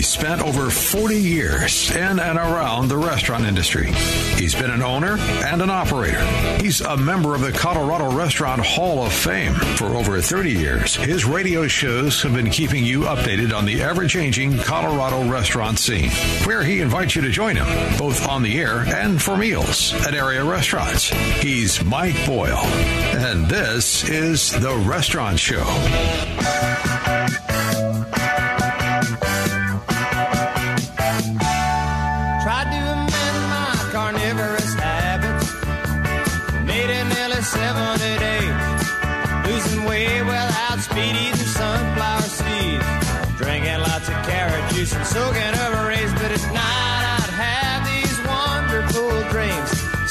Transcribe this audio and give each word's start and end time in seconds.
He 0.00 0.04
spent 0.04 0.40
over 0.40 0.70
40 0.70 1.14
years 1.14 1.90
in 1.90 2.18
and 2.18 2.38
around 2.38 2.88
the 2.88 2.96
restaurant 2.96 3.44
industry. 3.44 3.92
He's 4.38 4.54
been 4.54 4.70
an 4.70 4.82
owner 4.82 5.18
and 5.18 5.60
an 5.60 5.68
operator. 5.68 6.24
He's 6.62 6.80
a 6.80 6.96
member 6.96 7.34
of 7.34 7.42
the 7.42 7.52
Colorado 7.52 8.10
Restaurant 8.10 8.64
Hall 8.64 9.04
of 9.04 9.12
Fame. 9.12 9.52
For 9.52 9.88
over 9.88 10.18
30 10.22 10.52
years, 10.52 10.96
his 10.96 11.26
radio 11.26 11.68
shows 11.68 12.22
have 12.22 12.32
been 12.32 12.48
keeping 12.48 12.82
you 12.82 13.00
updated 13.00 13.54
on 13.54 13.66
the 13.66 13.82
ever 13.82 14.08
changing 14.08 14.56
Colorado 14.60 15.28
restaurant 15.28 15.78
scene, 15.78 16.08
where 16.46 16.62
he 16.62 16.80
invites 16.80 17.14
you 17.14 17.20
to 17.20 17.30
join 17.30 17.56
him, 17.56 17.98
both 17.98 18.26
on 18.26 18.42
the 18.42 18.58
air 18.58 18.78
and 18.88 19.20
for 19.20 19.36
meals 19.36 19.92
at 20.06 20.14
area 20.14 20.42
restaurants. 20.42 21.10
He's 21.42 21.84
Mike 21.84 22.16
Boyle, 22.24 22.56
and 22.56 23.44
this 23.50 24.08
is 24.08 24.50
The 24.50 24.74
Restaurant 24.76 25.38
Show. 25.38 25.66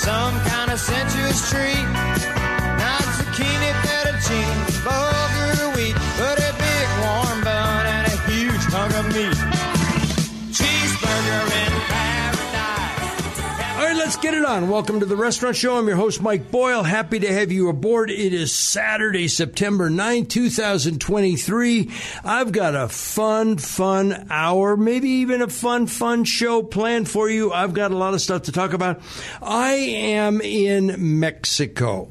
Some 0.01 0.39
kind 0.45 0.71
of 0.71 0.79
sensuous 0.79 1.51
treat. 1.51 2.08
Get 14.29 14.37
it 14.37 14.45
on. 14.45 14.69
Welcome 14.69 14.99
to 14.99 15.07
the 15.07 15.15
Restaurant 15.15 15.55
Show. 15.55 15.75
I'm 15.75 15.87
your 15.87 15.95
host, 15.95 16.21
Mike 16.21 16.51
Boyle. 16.51 16.83
Happy 16.83 17.17
to 17.17 17.33
have 17.33 17.51
you 17.51 17.67
aboard. 17.67 18.11
It 18.11 18.31
is 18.31 18.53
Saturday, 18.53 19.27
September 19.27 19.89
9, 19.89 20.27
2023. 20.27 21.89
I've 22.23 22.51
got 22.51 22.75
a 22.75 22.89
fun, 22.89 23.57
fun 23.57 24.27
hour, 24.29 24.77
maybe 24.77 25.09
even 25.09 25.41
a 25.41 25.47
fun, 25.47 25.87
fun 25.87 26.25
show 26.25 26.61
planned 26.61 27.09
for 27.09 27.27
you. 27.27 27.51
I've 27.51 27.73
got 27.73 27.89
a 27.89 27.97
lot 27.97 28.13
of 28.13 28.21
stuff 28.21 28.43
to 28.43 28.51
talk 28.51 28.73
about. 28.73 29.01
I 29.41 29.71
am 29.71 30.41
in 30.41 31.19
Mexico. 31.19 32.09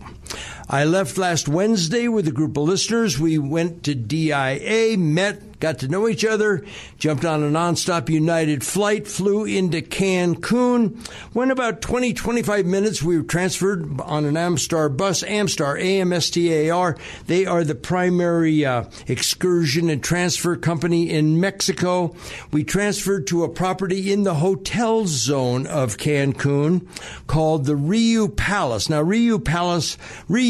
I 0.71 0.85
left 0.85 1.17
last 1.17 1.49
Wednesday 1.49 2.09
with 2.09 2.29
a 2.29 2.33
group 2.33 2.59
of 2.59 2.65
listeners. 2.65 3.19
We 3.19 3.39
went 3.39 3.85
to 3.85 3.95
DIA, 3.95 4.99
met, 4.99 5.61
got 5.61 5.79
to 5.79 5.89
know 5.89 6.07
each 6.07 6.27
other, 6.27 6.63
jumped 6.99 7.25
on 7.25 7.43
a 7.43 7.47
nonstop 7.47 8.11
United 8.11 8.63
flight, 8.63 9.09
flew 9.09 9.47
into 9.47 9.81
Cancun. 9.81 11.09
Went 11.33 11.53
about 11.53 11.81
20, 11.81 12.13
25 12.13 12.67
minutes. 12.67 13.03
We 13.03 13.17
were 13.17 13.25
transferred 13.25 13.99
on 14.03 14.27
an 14.27 14.35
Amstar 14.35 14.95
bus, 14.95 15.23
Amstar, 15.23 15.81
A-M-S-T-A-R. 15.81 16.99
They 17.27 17.47
are 17.47 17.65
the 17.65 17.75
primary 17.75 18.67
uh, 18.67 18.85
excursion 19.07 19.89
and 19.89 20.05
transfer 20.05 20.55
company 20.55 21.09
in 21.09 21.41
Mexico. 21.41 22.15
We 22.53 22.63
transferred 22.63 23.27
to 23.29 23.45
a 23.45 23.49
property 23.49 24.13
in 24.13 24.25
the 24.25 24.35
hotel 24.35 25.07
zone 25.07 25.67
of 25.67 25.97
Cancun 25.97 26.87
called 27.27 27.65
the 27.65 27.73
Riu 27.75 28.37
Palace. 28.37 28.91
Now, 28.91 29.03
Riu 29.03 29.43
Palace, 29.43 29.97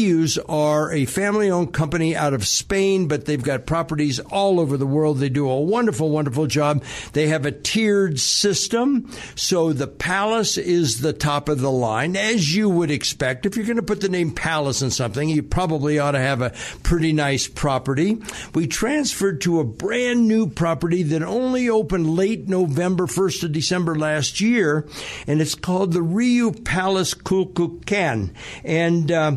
Rius 0.09 0.37
are 0.49 0.91
a 0.91 1.05
family 1.05 1.49
owned 1.49 1.73
company 1.73 2.15
out 2.15 2.33
of 2.33 2.47
Spain, 2.47 3.07
but 3.07 3.25
they've 3.25 3.41
got 3.41 3.65
properties 3.65 4.19
all 4.19 4.59
over 4.59 4.77
the 4.77 4.87
world. 4.87 5.19
They 5.19 5.29
do 5.29 5.49
a 5.49 5.61
wonderful, 5.61 6.09
wonderful 6.09 6.47
job. 6.47 6.83
They 7.13 7.27
have 7.27 7.45
a 7.45 7.51
tiered 7.51 8.19
system. 8.19 9.11
So 9.35 9.73
the 9.73 9.87
Palace 9.87 10.57
is 10.57 11.01
the 11.01 11.13
top 11.13 11.49
of 11.49 11.59
the 11.59 11.71
line, 11.71 12.15
as 12.15 12.55
you 12.55 12.69
would 12.69 12.91
expect. 12.91 13.45
If 13.45 13.55
you're 13.55 13.65
going 13.65 13.77
to 13.77 13.83
put 13.83 14.01
the 14.01 14.09
name 14.09 14.31
Palace 14.31 14.81
in 14.81 14.91
something, 14.91 15.29
you 15.29 15.43
probably 15.43 15.99
ought 15.99 16.11
to 16.11 16.19
have 16.19 16.41
a 16.41 16.53
pretty 16.83 17.13
nice 17.13 17.47
property. 17.47 18.17
We 18.53 18.67
transferred 18.67 19.41
to 19.41 19.59
a 19.59 19.63
brand 19.63 20.27
new 20.27 20.47
property 20.47 21.03
that 21.03 21.23
only 21.23 21.69
opened 21.69 22.09
late 22.15 22.47
November, 22.47 23.05
1st 23.05 23.43
of 23.43 23.51
December 23.51 23.95
last 23.95 24.41
year, 24.41 24.87
and 25.27 25.41
it's 25.41 25.55
called 25.55 25.93
the 25.93 25.99
Riu 25.99 26.63
Palace 26.63 27.13
Kukulcan. 27.13 28.33
And 28.63 29.11
uh, 29.11 29.31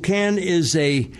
Kukulcan 0.00 0.38
is 0.38 0.76
a 0.76 1.10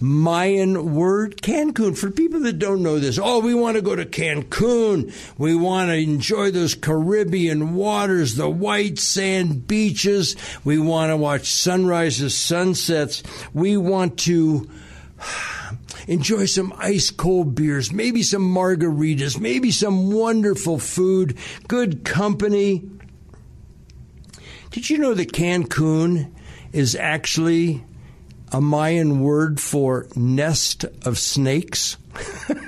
Mayan 0.00 0.94
word, 0.94 1.42
Cancun. 1.42 1.98
For 1.98 2.10
people 2.10 2.40
that 2.40 2.60
don't 2.60 2.84
know 2.84 3.00
this, 3.00 3.18
oh, 3.20 3.40
we 3.40 3.52
want 3.52 3.76
to 3.76 3.82
go 3.82 3.96
to 3.96 4.04
Cancun. 4.04 5.12
We 5.36 5.56
want 5.56 5.88
to 5.90 5.96
enjoy 5.96 6.52
those 6.52 6.76
Caribbean 6.76 7.74
waters, 7.74 8.36
the 8.36 8.48
white 8.48 9.00
sand 9.00 9.66
beaches. 9.66 10.36
We 10.64 10.78
want 10.78 11.10
to 11.10 11.16
watch 11.16 11.46
sunrises, 11.46 12.36
sunsets. 12.36 13.24
We 13.52 13.76
want 13.76 14.18
to 14.20 14.70
enjoy 16.06 16.46
some 16.46 16.72
ice 16.78 17.10
cold 17.10 17.56
beers, 17.56 17.92
maybe 17.92 18.22
some 18.22 18.54
margaritas, 18.54 19.40
maybe 19.40 19.72
some 19.72 20.12
wonderful 20.12 20.78
food, 20.78 21.36
good 21.66 22.04
company. 22.04 22.88
Did 24.70 24.90
you 24.90 24.98
know 24.98 25.14
that 25.14 25.32
Cancun 25.32 26.30
is 26.72 26.94
actually 26.94 27.82
a 28.52 28.60
Mayan 28.60 29.20
word 29.20 29.60
for 29.60 30.06
nest 30.14 30.84
of 31.04 31.18
snakes? 31.18 31.96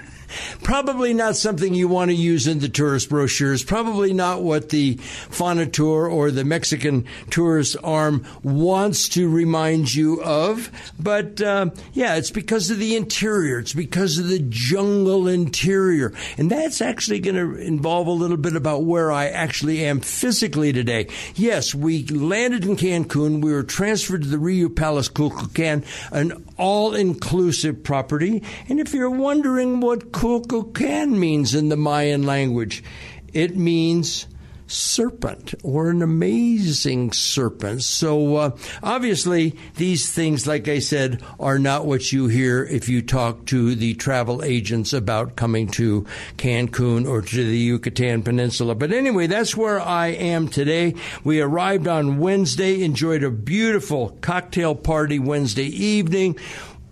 Probably 0.62 1.14
not 1.14 1.36
something 1.36 1.74
you 1.74 1.88
want 1.88 2.10
to 2.10 2.14
use 2.14 2.46
in 2.46 2.60
the 2.60 2.68
tourist 2.68 3.08
brochures. 3.08 3.64
Probably 3.64 4.12
not 4.12 4.42
what 4.42 4.68
the 4.70 4.96
Fonatur 4.96 6.10
or 6.10 6.30
the 6.30 6.44
Mexican 6.44 7.06
tourist 7.30 7.76
arm 7.82 8.24
wants 8.42 9.08
to 9.10 9.28
remind 9.28 9.94
you 9.94 10.22
of. 10.22 10.70
But 10.98 11.40
uh, 11.40 11.70
yeah, 11.92 12.16
it's 12.16 12.30
because 12.30 12.70
of 12.70 12.78
the 12.78 12.96
interior. 12.96 13.58
It's 13.58 13.74
because 13.74 14.18
of 14.18 14.28
the 14.28 14.40
jungle 14.48 15.28
interior. 15.28 16.12
And 16.38 16.50
that's 16.50 16.80
actually 16.80 17.20
going 17.20 17.36
to 17.36 17.60
involve 17.60 18.06
a 18.06 18.12
little 18.12 18.36
bit 18.36 18.56
about 18.56 18.84
where 18.84 19.12
I 19.12 19.26
actually 19.28 19.84
am 19.84 20.00
physically 20.00 20.72
today. 20.72 21.08
Yes, 21.34 21.74
we 21.74 22.06
landed 22.06 22.64
in 22.64 22.76
Cancun. 22.76 23.42
We 23.42 23.52
were 23.52 23.62
transferred 23.62 24.22
to 24.22 24.28
the 24.28 24.36
Riu 24.36 24.74
Palace 24.74 25.08
Kukulcan, 25.08 25.84
an 26.12 26.44
all 26.60 26.94
inclusive 26.94 27.82
property. 27.82 28.42
And 28.68 28.78
if 28.78 28.92
you're 28.92 29.10
wondering 29.10 29.80
what 29.80 30.12
Kukulcan 30.12 31.16
means 31.16 31.54
in 31.54 31.70
the 31.70 31.76
Mayan 31.76 32.24
language, 32.24 32.84
it 33.32 33.56
means 33.56 34.26
serpent 34.70 35.52
or 35.64 35.90
an 35.90 36.00
amazing 36.00 37.12
serpent. 37.12 37.82
So 37.82 38.36
uh, 38.36 38.56
obviously, 38.82 39.56
these 39.76 40.10
things, 40.10 40.46
like 40.46 40.68
I 40.68 40.78
said, 40.78 41.22
are 41.38 41.58
not 41.58 41.86
what 41.86 42.12
you 42.12 42.28
hear 42.28 42.64
if 42.64 42.88
you 42.88 43.02
talk 43.02 43.46
to 43.46 43.74
the 43.74 43.94
travel 43.94 44.42
agents 44.44 44.92
about 44.92 45.36
coming 45.36 45.68
to 45.72 46.06
Cancun 46.36 47.08
or 47.08 47.22
to 47.22 47.44
the 47.44 47.58
Yucatan 47.58 48.22
Peninsula. 48.22 48.74
But 48.74 48.92
anyway, 48.92 49.26
that's 49.26 49.56
where 49.56 49.80
I 49.80 50.08
am 50.08 50.48
today. 50.48 50.94
We 51.24 51.40
arrived 51.40 51.88
on 51.88 52.18
Wednesday, 52.18 52.82
enjoyed 52.82 53.24
a 53.24 53.30
beautiful 53.30 54.16
cocktail 54.20 54.74
party 54.74 55.18
Wednesday 55.18 55.66
evening, 55.66 56.38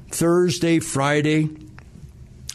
Thursday, 0.09 0.81
Friday. 0.81 1.49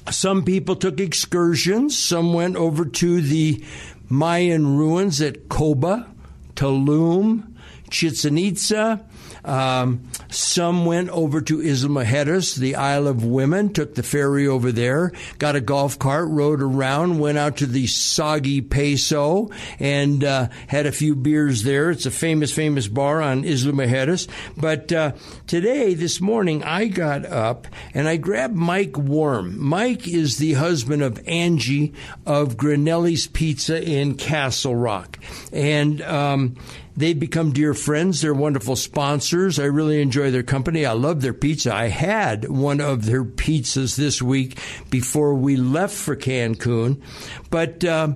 Some 0.09 0.43
people 0.43 0.75
took 0.75 0.99
excursions. 0.99 1.97
Some 1.97 2.33
went 2.33 2.57
over 2.57 2.83
to 2.83 3.21
the 3.21 3.63
Mayan 4.09 4.77
ruins 4.77 5.21
at 5.21 5.49
Coba, 5.49 6.07
Tulum, 6.55 7.55
Chichen 7.89 8.37
Itza. 8.37 9.05
Um, 9.45 10.09
some 10.29 10.85
went 10.85 11.09
over 11.09 11.41
to 11.41 11.61
Isla 11.61 11.89
Mujeres, 11.89 12.55
the 12.55 12.75
Isle 12.75 13.07
of 13.07 13.23
Women, 13.23 13.73
took 13.73 13.95
the 13.95 14.03
ferry 14.03 14.47
over 14.47 14.71
there, 14.71 15.11
got 15.39 15.55
a 15.55 15.61
golf 15.61 15.99
cart, 15.99 16.27
rode 16.29 16.61
around, 16.61 17.19
went 17.19 17.37
out 17.37 17.57
to 17.57 17.65
the 17.65 17.87
Soggy 17.87 18.61
Peso, 18.61 19.49
and 19.79 20.23
uh, 20.23 20.47
had 20.67 20.85
a 20.85 20.91
few 20.91 21.15
beers 21.15 21.63
there. 21.63 21.91
It's 21.91 22.05
a 22.05 22.11
famous, 22.11 22.51
famous 22.51 22.87
bar 22.87 23.21
on 23.21 23.43
Isla 23.43 23.73
Mujeres. 23.73 24.27
But 24.57 24.91
uh, 24.91 25.13
today, 25.47 25.93
this 25.93 26.21
morning, 26.21 26.63
I 26.63 26.87
got 26.87 27.25
up 27.25 27.67
and 27.93 28.07
I 28.07 28.17
grabbed 28.17 28.55
Mike 28.55 28.97
Worm. 28.97 29.59
Mike 29.59 30.07
is 30.07 30.37
the 30.37 30.53
husband 30.53 31.01
of 31.01 31.21
Angie 31.27 31.93
of 32.25 32.57
Granelli's 32.57 33.27
Pizza 33.27 33.83
in 33.83 34.15
Castle 34.15 34.75
Rock. 34.75 35.19
And 35.51 36.01
um, 36.01 36.55
They've 36.95 37.19
become 37.19 37.53
dear 37.53 37.73
friends. 37.73 38.21
They're 38.21 38.33
wonderful 38.33 38.75
sponsors. 38.75 39.59
I 39.59 39.65
really 39.65 40.01
enjoy 40.01 40.29
their 40.31 40.43
company. 40.43 40.85
I 40.85 40.93
love 40.93 41.21
their 41.21 41.33
pizza. 41.33 41.73
I 41.73 41.87
had 41.87 42.47
one 42.47 42.81
of 42.81 43.05
their 43.05 43.23
pizzas 43.23 43.95
this 43.95 44.21
week 44.21 44.59
before 44.89 45.33
we 45.33 45.55
left 45.55 45.95
for 45.95 46.15
Cancun. 46.15 47.01
But 47.49 47.83
uh, 47.83 48.13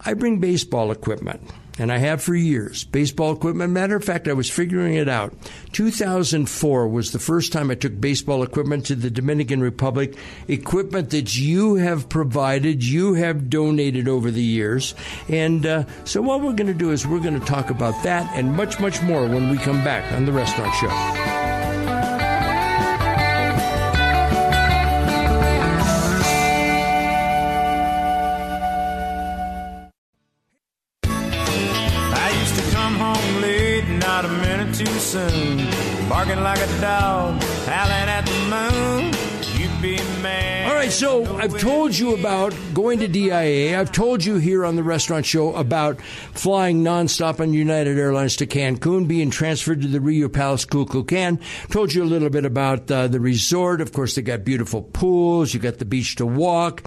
I 0.00 0.14
bring 0.14 0.40
baseball 0.40 0.90
equipment 0.90 1.42
and 1.78 1.92
I 1.92 1.98
have 1.98 2.22
for 2.22 2.34
years. 2.34 2.84
Baseball 2.84 3.32
equipment. 3.32 3.72
Matter 3.72 3.96
of 3.96 4.04
fact, 4.04 4.28
I 4.28 4.32
was 4.32 4.50
figuring 4.50 4.94
it 4.94 5.08
out. 5.08 5.34
2004 5.72 6.88
was 6.88 7.12
the 7.12 7.18
first 7.18 7.52
time 7.52 7.70
I 7.70 7.74
took 7.74 8.00
baseball 8.00 8.42
equipment 8.42 8.86
to 8.86 8.94
the 8.94 9.10
Dominican 9.10 9.60
Republic. 9.60 10.16
Equipment 10.48 11.10
that 11.10 11.36
you 11.36 11.74
have 11.76 12.08
provided, 12.08 12.84
you 12.84 13.14
have 13.14 13.50
donated 13.50 14.08
over 14.08 14.30
the 14.30 14.42
years. 14.42 14.94
And 15.28 15.66
uh, 15.66 15.84
so, 16.04 16.22
what 16.22 16.42
we're 16.42 16.52
going 16.52 16.68
to 16.68 16.74
do 16.74 16.90
is 16.92 17.06
we're 17.06 17.20
going 17.20 17.38
to 17.38 17.46
talk 17.46 17.70
about 17.70 18.02
that 18.04 18.30
and 18.36 18.56
much, 18.56 18.78
much 18.78 19.02
more 19.02 19.26
when 19.26 19.50
we 19.50 19.58
come 19.58 19.82
back 19.82 20.12
on 20.12 20.26
the 20.26 20.32
Restaurant 20.32 20.74
Show. 20.74 21.23
About 42.24 42.56
going 42.72 43.00
to 43.00 43.06
DIA. 43.06 43.78
I've 43.78 43.92
told 43.92 44.24
you 44.24 44.36
here 44.36 44.64
on 44.64 44.76
the 44.76 44.82
restaurant 44.82 45.26
show 45.26 45.54
about 45.54 46.00
flying 46.00 46.82
nonstop 46.82 47.38
on 47.38 47.52
United 47.52 47.98
Airlines 47.98 48.36
to 48.36 48.46
Cancun, 48.46 49.06
being 49.06 49.28
transferred 49.28 49.82
to 49.82 49.88
the 49.88 49.98
Riu 49.98 50.32
Palace 50.32 50.64
Kukulcan. 50.64 51.38
Told 51.68 51.92
you 51.92 52.02
a 52.02 52.06
little 52.06 52.30
bit 52.30 52.46
about 52.46 52.90
uh, 52.90 53.08
the 53.08 53.20
resort. 53.20 53.82
Of 53.82 53.92
course, 53.92 54.14
they 54.14 54.22
got 54.22 54.42
beautiful 54.42 54.80
pools. 54.80 55.52
You 55.52 55.60
got 55.60 55.76
the 55.76 55.84
beach 55.84 56.16
to 56.16 56.24
walk. 56.24 56.84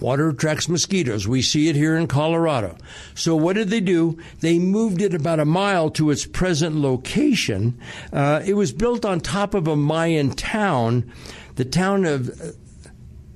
Water 0.00 0.28
attracts 0.28 0.68
mosquitoes. 0.68 1.26
We 1.26 1.42
see 1.42 1.68
it 1.68 1.74
here 1.74 1.96
in 1.96 2.06
Colorado. 2.06 2.78
So 3.16 3.34
what 3.34 3.56
did 3.56 3.68
they 3.68 3.80
do? 3.80 4.18
They 4.38 4.60
moved 4.60 5.02
it 5.02 5.12
about 5.12 5.40
a 5.40 5.44
mile 5.44 5.90
to 5.90 6.10
its 6.10 6.24
present 6.24 6.76
location. 6.76 7.76
Uh, 8.12 8.40
it 8.46 8.54
was 8.54 8.72
built 8.72 9.04
on 9.04 9.20
top 9.20 9.52
of 9.52 9.66
a 9.66 9.74
Mayan 9.74 10.30
town, 10.30 11.12
the 11.56 11.64
town 11.64 12.06
of 12.06 12.30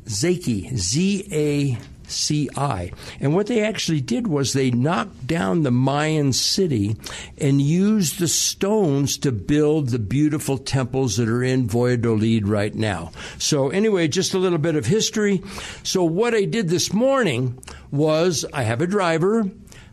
Zaki, 0.09 0.75
Z 0.77 1.29
A 1.33 1.79
CI. 2.09 2.93
And 3.21 3.35
what 3.35 3.47
they 3.47 3.63
actually 3.63 4.01
did 4.01 4.27
was 4.27 4.53
they 4.53 4.71
knocked 4.71 5.27
down 5.27 5.63
the 5.63 5.71
Mayan 5.71 6.33
city 6.33 6.97
and 7.39 7.61
used 7.61 8.19
the 8.19 8.29
stones 8.29 9.19
to 9.19 9.33
build 9.33 9.89
the 9.89 9.99
beautiful 9.99 10.59
temples 10.59 11.17
that 11.17 11.29
are 11.29 11.43
in 11.43 11.69
Valladolid 11.69 12.49
right 12.49 12.75
now. 12.75 13.13
So, 13.39 13.71
anyway, 13.71 14.09
just 14.09 14.35
a 14.35 14.39
little 14.39 14.59
bit 14.59 14.77
of 14.77 14.87
history. 14.87 15.43
So, 15.83 16.05
what 16.05 16.35
I 16.35 16.45
did 16.45 16.69
this 16.69 16.93
morning 16.93 17.59
was 17.91 18.45
I 18.53 18.63
have 18.63 18.81
a 18.81 18.87
driver. 18.87 19.51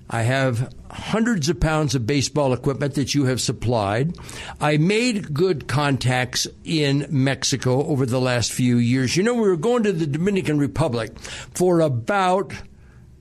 I 0.10 0.24
have 0.24 0.74
hundreds 0.92 1.50
of 1.50 1.60
pounds 1.60 1.96
of 1.96 2.06
baseball 2.06 2.54
equipment 2.54 2.96
that 2.96 3.16
you 3.16 3.26
have 3.26 3.42
supplied. 3.42 4.16
I 4.60 4.78
made 4.78 5.34
good 5.34 5.68
contacts 5.68 6.48
in 6.64 7.08
Mexico 7.10 7.86
over 7.86 8.06
the 8.06 8.22
last 8.22 8.52
few 8.52 8.78
years. 8.78 9.16
You 9.16 9.24
know, 9.24 9.34
we 9.34 9.42
were 9.42 9.58
going 9.58 9.84
to 9.84 9.94
the 9.94 10.08
Dominican 10.08 10.60
Republic 10.60 11.18
for 11.54 11.80
about 11.80 12.54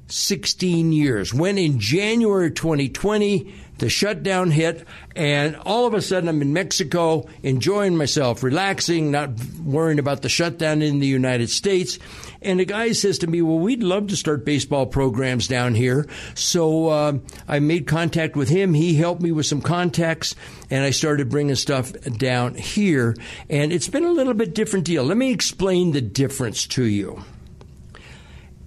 16 0.09 0.93
years. 0.93 1.33
When 1.33 1.59
in 1.59 1.79
January 1.79 2.50
2020, 2.50 3.55
the 3.79 3.89
shutdown 3.89 4.50
hit, 4.50 4.87
and 5.17 5.57
all 5.57 5.87
of 5.87 5.95
a 5.95 6.03
sudden 6.03 6.29
I'm 6.29 6.43
in 6.43 6.53
Mexico, 6.53 7.29
enjoying 7.43 7.97
myself, 7.97 8.43
relaxing, 8.43 9.11
not 9.11 9.31
worrying 9.65 9.99
about 9.99 10.23
the 10.23 10.29
shutdown 10.29 10.83
in 10.83 10.99
the 10.99 11.07
United 11.07 11.49
States. 11.49 11.99
And 12.43 12.59
a 12.61 12.65
guy 12.65 12.93
says 12.93 13.19
to 13.19 13.27
me, 13.27 13.43
Well, 13.43 13.59
we'd 13.59 13.83
love 13.83 14.09
to 14.09 14.17
start 14.17 14.45
baseball 14.45 14.87
programs 14.87 15.47
down 15.47 15.75
here. 15.75 16.07
So 16.35 16.89
uh, 16.89 17.19
I 17.47 17.59
made 17.61 17.87
contact 17.87 18.37
with 18.37 18.49
him. 18.49 18.73
He 18.73 18.95
helped 18.95 19.21
me 19.21 19.33
with 19.33 19.47
some 19.47 19.61
contacts, 19.61 20.35
and 20.71 20.85
I 20.85 20.91
started 20.91 21.29
bringing 21.29 21.55
stuff 21.57 21.93
down 21.93 22.55
here. 22.55 23.15
And 23.51 23.73
it's 23.73 23.89
been 23.89 24.05
a 24.05 24.13
little 24.13 24.35
bit 24.35 24.55
different 24.55 24.87
deal. 24.87 25.05
Let 25.05 25.17
me 25.17 25.33
explain 25.33 25.93
the 25.93 26.01
difference 26.01 26.67
to 26.69 26.85
you. 26.85 27.23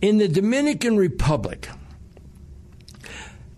In 0.02 0.18
the 0.18 0.28
Dominican 0.28 0.98
Republic, 0.98 1.68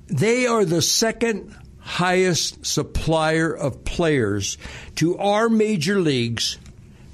they 0.07 0.45
are 0.45 0.63
the 0.63 0.81
second 0.81 1.53
highest 1.79 2.65
supplier 2.65 3.55
of 3.55 3.83
players 3.83 4.57
to 4.95 5.17
our 5.17 5.49
major 5.49 5.99
leagues 5.99 6.57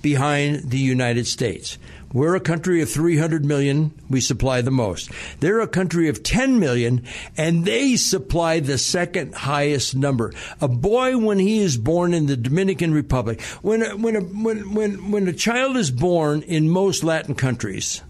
behind 0.01 0.69
the 0.69 0.79
United 0.79 1.27
States. 1.27 1.77
We're 2.13 2.35
a 2.35 2.41
country 2.41 2.81
of 2.81 2.89
300 2.89 3.45
million. 3.45 3.93
We 4.09 4.21
supply 4.21 4.61
the 4.61 4.71
most. 4.71 5.11
They're 5.39 5.61
a 5.61 5.67
country 5.67 6.09
of 6.09 6.23
10 6.23 6.59
million, 6.59 7.05
and 7.37 7.65
they 7.65 7.95
supply 7.95 8.59
the 8.59 8.77
second 8.77 9.33
highest 9.33 9.95
number. 9.95 10.33
A 10.59 10.67
boy, 10.67 11.17
when 11.17 11.39
he 11.39 11.59
is 11.59 11.77
born 11.77 12.13
in 12.13 12.25
the 12.25 12.37
Dominican 12.37 12.93
Republic, 12.93 13.41
when 13.61 13.83
a, 13.83 13.95
when 13.95 14.15
a, 14.15 14.21
when, 14.21 14.73
when, 14.73 15.11
when 15.11 15.27
a 15.27 15.33
child 15.33 15.77
is 15.77 15.91
born 15.91 16.41
in 16.41 16.69
most 16.69 17.03
Latin 17.03 17.35
countries, 17.35 18.01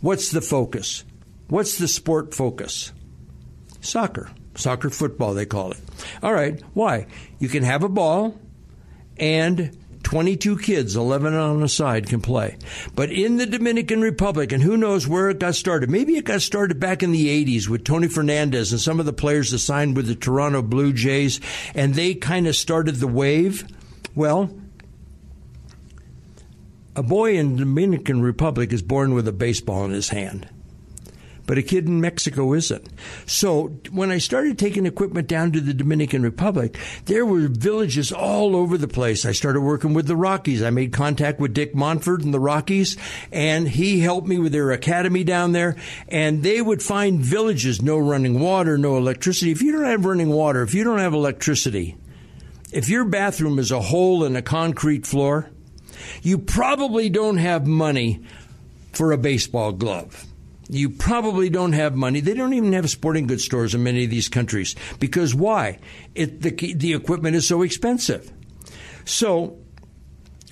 what's 0.00 0.30
the 0.30 0.40
focus? 0.40 1.04
What's 1.48 1.78
the 1.78 1.88
sport 1.88 2.34
focus? 2.34 2.92
Soccer. 3.80 4.30
Soccer 4.56 4.90
football, 4.90 5.34
they 5.34 5.46
call 5.46 5.72
it. 5.72 5.80
All 6.22 6.32
right. 6.32 6.60
Why? 6.74 7.06
You 7.38 7.48
can 7.48 7.62
have 7.62 7.84
a 7.84 7.88
ball 7.88 8.40
and 9.18 9.76
22 10.06 10.58
kids, 10.58 10.94
11 10.94 11.34
on 11.34 11.64
a 11.64 11.68
side, 11.68 12.08
can 12.08 12.20
play. 12.20 12.56
But 12.94 13.10
in 13.10 13.38
the 13.38 13.44
Dominican 13.44 14.00
Republic, 14.00 14.52
and 14.52 14.62
who 14.62 14.76
knows 14.76 15.08
where 15.08 15.30
it 15.30 15.40
got 15.40 15.56
started, 15.56 15.90
maybe 15.90 16.16
it 16.16 16.24
got 16.24 16.42
started 16.42 16.78
back 16.78 17.02
in 17.02 17.10
the 17.10 17.26
80s 17.44 17.68
with 17.68 17.82
Tony 17.82 18.06
Fernandez 18.06 18.70
and 18.70 18.80
some 18.80 19.00
of 19.00 19.06
the 19.06 19.12
players 19.12 19.50
that 19.50 19.58
signed 19.58 19.96
with 19.96 20.06
the 20.06 20.14
Toronto 20.14 20.62
Blue 20.62 20.92
Jays, 20.92 21.40
and 21.74 21.94
they 21.94 22.14
kind 22.14 22.46
of 22.46 22.54
started 22.54 22.94
the 22.94 23.08
wave. 23.08 23.66
Well, 24.14 24.56
a 26.94 27.02
boy 27.02 27.36
in 27.36 27.56
the 27.56 27.64
Dominican 27.64 28.22
Republic 28.22 28.72
is 28.72 28.82
born 28.82 29.12
with 29.12 29.26
a 29.26 29.32
baseball 29.32 29.84
in 29.84 29.90
his 29.90 30.10
hand 30.10 30.48
but 31.46 31.58
a 31.58 31.62
kid 31.62 31.86
in 31.86 32.00
Mexico 32.00 32.52
isn't. 32.52 32.88
So 33.24 33.68
when 33.90 34.10
I 34.10 34.18
started 34.18 34.58
taking 34.58 34.84
equipment 34.84 35.28
down 35.28 35.52
to 35.52 35.60
the 35.60 35.72
Dominican 35.72 36.22
Republic, 36.22 36.76
there 37.06 37.24
were 37.24 37.48
villages 37.48 38.12
all 38.12 38.56
over 38.56 38.76
the 38.76 38.88
place. 38.88 39.24
I 39.24 39.32
started 39.32 39.60
working 39.60 39.94
with 39.94 40.06
the 40.06 40.16
Rockies. 40.16 40.62
I 40.62 40.70
made 40.70 40.92
contact 40.92 41.40
with 41.40 41.54
Dick 41.54 41.74
Monfort 41.74 42.22
and 42.22 42.34
the 42.34 42.40
Rockies, 42.40 42.96
and 43.32 43.68
he 43.68 44.00
helped 44.00 44.26
me 44.26 44.38
with 44.38 44.52
their 44.52 44.72
academy 44.72 45.24
down 45.24 45.52
there. 45.52 45.76
And 46.08 46.42
they 46.42 46.60
would 46.60 46.82
find 46.82 47.20
villages, 47.20 47.80
no 47.80 47.96
running 47.96 48.40
water, 48.40 48.76
no 48.76 48.96
electricity. 48.96 49.52
If 49.52 49.62
you 49.62 49.72
don't 49.72 49.84
have 49.84 50.04
running 50.04 50.30
water, 50.30 50.62
if 50.62 50.74
you 50.74 50.84
don't 50.84 50.98
have 50.98 51.14
electricity, 51.14 51.96
if 52.72 52.88
your 52.88 53.04
bathroom 53.04 53.58
is 53.58 53.70
a 53.70 53.80
hole 53.80 54.24
in 54.24 54.34
a 54.36 54.42
concrete 54.42 55.06
floor, 55.06 55.50
you 56.22 56.38
probably 56.38 57.08
don't 57.08 57.38
have 57.38 57.66
money 57.66 58.20
for 58.92 59.12
a 59.12 59.18
baseball 59.18 59.72
glove. 59.72 60.25
You 60.68 60.90
probably 60.90 61.48
don't 61.48 61.72
have 61.72 61.94
money. 61.94 62.20
They 62.20 62.34
don't 62.34 62.54
even 62.54 62.72
have 62.72 62.90
sporting 62.90 63.26
goods 63.26 63.44
stores 63.44 63.74
in 63.74 63.82
many 63.82 64.04
of 64.04 64.10
these 64.10 64.28
countries 64.28 64.74
because 64.98 65.34
why? 65.34 65.78
It, 66.14 66.42
the, 66.42 66.50
the 66.74 66.94
equipment 66.94 67.36
is 67.36 67.46
so 67.46 67.62
expensive. 67.62 68.32
So 69.04 69.58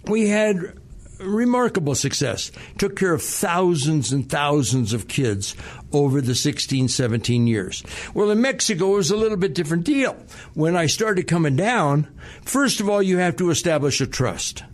we 0.06 0.28
had 0.28 0.78
remarkable 1.18 1.94
success. 1.94 2.52
Took 2.78 2.96
care 2.96 3.14
of 3.14 3.22
thousands 3.22 4.12
and 4.12 4.28
thousands 4.28 4.92
of 4.92 5.08
kids 5.08 5.56
over 5.92 6.20
the 6.20 6.34
16, 6.34 6.88
17 6.88 7.46
years. 7.46 7.82
Well, 8.14 8.30
in 8.30 8.40
Mexico, 8.40 8.94
it 8.94 8.96
was 8.96 9.10
a 9.10 9.16
little 9.16 9.38
bit 9.38 9.54
different 9.54 9.84
deal. 9.84 10.16
When 10.54 10.76
I 10.76 10.86
started 10.86 11.26
coming 11.26 11.56
down, 11.56 12.08
first 12.42 12.80
of 12.80 12.88
all, 12.88 13.02
you 13.02 13.18
have 13.18 13.36
to 13.36 13.50
establish 13.50 14.00
a 14.00 14.06
trust 14.06 14.64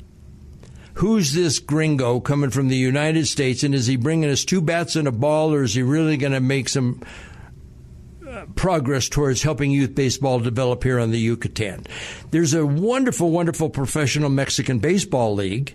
who's 1.00 1.33
this 1.33 1.59
gringo 1.59 2.21
coming 2.21 2.50
from 2.50 2.69
the 2.69 2.76
United 2.76 3.26
States, 3.26 3.62
and 3.62 3.75
is 3.75 3.87
he 3.87 3.97
bringing 3.97 4.28
us 4.28 4.45
two 4.45 4.61
bats 4.61 4.97
and 4.97 5.09
a 5.09 5.12
ball, 5.12 5.54
or 5.54 5.62
is 5.62 5.73
he 5.73 5.83
really 5.83 6.19
going 6.19 6.35
to 6.35 6.40
make 6.40 6.69
some 6.69 7.02
uh, 8.28 8.45
progress 8.54 9.09
towards 9.09 9.42
helping 9.42 9.71
youth 9.71 9.95
baseball 9.95 10.38
develop 10.40 10.85
here 10.85 10.99
on 10.99 11.11
the 11.11 11.19
Yucatan? 11.19 11.87
There's 12.33 12.52
a 12.52 12.66
wonderful, 12.66 13.30
wonderful 13.30 13.71
professional 13.71 14.28
Mexican 14.28 14.78
baseball 14.78 15.35
league, 15.35 15.75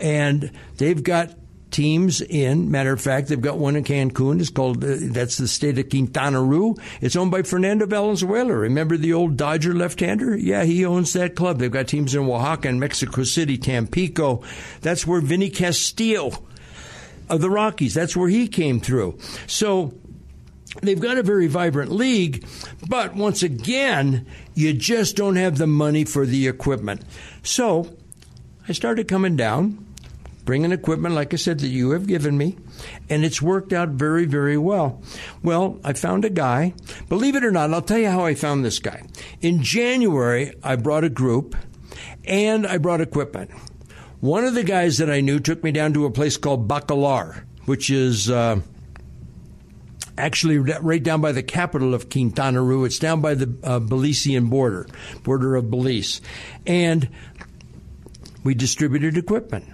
and 0.00 0.50
they've 0.78 1.02
got 1.02 1.34
teams 1.74 2.20
in. 2.20 2.70
Matter 2.70 2.92
of 2.92 3.00
fact, 3.00 3.26
they've 3.26 3.40
got 3.40 3.58
one 3.58 3.74
in 3.74 3.82
Cancun. 3.82 4.40
It's 4.40 4.48
called, 4.48 4.82
uh, 4.84 4.96
that's 5.00 5.38
the 5.38 5.48
state 5.48 5.76
of 5.76 5.90
Quintana 5.90 6.40
Roo. 6.40 6.76
It's 7.00 7.16
owned 7.16 7.32
by 7.32 7.42
Fernando 7.42 7.84
Valenzuela. 7.84 8.54
Remember 8.54 8.96
the 8.96 9.12
old 9.12 9.36
Dodger 9.36 9.74
left-hander? 9.74 10.36
Yeah, 10.36 10.62
he 10.62 10.86
owns 10.86 11.12
that 11.14 11.34
club. 11.34 11.58
They've 11.58 11.70
got 11.70 11.88
teams 11.88 12.14
in 12.14 12.22
Oaxaca 12.22 12.68
and 12.68 12.78
Mexico 12.78 13.24
City, 13.24 13.58
Tampico. 13.58 14.42
That's 14.82 15.04
where 15.04 15.20
Vinny 15.20 15.50
Castilla 15.50 16.38
of 17.28 17.40
the 17.40 17.50
Rockies, 17.50 17.94
that's 17.94 18.16
where 18.16 18.28
he 18.28 18.46
came 18.46 18.80
through. 18.80 19.18
So, 19.46 19.94
They've 20.82 21.00
got 21.00 21.18
a 21.18 21.22
very 21.22 21.46
vibrant 21.46 21.92
league, 21.92 22.44
but 22.88 23.14
once 23.14 23.44
again, 23.44 24.26
you 24.54 24.72
just 24.72 25.14
don't 25.14 25.36
have 25.36 25.56
the 25.56 25.68
money 25.68 26.04
for 26.04 26.26
the 26.26 26.48
equipment. 26.48 27.02
So 27.44 27.94
I 28.68 28.72
started 28.72 29.06
coming 29.06 29.36
down 29.36 29.83
bringing 30.44 30.72
equipment, 30.72 31.14
like 31.14 31.32
I 31.32 31.36
said, 31.36 31.60
that 31.60 31.68
you 31.68 31.90
have 31.90 32.06
given 32.06 32.36
me, 32.36 32.56
and 33.08 33.24
it's 33.24 33.40
worked 33.40 33.72
out 33.72 33.90
very, 33.90 34.26
very 34.26 34.58
well. 34.58 35.02
Well, 35.42 35.80
I 35.84 35.92
found 35.94 36.24
a 36.24 36.30
guy. 36.30 36.74
Believe 37.08 37.36
it 37.36 37.44
or 37.44 37.50
not, 37.50 37.72
I'll 37.72 37.82
tell 37.82 37.98
you 37.98 38.08
how 38.08 38.24
I 38.24 38.34
found 38.34 38.64
this 38.64 38.78
guy. 38.78 39.02
In 39.40 39.62
January, 39.62 40.54
I 40.62 40.76
brought 40.76 41.04
a 41.04 41.10
group 41.10 41.56
and 42.24 42.66
I 42.66 42.78
brought 42.78 43.00
equipment. 43.00 43.50
One 44.20 44.44
of 44.44 44.54
the 44.54 44.64
guys 44.64 44.98
that 44.98 45.10
I 45.10 45.20
knew 45.20 45.38
took 45.40 45.62
me 45.62 45.72
down 45.72 45.92
to 45.94 46.06
a 46.06 46.10
place 46.10 46.36
called 46.36 46.68
Bacalar, 46.68 47.44
which 47.64 47.90
is. 47.90 48.30
Uh, 48.30 48.60
actually 50.16 50.58
right 50.58 51.02
down 51.02 51.20
by 51.20 51.32
the 51.32 51.42
capital 51.42 51.92
of 51.92 52.08
Quintana 52.08 52.62
Roo. 52.62 52.84
It's 52.84 53.00
down 53.00 53.20
by 53.20 53.34
the 53.34 53.46
uh, 53.64 53.80
Belizean 53.80 54.48
border, 54.48 54.86
border 55.24 55.56
of 55.56 55.70
Belize. 55.70 56.20
And 56.66 57.08
we 58.44 58.54
distributed 58.54 59.16
equipment. 59.16 59.64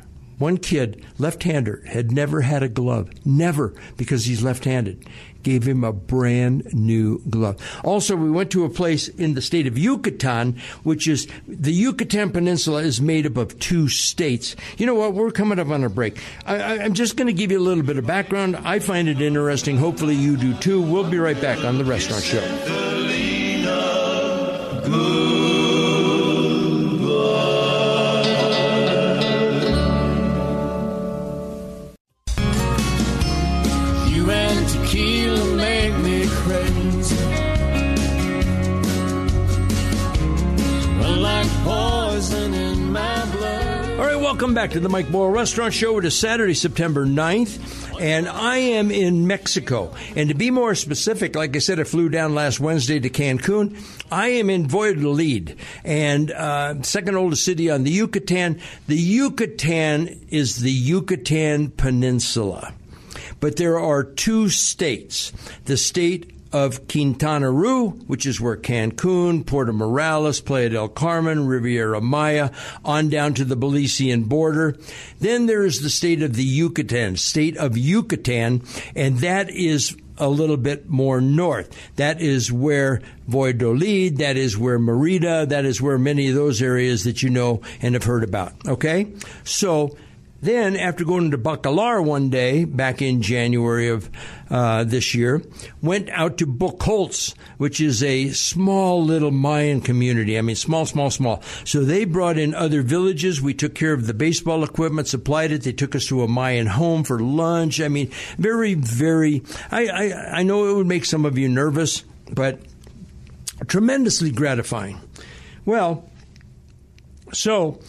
One 0.41 0.57
kid, 0.57 1.05
left 1.19 1.43
hander, 1.43 1.83
had 1.87 2.11
never 2.11 2.41
had 2.41 2.63
a 2.63 2.69
glove. 2.69 3.11
Never, 3.27 3.75
because 3.99 4.25
he's 4.25 4.43
left 4.43 4.65
handed. 4.65 5.07
Gave 5.43 5.69
him 5.69 5.85
a 5.85 5.93
brand 5.93 6.73
new 6.73 7.21
glove. 7.29 7.59
Also, 7.85 8.17
we 8.17 8.31
went 8.31 8.51
to 8.53 8.65
a 8.65 8.71
place 8.71 9.09
in 9.09 9.35
the 9.35 9.43
state 9.43 9.67
of 9.67 9.77
Yucatan, 9.77 10.59
which 10.83 11.07
is 11.07 11.29
the 11.47 11.73
Yucatan 11.73 12.31
Peninsula 12.31 12.83
is 12.83 13.03
made 13.03 13.27
up 13.27 13.37
of 13.37 13.59
two 13.59 13.89
states. 13.89 14.57
You 14.79 14.87
know 14.87 14.95
what? 14.95 15.13
We're 15.13 15.31
coming 15.31 15.59
up 15.59 15.69
on 15.69 15.85
a 15.85 15.91
break. 15.91 16.19
I, 16.47 16.79
am 16.79 16.95
just 16.95 17.19
going 17.19 17.27
to 17.27 17.35
give 17.35 17.53
you 17.53 17.59
a 17.59 17.61
little 17.61 17.85
bit 17.85 17.99
of 17.99 18.07
background. 18.07 18.57
I 18.57 18.79
find 18.79 19.11
it 19.11 19.21
interesting. 19.21 19.77
Hopefully, 19.77 20.15
you 20.15 20.39
do 20.39 20.55
too. 20.55 20.81
We'll 20.81 21.09
be 21.09 21.19
right 21.19 21.41
back 21.41 21.63
on 21.65 21.77
The 21.77 21.85
Restaurant 21.85 22.25
Show. 22.25 23.10
Back 44.61 44.73
to 44.73 44.79
the 44.79 44.91
Mike 44.91 45.11
Boyle 45.11 45.31
Restaurant 45.31 45.73
Show. 45.73 45.97
It 45.97 46.05
is 46.05 46.19
Saturday, 46.19 46.53
September 46.53 47.07
9th, 47.07 47.99
and 47.99 48.29
I 48.29 48.59
am 48.59 48.91
in 48.91 49.27
Mexico. 49.27 49.95
And 50.15 50.29
to 50.29 50.35
be 50.35 50.51
more 50.51 50.75
specific, 50.75 51.35
like 51.35 51.57
I 51.57 51.61
said, 51.61 51.81
I 51.81 51.85
flew 51.85 52.11
down 52.11 52.35
last 52.35 52.61
Wednesday 52.61 53.01
to 53.01 53.09
Cancun. 53.09 53.83
I 54.13 54.29
am 54.29 54.51
in 54.51 54.69
Valladolid, 54.69 55.57
and 55.83 56.31
uh, 56.31 56.83
second 56.83 57.17
oldest 57.17 57.43
city 57.43 57.71
on 57.71 57.85
the 57.85 57.91
Yucatan. 57.91 58.61
The 58.87 58.99
Yucatan 58.99 60.27
is 60.29 60.61
the 60.61 60.71
Yucatan 60.71 61.71
Peninsula. 61.71 62.75
But 63.41 63.57
there 63.57 63.79
are 63.81 64.05
two 64.05 64.51
states 64.51 65.33
the 65.65 65.79
state 65.79 66.35
of 66.53 66.89
Quintana 66.89 67.51
Roo, 67.51 67.91
which 68.07 68.27
is 68.27 68.41
where 68.41 68.57
Cancun, 68.57 69.47
Puerto 69.47 69.73
Morelos, 69.73 70.41
Playa 70.41 70.71
del 70.71 70.89
Carmen, 70.89 71.47
Riviera 71.47 72.01
Maya, 72.01 72.51
on 72.85 73.09
down 73.09 73.35
to 73.35 73.45
the 73.45 73.57
Belizean 73.57 74.29
border. 74.29 74.77
Then 75.21 75.47
there 75.47 75.65
is 75.65 75.81
the 75.81 75.91
state 75.91 76.23
of 76.23 76.35
the 76.35 76.45
Yucatan, 76.45 77.17
state 77.17 77.57
of 77.57 77.77
Yucatan, 77.77 78.63
and 78.95 79.19
that 79.19 79.51
is 79.51 79.97
a 80.21 80.29
little 80.29 80.59
bit 80.59 80.89
more 80.89 81.21
north. 81.21 81.75
That 81.97 82.21
is 82.21 82.53
where 82.53 83.01
Valladolid, 83.27 84.19
that 84.19 84.37
is 84.37 84.57
where 84.57 84.79
Merida, 84.79 85.47
that 85.47 85.65
is 85.65 85.81
where 85.81 85.99
many 85.99 86.29
of 86.29 86.35
those 86.35 86.61
areas 86.61 87.05
that 87.05 87.23
you 87.23 87.31
know 87.31 87.63
and 87.81 87.95
have 87.95 88.05
heard 88.05 88.23
about. 88.23 88.53
Okay? 88.69 89.13
So, 89.45 89.97
then, 90.43 90.75
after 90.77 91.05
going 91.05 91.33
to 91.33 91.39
Bacalar 91.39 92.03
one 92.03 92.31
day 92.31 92.65
back 92.65 93.03
in 93.03 93.21
January 93.21 93.89
of 93.89 94.09
uh, 94.51 94.85
this 94.85 95.15
year, 95.15 95.43
went 95.81 96.09
out 96.11 96.39
to 96.39 96.47
Bocolz, 96.47 97.35
which 97.57 97.81
is 97.81 98.03
a 98.03 98.31
small 98.31 99.05
little 99.05 99.31
Mayan 99.31 99.81
community. 99.81 100.37
I 100.37 100.43
mean, 100.43 100.57
small, 100.57 100.87
small, 100.87 101.11
small. 101.11 101.43
So 101.65 101.85
they 101.85 102.05
brought 102.05 102.39
in 102.39 102.55
other 102.55 102.83
villages. 102.83 103.41
We 103.41 103.55
took 103.55 103.75
care 103.75 103.93
of 103.93 104.07
the 104.07 104.15
baseball 104.15 104.65
equipment, 104.65 105.09
supplied 105.09 105.53
it. 105.53 105.63
They 105.63 105.73
took 105.73 105.95
us 105.95 106.07
to 106.07 106.23
a 106.23 106.29
Mayan 106.29 106.67
home 106.67 107.05
for 107.05 107.21
lunch. 107.21 107.81
I 107.81 107.89
mean, 107.89 108.11
very, 108.39 108.75
very. 108.75 109.43
I, 109.71 109.87
I, 109.87 110.39
I 110.39 110.43
know 110.43 110.69
it 110.69 110.77
would 110.77 110.87
make 110.87 111.05
some 111.05 111.25
of 111.25 111.39
you 111.39 111.49
nervous, 111.49 112.05
but 112.33 112.61
tremendously 113.67 114.31
gratifying. 114.31 115.01
Well, 115.65 116.11
so 117.33 117.81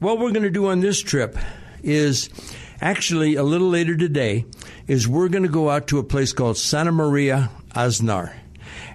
what 0.00 0.18
we're 0.18 0.32
going 0.32 0.42
to 0.42 0.50
do 0.50 0.66
on 0.66 0.80
this 0.80 1.00
trip 1.00 1.36
is 1.82 2.28
actually 2.80 3.36
a 3.36 3.42
little 3.42 3.68
later 3.68 3.96
today 3.96 4.44
is 4.86 5.08
we're 5.08 5.28
going 5.28 5.42
to 5.42 5.48
go 5.48 5.70
out 5.70 5.88
to 5.88 5.98
a 5.98 6.04
place 6.04 6.32
called 6.32 6.56
Santa 6.56 6.92
Maria 6.92 7.50
Aznar 7.74 8.32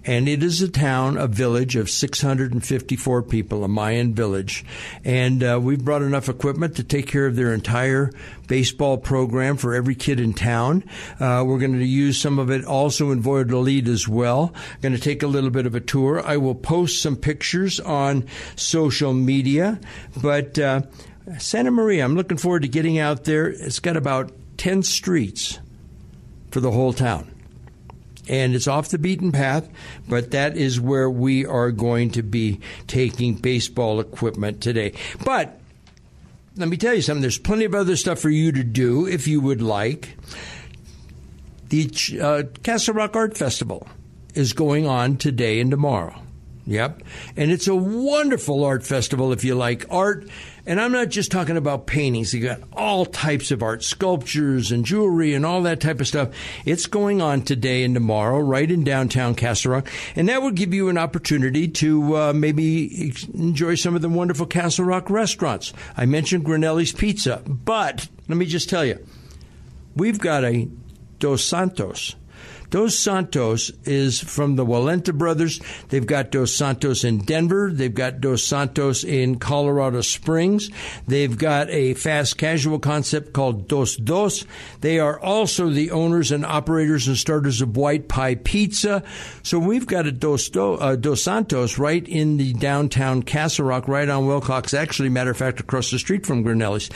and 0.06 0.30
it 0.30 0.44
is 0.44 0.62
a 0.62 0.70
town, 0.70 1.18
a 1.18 1.28
village 1.28 1.76
of 1.76 1.90
654 1.90 3.24
people, 3.24 3.64
a 3.64 3.68
Mayan 3.68 4.14
village. 4.14 4.64
And 5.04 5.44
uh, 5.44 5.60
we've 5.62 5.84
brought 5.84 6.04
enough 6.04 6.30
equipment 6.30 6.76
to 6.76 6.84
take 6.84 7.08
care 7.08 7.26
of 7.26 7.36
their 7.36 7.54
entire 7.54 8.12
baseball 8.48 8.98
program 8.98 9.58
for 9.58 9.74
every 9.74 9.96
kid 9.96 10.20
in 10.20 10.34
town. 10.34 10.84
Uh, 11.20 11.44
we're 11.46 11.60
going 11.60 11.80
to 11.80 11.86
use 11.86 12.20
some 12.20 12.38
of 12.38 12.52
it 12.52 12.66
also 12.66 13.12
in 13.12 13.22
Valladolid 13.22 13.88
as 13.88 14.08
well. 14.08 14.54
Going 14.82 14.94
to 14.94 15.02
take 15.02 15.24
a 15.24 15.28
little 15.28 15.50
bit 15.50 15.66
of 15.66 15.74
a 15.74 15.80
tour. 15.80 16.22
I 16.24 16.38
will 16.38 16.56
post 16.56 17.02
some 17.02 17.16
pictures 17.16 17.80
on 17.80 18.26
social 18.56 19.14
media, 19.14 19.80
but. 20.22 20.58
Uh, 20.58 20.82
Santa 21.40 21.72
Maria, 21.72 22.06
I'm 22.06 22.16
looking 22.16 22.38
forward 22.38 22.62
to 22.62 22.68
getting 22.68 23.00
out 23.00 23.24
there. 23.24 23.48
It's 23.48 23.80
got 23.80 23.98
about 23.98 24.32
10 24.58 24.84
streets 24.84 25.58
for 26.56 26.62
the 26.62 26.72
whole 26.72 26.94
town 26.94 27.30
and 28.30 28.56
it's 28.56 28.66
off 28.66 28.88
the 28.88 28.98
beaten 28.98 29.34
path, 29.34 29.68
but 30.08 30.32
that 30.32 30.56
is 30.56 30.80
where 30.80 31.10
we 31.10 31.46
are 31.46 31.70
going 31.70 32.12
to 32.12 32.24
be 32.24 32.62
taking 32.88 33.36
baseball 33.36 34.00
equipment 34.00 34.62
today. 34.62 34.94
But 35.26 35.60
let 36.56 36.70
me 36.70 36.78
tell 36.78 36.94
you 36.94 37.02
something. 37.02 37.22
There's 37.22 37.38
plenty 37.38 37.66
of 37.66 37.76
other 37.76 37.98
stuff 37.98 38.20
for 38.20 38.30
you 38.30 38.54
to 38.54 38.64
do 38.64 39.06
if 39.06 39.28
you 39.28 39.42
would 39.42 39.62
like. 39.62 40.18
The 41.68 41.92
uh, 42.22 42.44
Castle 42.64 42.94
Rock 42.94 43.18
Art 43.18 43.38
Festival 43.38 43.86
is 44.34 44.54
going 44.54 44.88
on 44.88 45.18
today 45.18 45.60
and 45.60 45.70
tomorrow. 45.70 46.16
Yep. 46.68 47.04
And 47.36 47.52
it's 47.52 47.68
a 47.68 47.76
wonderful 47.76 48.64
art 48.64 48.84
festival 48.84 49.34
if 49.34 49.44
you 49.44 49.56
like 49.56 49.86
art 49.90 50.30
and 50.66 50.82
I'm 50.82 50.92
not 50.92 51.10
just 51.10 51.32
talking 51.32 51.58
about 51.58 51.86
paintings. 51.86 52.34
You 52.34 52.42
got 52.42 52.62
all 52.74 53.06
types 53.06 53.52
of 53.52 53.62
art, 53.62 53.84
sculptures 53.84 54.72
and 54.72 54.86
jewelry 54.86 55.34
and 55.34 55.46
all 55.46 55.62
that 55.64 55.80
type 55.80 56.00
of 56.00 56.08
stuff. 56.08 56.30
It's 56.66 56.88
going 56.88 57.22
on 57.22 57.44
today 57.44 57.84
and 57.84 57.94
tomorrow, 57.94 58.40
right 58.40 58.70
in 58.70 58.84
downtown 58.84 59.36
Castle 59.36 59.74
Rock, 59.74 59.90
and 60.16 60.30
that 60.30 60.42
will 60.42 60.52
give 60.52 60.74
you 60.74 60.90
an 60.90 60.98
opportunity 60.98 61.68
to 61.68 62.18
uh, 62.18 62.34
maybe 62.34 63.14
enjoy 63.34 63.76
some 63.76 63.96
of 63.96 64.02
the 64.02 64.10
wonderful 64.10 64.46
Castle 64.46 64.86
Rock 64.86 65.10
restaurants. 65.10 65.74
I 65.96 66.06
mentioned 66.06 66.46
Granelli's 66.46 66.92
Pizza, 66.92 67.42
but 67.46 68.08
let 68.28 68.38
me 68.38 68.46
just 68.46 68.70
tell 68.70 68.86
you, 68.86 69.06
we've 69.96 70.20
got 70.20 70.44
a 70.44 70.68
Dos 71.20 71.44
Santos 71.44 72.16
Dos 72.70 72.98
Santos 72.98 73.72
is 73.84 74.20
from 74.20 74.56
the 74.56 74.66
Walenta 74.66 75.14
brothers. 75.14 75.62
They've 75.90 76.06
got 76.06 76.32
Dos 76.32 76.56
Santos 76.56 77.04
in 77.04 77.20
Denver. 77.20 77.72
They've 77.72 77.94
got 77.94 78.22
Dos 78.22 78.44
Santos 78.44 79.04
in 79.04 79.40
Colorado 79.40 80.02
Springs. 80.02 80.70
They've 81.08 81.38
got 81.38 81.70
a 81.70 81.94
fast 81.94 82.38
casual 82.38 82.80
concept 82.80 83.34
called 83.34 83.68
Dos 83.68 83.96
Dos. 83.96 84.46
They 84.82 85.00
are 85.00 85.20
also 85.20 85.70
the 85.70 85.92
owners 85.92 86.32
and 86.32 86.46
operators 86.46 87.08
and 87.08 87.18
starters 87.18 87.62
of 87.62 87.78
White 87.78 88.08
Pie 88.08 88.36
Pizza. 88.36 89.04
So 89.44 89.60
we've 89.60 89.88
got 89.88 90.08
a 90.08 90.12
Dos, 90.12 90.50
Do, 90.50 90.74
uh, 90.74 90.96
Dos 90.96 91.22
Santos 91.22 91.78
right 91.78 92.08
in 92.08 92.38
the 92.38 92.54
downtown 92.54 93.24
Castle 93.24 93.66
Rock, 93.66 93.88
right 93.88 94.10
on 94.10 94.26
Wilcox. 94.26 94.74
Actually, 94.74 95.10
matter 95.10 95.32
of 95.32 95.38
fact, 95.38 95.60
across 95.60 95.92
the 95.92 96.00
street 96.00 96.26
from 96.26 96.44
Granelli's. 96.44 96.90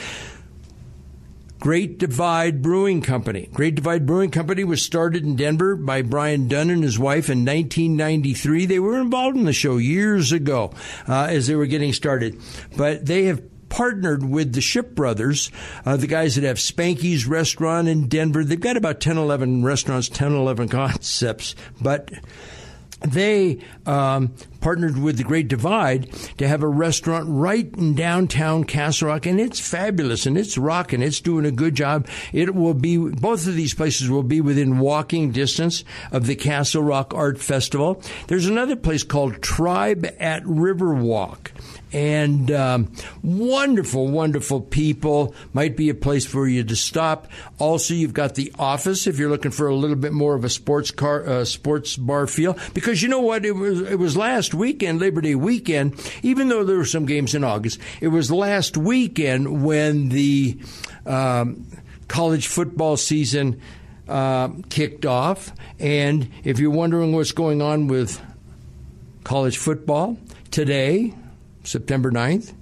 Great 1.60 1.98
Divide 1.98 2.62
Brewing 2.62 3.02
Company. 3.02 3.50
Great 3.52 3.74
Divide 3.74 4.06
Brewing 4.06 4.30
Company 4.30 4.64
was 4.64 4.80
started 4.82 5.24
in 5.24 5.36
Denver 5.36 5.76
by 5.76 6.00
Brian 6.00 6.48
Dunn 6.48 6.70
and 6.70 6.82
his 6.82 6.98
wife 6.98 7.28
in 7.28 7.44
1993. 7.44 8.64
They 8.64 8.78
were 8.78 8.98
involved 8.98 9.36
in 9.36 9.44
the 9.44 9.52
show 9.52 9.76
years 9.76 10.32
ago 10.32 10.72
uh, 11.06 11.26
as 11.28 11.46
they 11.46 11.54
were 11.54 11.66
getting 11.66 11.92
started, 11.92 12.40
but 12.78 13.04
they 13.04 13.24
have 13.24 13.42
partnered 13.68 14.24
with 14.24 14.54
the 14.54 14.62
Ship 14.62 14.94
Brothers, 14.94 15.50
uh, 15.84 15.98
the 15.98 16.06
guys 16.06 16.36
that 16.36 16.44
have 16.44 16.56
Spanky's 16.56 17.26
restaurant 17.26 17.88
in 17.88 18.08
Denver. 18.08 18.42
They've 18.42 18.58
got 18.58 18.78
about 18.78 19.00
10, 19.00 19.18
11 19.18 19.62
restaurants, 19.62 20.08
10, 20.08 20.32
11 20.32 20.68
concepts, 20.70 21.54
but 21.78 22.10
they 23.00 23.60
um, 23.84 24.34
partnered 24.60 24.98
with 24.98 25.16
the 25.16 25.24
Great 25.24 25.48
Divide 25.48 26.12
to 26.38 26.46
have 26.46 26.62
a 26.62 26.68
restaurant 26.68 27.26
right 27.28 27.68
in 27.76 27.94
downtown 27.94 28.64
Castle 28.64 29.08
Rock, 29.08 29.26
and 29.26 29.40
it's 29.40 29.60
fabulous 29.60 30.26
and 30.26 30.36
it's 30.36 30.58
rocking. 30.58 31.02
It's 31.02 31.20
doing 31.20 31.46
a 31.46 31.50
good 31.50 31.74
job. 31.74 32.06
It 32.32 32.54
will 32.54 32.74
be 32.74 32.96
both 32.96 33.46
of 33.46 33.54
these 33.54 33.74
places 33.74 34.10
will 34.10 34.22
be 34.22 34.40
within 34.40 34.78
walking 34.78 35.32
distance 35.32 35.84
of 36.12 36.26
the 36.26 36.36
Castle 36.36 36.82
Rock 36.82 37.14
Art 37.14 37.38
Festival. 37.38 38.02
There's 38.28 38.46
another 38.46 38.76
place 38.76 39.02
called 39.02 39.42
Tribe 39.42 40.06
at 40.18 40.42
Riverwalk 40.44 41.50
and 41.92 42.50
um, 42.50 42.92
wonderful, 43.22 44.08
wonderful 44.08 44.60
people. 44.60 45.34
Might 45.52 45.76
be 45.76 45.88
a 45.88 45.94
place 45.94 46.26
for 46.26 46.46
you 46.46 46.62
to 46.64 46.76
stop. 46.76 47.28
Also, 47.58 47.94
you've 47.94 48.14
got 48.14 48.34
the 48.34 48.52
office 48.58 49.06
if 49.06 49.18
you're 49.18 49.30
looking 49.30 49.50
for 49.50 49.68
a 49.68 49.74
little 49.74 49.96
bit 49.96 50.12
more 50.12 50.34
of 50.34 50.44
a 50.44 50.48
sports 50.48 50.90
car, 50.90 51.26
uh, 51.26 51.44
sports 51.44 51.96
bar 51.96 52.26
feel. 52.26 52.56
Because 52.74 53.02
you 53.02 53.08
know 53.08 53.20
what, 53.20 53.44
it 53.44 53.52
was 53.52 53.80
it 53.82 53.98
was 53.98 54.16
last 54.16 54.49
weekend, 54.54 55.00
Labor 55.00 55.20
Day 55.20 55.34
weekend. 55.34 55.94
Even 56.22 56.48
though 56.48 56.64
there 56.64 56.76
were 56.76 56.84
some 56.84 57.06
games 57.06 57.34
in 57.34 57.44
August, 57.44 57.80
it 58.00 58.08
was 58.08 58.30
last 58.30 58.76
weekend 58.76 59.64
when 59.64 60.08
the 60.08 60.58
um, 61.06 61.66
college 62.08 62.46
football 62.46 62.96
season. 62.96 63.60
Uh, 64.08 64.48
kicked 64.70 65.06
off. 65.06 65.52
And 65.78 66.28
if 66.42 66.58
you're 66.58 66.72
wondering 66.72 67.12
what's 67.12 67.30
going 67.30 67.62
on 67.62 67.86
with 67.86 68.20
college 69.22 69.56
football, 69.56 70.18
today 70.50 71.14
September 71.64 72.10
9th. 72.10 72.52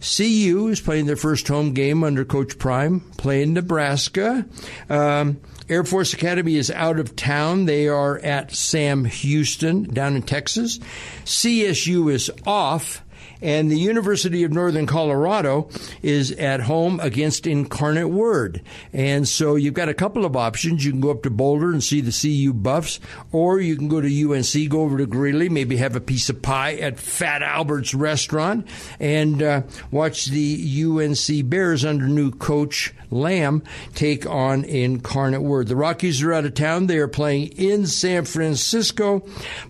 CU 0.00 0.68
is 0.68 0.80
playing 0.80 1.06
their 1.06 1.16
first 1.16 1.48
home 1.48 1.72
game 1.72 2.04
under 2.04 2.24
Coach 2.24 2.58
Prime, 2.58 3.00
playing 3.16 3.54
Nebraska. 3.54 4.44
Um, 4.90 5.40
Air 5.68 5.84
Force 5.84 6.12
Academy 6.12 6.56
is 6.56 6.70
out 6.70 6.98
of 6.98 7.16
town. 7.16 7.66
They 7.66 7.88
are 7.88 8.18
at 8.18 8.52
Sam 8.52 9.04
Houston 9.04 9.84
down 9.84 10.16
in 10.16 10.22
Texas. 10.22 10.78
CSU 11.24 12.12
is 12.12 12.30
off 12.46 13.03
and 13.44 13.70
the 13.70 13.78
University 13.78 14.42
of 14.42 14.52
Northern 14.52 14.86
Colorado 14.86 15.68
is 16.02 16.32
at 16.32 16.60
home 16.60 16.98
against 17.00 17.46
Incarnate 17.46 18.08
Word. 18.08 18.62
And 18.92 19.28
so 19.28 19.54
you've 19.54 19.74
got 19.74 19.90
a 19.90 19.94
couple 19.94 20.24
of 20.24 20.34
options. 20.34 20.84
You 20.84 20.92
can 20.92 21.02
go 21.02 21.10
up 21.10 21.22
to 21.24 21.30
Boulder 21.30 21.70
and 21.70 21.84
see 21.84 22.00
the 22.00 22.10
CU 22.10 22.54
Buffs, 22.54 22.98
or 23.32 23.60
you 23.60 23.76
can 23.76 23.88
go 23.88 24.00
to 24.00 24.32
UNC, 24.32 24.70
go 24.70 24.80
over 24.80 24.96
to 24.96 25.06
Greeley, 25.06 25.50
maybe 25.50 25.76
have 25.76 25.94
a 25.94 26.00
piece 26.00 26.30
of 26.30 26.40
pie 26.40 26.74
at 26.76 26.98
Fat 26.98 27.42
Albert's 27.42 27.94
restaurant, 27.94 28.66
and 28.98 29.42
uh, 29.42 29.62
watch 29.90 30.24
the 30.26 30.82
UNC 30.82 31.50
Bears 31.50 31.84
under 31.84 32.08
new 32.08 32.30
coach 32.30 32.94
Lamb 33.10 33.62
take 33.94 34.26
on 34.26 34.64
Incarnate 34.64 35.42
Word. 35.42 35.68
The 35.68 35.76
Rockies 35.76 36.22
are 36.22 36.32
out 36.32 36.44
of 36.44 36.54
town. 36.54 36.86
They 36.86 36.98
are 36.98 37.08
playing 37.08 37.48
in 37.48 37.86
San 37.86 38.24
Francisco. 38.24 39.26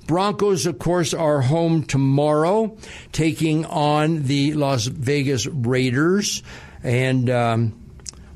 Broncos, 0.07 0.67
of 0.67 0.79
course, 0.79 1.13
are 1.13 1.43
home 1.43 1.83
tomorrow, 1.83 2.77
taking 3.13 3.64
on 3.65 4.25
the 4.25 4.55
Las 4.55 4.87
Vegas 4.87 5.47
Raiders. 5.47 6.43
And 6.83 7.31
um, 7.31 7.81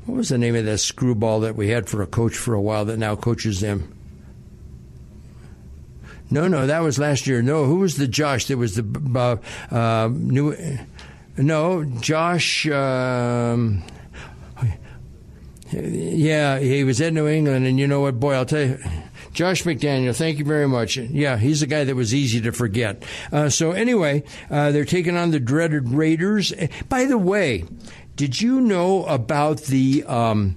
what 0.05 0.15
was 0.15 0.29
the 0.29 0.37
name 0.37 0.55
of 0.55 0.65
that 0.65 0.79
screwball 0.79 1.41
that 1.41 1.55
we 1.55 1.69
had 1.69 1.87
for 1.87 2.01
a 2.01 2.07
coach 2.07 2.35
for 2.35 2.53
a 2.53 2.61
while 2.61 2.85
that 2.85 2.97
now 2.97 3.15
coaches 3.15 3.61
them? 3.61 3.95
No, 6.31 6.47
no, 6.47 6.67
that 6.67 6.79
was 6.79 6.99
last 6.99 7.25
year. 7.25 7.41
No, 7.41 7.65
who 7.65 7.77
was 7.77 7.97
the 7.97 8.07
Josh? 8.07 8.45
There 8.45 8.57
was 8.57 8.75
the 8.75 9.39
uh, 9.71 9.75
uh, 9.75 10.09
new. 10.11 10.55
No, 11.37 11.83
Josh. 11.83 12.67
Um, 12.67 13.83
yeah, 15.71 16.59
he 16.59 16.83
was 16.83 17.01
at 17.01 17.13
New 17.13 17.27
England, 17.27 17.65
and 17.65 17.79
you 17.79 17.87
know 17.87 18.01
what, 18.01 18.19
boy, 18.19 18.33
I'll 18.33 18.45
tell 18.45 18.61
you. 18.61 18.79
Josh 19.33 19.63
McDaniel, 19.63 20.15
thank 20.15 20.39
you 20.39 20.45
very 20.45 20.67
much. 20.67 20.97
Yeah, 20.97 21.37
he's 21.37 21.61
a 21.61 21.67
guy 21.67 21.83
that 21.83 21.95
was 21.95 22.13
easy 22.13 22.41
to 22.41 22.51
forget. 22.51 23.03
Uh, 23.31 23.49
so 23.49 23.71
anyway, 23.71 24.23
uh, 24.49 24.71
they're 24.71 24.85
taking 24.85 25.15
on 25.15 25.31
the 25.31 25.39
dreaded 25.39 25.89
Raiders. 25.89 26.53
By 26.87 27.05
the 27.05 27.17
way, 27.17 27.65
did 28.15 28.41
you 28.41 28.61
know 28.61 29.05
about 29.05 29.61
the? 29.63 30.03
Um, 30.05 30.55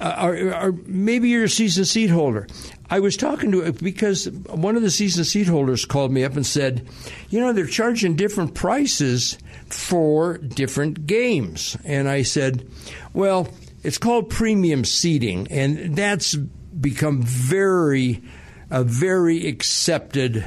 uh, 0.00 0.32
or, 0.62 0.72
maybe 0.86 1.28
you're 1.28 1.44
a 1.44 1.48
season 1.48 1.84
seat 1.84 2.06
holder. 2.06 2.46
I 2.88 3.00
was 3.00 3.18
talking 3.18 3.52
to 3.52 3.70
because 3.72 4.30
one 4.30 4.76
of 4.76 4.82
the 4.82 4.90
season 4.90 5.24
seat 5.24 5.46
holders 5.46 5.84
called 5.84 6.10
me 6.10 6.24
up 6.24 6.36
and 6.36 6.46
said, 6.46 6.88
you 7.28 7.38
know, 7.38 7.52
they're 7.52 7.66
charging 7.66 8.16
different 8.16 8.54
prices 8.54 9.36
for 9.68 10.38
different 10.38 11.06
games. 11.06 11.76
And 11.84 12.08
I 12.08 12.22
said, 12.22 12.66
well, 13.12 13.48
it's 13.82 13.98
called 13.98 14.30
premium 14.30 14.84
seating, 14.84 15.48
and 15.50 15.94
that's 15.96 16.36
become 16.80 17.22
very, 17.22 18.22
a 18.70 18.84
very 18.84 19.46
accepted. 19.46 20.44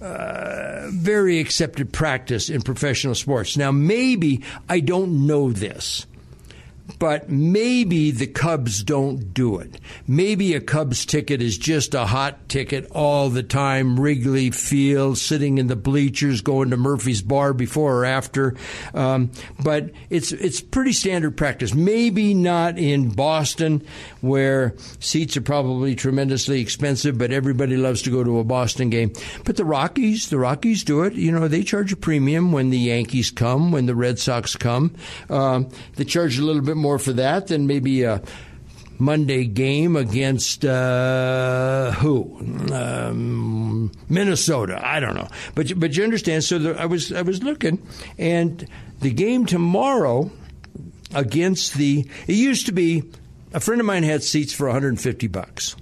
Uh, 0.00 0.86
very 0.92 1.40
accepted 1.40 1.92
practice 1.92 2.48
in 2.48 2.62
professional 2.62 3.16
sports. 3.16 3.56
Now, 3.56 3.72
maybe 3.72 4.44
I 4.68 4.78
don't 4.78 5.26
know 5.26 5.50
this, 5.50 6.06
but 6.98 7.28
maybe 7.28 8.10
the 8.10 8.26
Cubs 8.26 8.82
don't 8.82 9.34
do 9.34 9.58
it. 9.58 9.78
Maybe 10.06 10.54
a 10.54 10.60
Cubs 10.60 11.04
ticket 11.04 11.42
is 11.42 11.58
just 11.58 11.94
a 11.94 12.06
hot 12.06 12.48
ticket 12.48 12.90
all 12.92 13.28
the 13.28 13.42
time, 13.42 14.00
Wrigley 14.00 14.50
Field, 14.50 15.18
sitting 15.18 15.58
in 15.58 15.66
the 15.66 15.76
bleachers, 15.76 16.40
going 16.40 16.70
to 16.70 16.76
Murphy's 16.76 17.22
Bar 17.22 17.52
before 17.52 17.98
or 17.98 18.04
after. 18.04 18.54
Um, 18.94 19.30
but 19.62 19.90
it's 20.10 20.32
it's 20.32 20.60
pretty 20.60 20.92
standard 20.92 21.36
practice. 21.36 21.74
Maybe 21.74 22.34
not 22.34 22.78
in 22.78 23.10
Boston, 23.10 23.84
where 24.20 24.74
seats 25.00 25.36
are 25.36 25.42
probably 25.42 25.94
tremendously 25.94 26.60
expensive, 26.60 27.18
but 27.18 27.32
everybody 27.32 27.76
loves 27.76 28.02
to 28.02 28.10
go 28.10 28.24
to 28.24 28.38
a 28.38 28.44
Boston 28.44 28.90
game. 28.90 29.12
But 29.44 29.56
the 29.56 29.64
Rockies, 29.64 30.30
the 30.30 30.38
Rockies 30.38 30.84
do 30.84 31.02
it. 31.02 31.14
You 31.14 31.32
know, 31.32 31.48
they 31.48 31.62
charge 31.62 31.92
a 31.92 31.96
premium 31.96 32.52
when 32.52 32.70
the 32.70 32.78
Yankees 32.78 33.30
come, 33.30 33.72
when 33.72 33.86
the 33.86 33.94
Red 33.94 34.18
Sox 34.18 34.56
come. 34.56 34.94
Um, 35.28 35.68
they 35.96 36.04
charge 36.04 36.38
a 36.38 36.44
little 36.44 36.62
bit 36.62 36.77
more 36.78 36.98
for 36.98 37.12
that 37.14 37.48
than 37.48 37.66
maybe 37.66 38.02
a 38.02 38.22
Monday 38.98 39.44
game 39.44 39.96
against 39.96 40.64
uh, 40.64 41.92
who? 41.92 42.38
Um, 42.72 43.92
Minnesota. 44.08 44.80
I 44.82 45.00
don't 45.00 45.14
know, 45.14 45.28
but 45.54 45.78
but 45.78 45.96
you 45.96 46.04
understand. 46.04 46.44
So 46.44 46.74
I 46.74 46.86
was 46.86 47.12
I 47.12 47.22
was 47.22 47.42
looking, 47.42 47.86
and 48.18 48.66
the 49.00 49.10
game 49.10 49.46
tomorrow 49.46 50.30
against 51.14 51.74
the. 51.74 52.08
It 52.26 52.34
used 52.34 52.66
to 52.66 52.72
be 52.72 53.04
a 53.52 53.60
friend 53.60 53.80
of 53.80 53.86
mine 53.86 54.02
had 54.02 54.22
seats 54.22 54.52
for 54.52 54.66
150 54.66 55.26
bucks. 55.28 55.76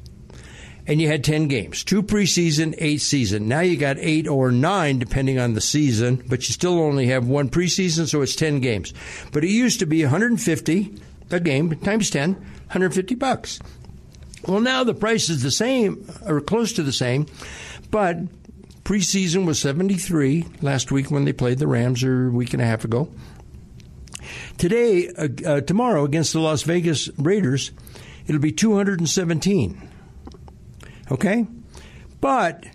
And 0.88 1.01
you 1.01 1.09
had 1.09 1.25
10 1.25 1.49
games, 1.49 1.83
two 1.83 2.03
preseason, 2.03 2.75
eight 2.79 3.01
season. 3.01 3.49
Now 3.49 3.61
you 3.61 3.77
got 3.77 3.99
eight 3.99 4.29
or 4.29 4.53
nine, 4.53 5.01
depending 5.01 5.38
on 5.38 5.55
the 5.55 5.61
season, 5.61 6.22
but 6.29 6.46
you 6.46 6.53
still 6.53 6.79
only 6.79 7.07
have 7.09 7.27
one 7.27 7.49
preseason, 7.49 8.07
so 8.07 8.22
it's 8.22 8.37
10 8.37 8.61
games. 8.61 8.94
But 9.33 9.42
it 9.42 9.51
used 9.51 9.81
to 9.81 9.87
be 9.87 10.03
150 10.03 10.94
a 11.31 11.40
game 11.40 11.75
times 11.81 12.11
10, 12.11 12.35
150 12.35 13.14
bucks. 13.16 13.59
Well, 14.46 14.61
now 14.61 14.85
the 14.85 14.94
price 14.94 15.29
is 15.29 15.42
the 15.42 15.51
same 15.51 16.09
or 16.25 16.40
close 16.40 16.72
to 16.75 16.85
the 16.85 16.92
same, 16.92 17.27
but 17.90 18.18
preseason 18.85 19.44
was 19.44 19.59
73 19.59 20.44
last 20.62 20.92
week 20.92 21.11
when 21.11 21.25
they 21.25 21.33
played 21.33 21.59
the 21.59 21.66
Rams 21.66 22.05
or 22.05 22.29
a 22.29 22.31
week 22.31 22.53
and 22.53 22.62
a 22.62 22.66
half 22.66 22.85
ago. 22.85 23.11
Today, 24.57 25.09
uh, 25.09 25.29
uh, 25.44 25.61
tomorrow 25.62 26.05
against 26.05 26.33
the 26.33 26.40
Las 26.40 26.62
Vegas 26.62 27.09
Raiders, 27.18 27.72
it'll 28.27 28.40
be 28.40 28.53
217. 28.53 29.88
Okay? 31.11 31.47
But 32.21 32.66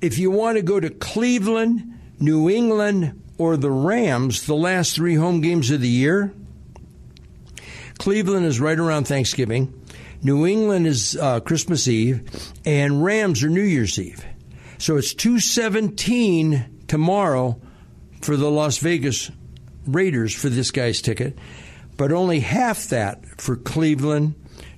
if 0.00 0.18
you 0.18 0.30
want 0.30 0.56
to 0.56 0.62
go 0.62 0.80
to 0.80 0.90
Cleveland, 0.90 1.98
New 2.18 2.50
England, 2.50 3.22
or 3.38 3.56
the 3.56 3.70
Rams, 3.70 4.46
the 4.46 4.54
last 4.54 4.94
three 4.94 5.14
home 5.14 5.40
games 5.40 5.70
of 5.70 5.80
the 5.80 5.88
year, 5.88 6.32
Cleveland 7.98 8.46
is 8.46 8.60
right 8.60 8.78
around 8.78 9.04
Thanksgiving. 9.04 9.74
New 10.22 10.46
England 10.46 10.86
is 10.86 11.16
uh, 11.16 11.40
Christmas 11.40 11.88
Eve, 11.88 12.28
and 12.64 13.02
Rams 13.02 13.42
are 13.42 13.48
New 13.48 13.62
Year's 13.62 13.98
Eve. 13.98 14.24
So 14.78 14.96
it's 14.96 15.14
217 15.14 16.84
tomorrow 16.88 17.60
for 18.20 18.36
the 18.36 18.50
Las 18.50 18.78
Vegas 18.78 19.30
Raiders 19.86 20.34
for 20.34 20.48
this 20.48 20.70
guy's 20.70 21.00
ticket, 21.00 21.38
but 21.96 22.12
only 22.12 22.40
half 22.40 22.88
that 22.88 23.24
for 23.40 23.56
Cleveland, 23.56 24.34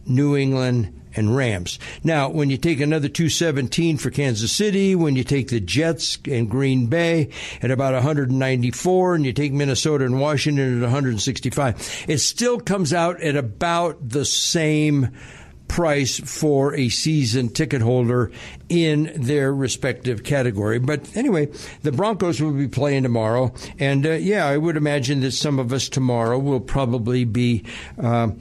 New 0.07 0.37
England, 0.37 1.02
and 1.15 1.37
Rams. 1.37 1.79
Now, 2.05 2.29
when 2.29 2.51
you 2.51 2.57
take 2.57 2.81
another 2.81 3.09
217 3.09 3.99
for 3.99 4.11
Kansas 4.11 4.53
City, 4.53 4.95
when 4.95 5.17
you 5.17 5.25
take 5.25 5.49
the 5.49 5.61
Jets 5.61 6.19
and 6.27 6.51
Green 6.51 6.87
Bay 6.87 7.31
at 7.61 7.71
about 7.71 7.95
194, 7.95 9.15
and 9.15 9.27
you 9.27 9.33
take 9.33 9.53
Minnesota 9.53 10.05
and 10.05 10.21
Washington 10.21 10.79
at 10.79 10.83
165, 10.83 12.05
it 12.09 12.19
still 12.19 12.61
comes 12.61 12.93
out 12.93 13.21
at 13.21 13.37
about 13.37 14.09
the 14.09 14.25
same 14.25 15.11
price 15.73 16.21
for 16.21 16.75
a 16.75 16.91
season 16.91 17.49
ticket 17.49 17.81
holder 17.81 18.31
in 18.69 19.11
their 19.17 19.55
respective 19.55 20.23
category. 20.23 20.79
But 20.79 21.17
anyway, 21.17 21.49
the 21.81 21.93
Broncos 21.93 22.43
will 22.43 22.53
be 22.53 22.69
playing 22.69 23.05
tomorrow, 23.05 23.55
and 23.79 24.07
uh, 24.07 24.13
yeah, 24.13 24.47
I 24.47 24.59
would 24.59 24.77
imagine 24.77 25.21
that 25.21 25.33
some 25.33 25.59
of 25.59 25.73
us 25.73 25.89
tomorrow 25.89 26.39
will 26.39 26.61
probably 26.61 27.25
be. 27.25 27.65
Uh, 27.99 28.33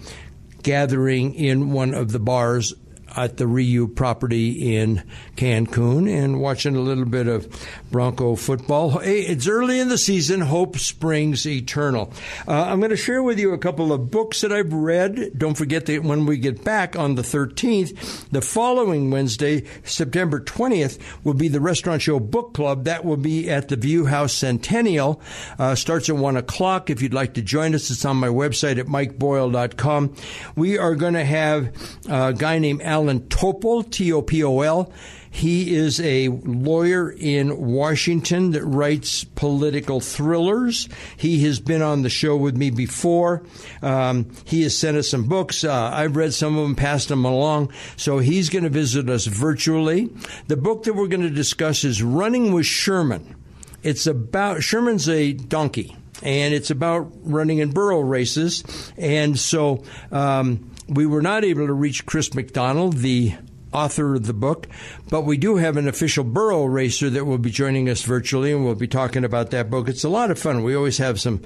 gathering 0.64 1.34
in 1.36 1.72
one 1.72 1.94
of 1.94 2.12
the 2.12 2.20
bars 2.20 2.74
at 3.16 3.38
the 3.38 3.46
Riu 3.46 3.94
property 3.94 4.76
in 4.76 5.04
Cancun 5.36 6.10
and 6.10 6.40
watching 6.40 6.76
a 6.76 6.80
little 6.82 7.06
bit 7.06 7.28
of 7.28 7.48
Bronco 7.92 8.36
football. 8.36 9.00
Hey, 9.00 9.22
it's 9.22 9.48
early 9.48 9.80
in 9.80 9.90
the 9.90 9.98
season. 9.98 10.42
Hope 10.42 10.78
springs 10.78 11.46
eternal. 11.46 12.14
Uh, 12.48 12.64
I'm 12.64 12.80
going 12.80 12.92
to 12.92 12.98
share 12.98 13.22
with 13.22 13.40
you 13.40 13.54
a 13.54 13.58
couple 13.58 13.92
of 13.92 14.12
books 14.12 14.42
that 14.42 14.52
I've 14.52 14.74
read. 14.74 15.38
Don't 15.38 15.58
forget 15.58 15.86
that 15.88 16.04
when 16.04 16.26
we 16.26 16.38
get 16.38 16.64
back 16.64 16.96
on 16.96 17.16
the 17.16 17.22
13th, 17.22 18.30
the 18.30 18.42
following 18.42 19.12
Wednesday, 19.12 19.66
September 19.84 20.40
20th, 20.40 21.00
will 21.24 21.34
be 21.34 21.48
the 21.48 21.60
Restaurant 21.60 22.02
Show 22.02 22.20
Book 22.20 22.54
Club. 22.54 22.86
That 22.86 23.04
will 23.04 23.18
be 23.18 23.50
at 23.50 23.68
the 23.68 23.76
View 23.76 24.06
House 24.06 24.34
Centennial. 24.34 25.22
Uh, 25.60 25.76
starts 25.76 26.10
at 26.10 26.16
1 26.16 26.38
o'clock. 26.38 26.90
If 26.90 27.02
you'd 27.02 27.14
like 27.14 27.34
to 27.34 27.42
join 27.42 27.76
us, 27.76 27.90
it's 27.92 28.06
on 28.06 28.18
my 28.18 28.28
website 28.28 28.80
at 28.80 28.88
mikeboyle.com. 28.88 30.16
We 30.56 30.78
are 30.78 30.96
going 30.96 31.14
to 31.14 31.26
have 31.26 31.72
a 32.10 32.34
guy 32.34 32.60
named 32.60 32.82
Allan 32.82 33.01
Topol, 33.10 33.90
T 33.90 34.12
O 34.14 34.22
P 34.22 34.44
O 34.44 34.62
L. 34.62 34.92
He 35.34 35.74
is 35.74 36.02
a 36.02 36.28
lawyer 36.28 37.10
in 37.10 37.58
Washington 37.58 38.52
that 38.52 38.66
writes 38.66 39.24
political 39.24 40.02
thrillers. 40.02 40.90
He 41.16 41.46
has 41.46 41.62
been 41.62 41.82
on 41.82 42.02
the 42.02 42.10
show 42.10 42.36
with 42.36 42.58
me 42.58 42.70
before. 42.70 43.46
Um, 43.82 44.30
he 44.44 44.64
has 44.64 44.78
sent 44.78 44.98
us 44.98 45.10
some 45.10 45.30
books. 45.30 45.64
Uh, 45.64 45.90
I've 45.94 46.18
read 46.18 46.34
some 46.34 46.58
of 46.58 46.64
them, 46.64 46.76
passed 46.76 47.08
them 47.08 47.24
along. 47.24 47.72
So 47.96 48.20
he's 48.20 48.50
going 48.50 48.66
to 48.66 48.70
visit 48.70 49.10
us 49.10 49.26
virtually. 49.26 50.10
The 50.48 50.58
book 50.58 50.84
that 50.84 50.96
we're 50.96 51.08
going 51.08 51.22
to 51.22 51.30
discuss 51.30 51.86
is 51.86 52.04
Running 52.04 52.52
with 52.52 52.66
Sherman. 52.66 53.36
It's 53.84 54.08
about 54.08 54.64
Sherman's 54.64 55.08
a 55.08 55.32
donkey, 55.32 55.96
and 56.22 56.54
it's 56.54 56.70
about 56.72 57.10
running 57.24 57.60
in 57.60 57.72
burro 57.72 58.02
races. 58.02 58.64
And 58.98 59.40
so 59.40 59.84
um, 60.12 60.71
we 60.92 61.06
were 61.06 61.22
not 61.22 61.46
able 61.46 61.68
to 61.68 61.74
reach 61.74 62.06
Chris 62.06 62.30
McDougall, 62.30 62.94
the 62.94 63.34
author 63.74 64.16
of 64.16 64.26
the 64.26 64.34
book, 64.34 64.68
but 65.10 65.22
we 65.22 65.38
do 65.38 65.56
have 65.56 65.78
an 65.78 65.88
official 65.88 66.26
burro 66.26 66.66
racer 66.66 67.10
that 67.10 67.24
will 67.24 67.38
be 67.38 67.50
joining 67.50 67.88
us 67.90 68.04
virtually, 68.04 68.52
and 68.52 68.66
we'll 68.66 68.76
be 68.76 68.88
talking 68.88 69.24
about 69.24 69.52
that 69.52 69.70
book. 69.70 69.88
It's 69.88 70.04
a 70.04 70.10
lot 70.10 70.32
of 70.32 70.38
fun. 70.38 70.64
We 70.64 70.76
always 70.76 70.98
have 70.98 71.22
some, 71.22 71.42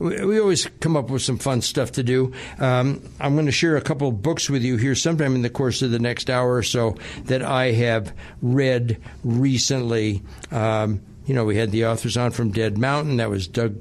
we 0.00 0.40
always 0.40 0.66
come 0.80 0.96
up 0.96 1.10
with 1.10 1.22
some 1.22 1.38
fun 1.38 1.60
stuff 1.60 1.92
to 1.92 2.02
do. 2.02 2.32
Um, 2.58 3.00
I'm 3.20 3.34
going 3.34 3.46
to 3.46 3.52
share 3.52 3.76
a 3.76 3.80
couple 3.80 4.08
of 4.08 4.20
books 4.20 4.50
with 4.50 4.62
you 4.62 4.76
here 4.76 4.96
sometime 4.96 5.36
in 5.36 5.42
the 5.42 5.50
course 5.50 5.82
of 5.82 5.92
the 5.92 6.00
next 6.00 6.28
hour 6.28 6.56
or 6.56 6.64
so 6.64 6.96
that 7.24 7.42
I 7.42 7.70
have 7.72 8.12
read 8.42 9.00
recently. 9.22 10.22
Um, 10.50 11.00
you 11.26 11.34
know, 11.34 11.44
we 11.44 11.56
had 11.56 11.70
the 11.70 11.86
authors 11.86 12.16
on 12.16 12.32
from 12.32 12.50
Dead 12.50 12.76
Mountain. 12.76 13.18
That 13.18 13.30
was 13.30 13.46
Doug 13.46 13.76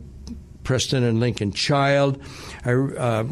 Preston 0.64 1.04
and 1.04 1.20
Lincoln 1.20 1.52
Child. 1.54 2.22
I 2.66 2.74
uh, 2.74 3.24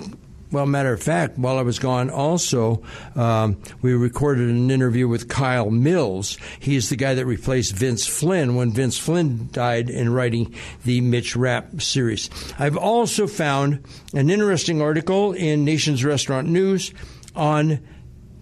well, 0.52 0.66
matter 0.66 0.94
of 0.94 1.02
fact, 1.02 1.38
while 1.38 1.58
I 1.58 1.64
was 1.64 1.80
gone, 1.80 2.10
also, 2.10 2.84
um, 3.16 3.58
we 3.82 3.94
recorded 3.94 4.50
an 4.50 4.70
interview 4.70 5.08
with 5.08 5.28
Kyle 5.28 5.70
Mills. 5.72 6.38
He 6.60 6.76
is 6.76 6.90
the 6.90 6.96
guy 6.96 7.16
that 7.16 7.26
replaced 7.26 7.74
Vince 7.76 8.06
Flynn 8.06 8.56
when 8.56 8.72
Vince 8.72 8.98
Flynn 8.98 9.50
died 9.52 9.90
in 9.90 10.14
writing 10.14 10.54
the 10.84 11.02
Mitch 11.02 11.36
Rapp 11.36 11.82
series. 11.82 12.30
I've 12.60 12.78
also 12.78 13.28
found 13.28 13.86
an 14.14 14.30
interesting 14.30 14.82
article 14.82 15.34
in 15.34 15.66
Nation's 15.66 16.06
Restaurant 16.06 16.48
News 16.48 16.94
on 17.36 17.80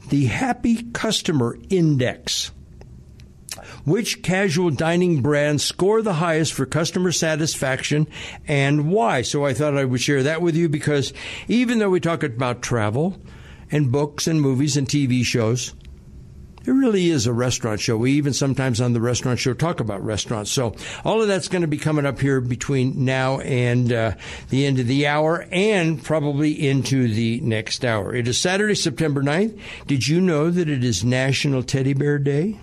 the 0.09 0.25
Happy 0.25 0.83
Customer 0.91 1.57
Index. 1.69 2.51
Which 3.86 4.22
casual 4.22 4.69
dining 4.69 5.22
brands 5.22 5.63
score 5.63 6.02
the 6.02 6.13
highest 6.13 6.54
for 6.54 6.65
customer 6.65 7.12
satisfaction 7.12 8.08
and 8.48 8.89
why? 8.89 9.24
So 9.24 9.46
I 9.46 9.54
thought 9.54 9.78
I 9.78 9.84
would 9.84 10.02
share 10.02 10.24
that 10.24 10.41
with 10.41 10.56
you 10.56 10.69
because 10.69 11.13
even 11.50 11.80
though 11.80 11.89
we 11.89 12.00
talk 12.00 12.24
about 12.24 12.62
travel 12.62 13.17
and 13.72 13.91
books 13.91 14.26
and 14.28 14.41
movies 14.41 14.78
and 14.78 14.88
TV 14.88 15.26
shows, 15.26 15.74
it 16.65 16.72
really 16.72 17.10
is 17.10 17.28
a 17.28 17.34
restaurant 17.34 17.82
show. 17.82 17.98
We 17.98 18.13
even 18.13 18.32
sometimes 18.32 18.80
on 18.80 18.93
the 18.93 19.02
restaurant 19.02 19.39
show 19.39 19.54
talk 19.54 19.82
about 19.82 20.02
restaurants. 20.02 20.50
So 20.50 20.76
all 21.04 21.22
of 21.22 21.28
that's 21.28 21.50
going 21.50 21.63
to 21.63 21.67
be 21.67 21.78
coming 21.78 22.06
up 22.06 22.22
here 22.22 22.39
between 22.39 23.04
now 23.04 23.39
and 23.41 23.91
uh, 23.91 24.13
the 24.50 24.65
end 24.65 24.80
of 24.80 24.88
the 24.88 25.08
hour 25.08 25.46
and 25.52 26.02
probably 26.02 26.52
into 26.67 27.10
the 27.10 27.41
next 27.41 27.84
hour. 27.84 28.15
It 28.15 28.30
is 28.30 28.38
Saturday, 28.38 28.76
September 28.76 29.22
9th. 29.22 29.60
Did 29.88 30.08
you 30.08 30.22
know 30.22 30.50
that 30.50 30.69
it 30.69 30.86
is 30.86 31.04
National 31.04 31.63
Teddy 31.63 31.93
Bear 31.93 32.17
Day? 32.17 32.60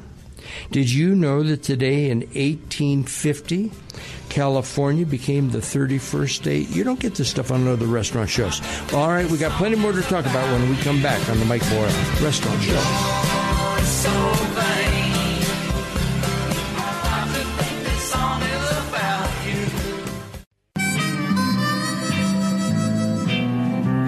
Did 0.70 0.90
you 0.92 1.14
know 1.14 1.42
that 1.42 1.62
today 1.62 2.10
in 2.10 2.20
1850, 2.20 3.72
California 4.28 5.06
became 5.06 5.50
the 5.50 5.58
31st 5.58 6.30
state? 6.30 6.68
You 6.70 6.84
don't 6.84 7.00
get 7.00 7.14
this 7.14 7.30
stuff 7.30 7.50
on 7.50 7.66
other 7.66 7.86
restaurant 7.86 8.30
shows. 8.30 8.60
All 8.92 9.08
right, 9.08 9.28
we 9.30 9.38
got 9.38 9.52
plenty 9.52 9.76
more 9.76 9.92
to 9.92 10.02
talk 10.02 10.26
about 10.26 10.50
when 10.52 10.68
we 10.70 10.76
come 10.78 11.02
back 11.02 11.28
on 11.28 11.38
the 11.38 11.44
Mike 11.44 11.68
Boyle 11.70 11.82
Restaurant 12.22 12.62
Show. 12.62 13.26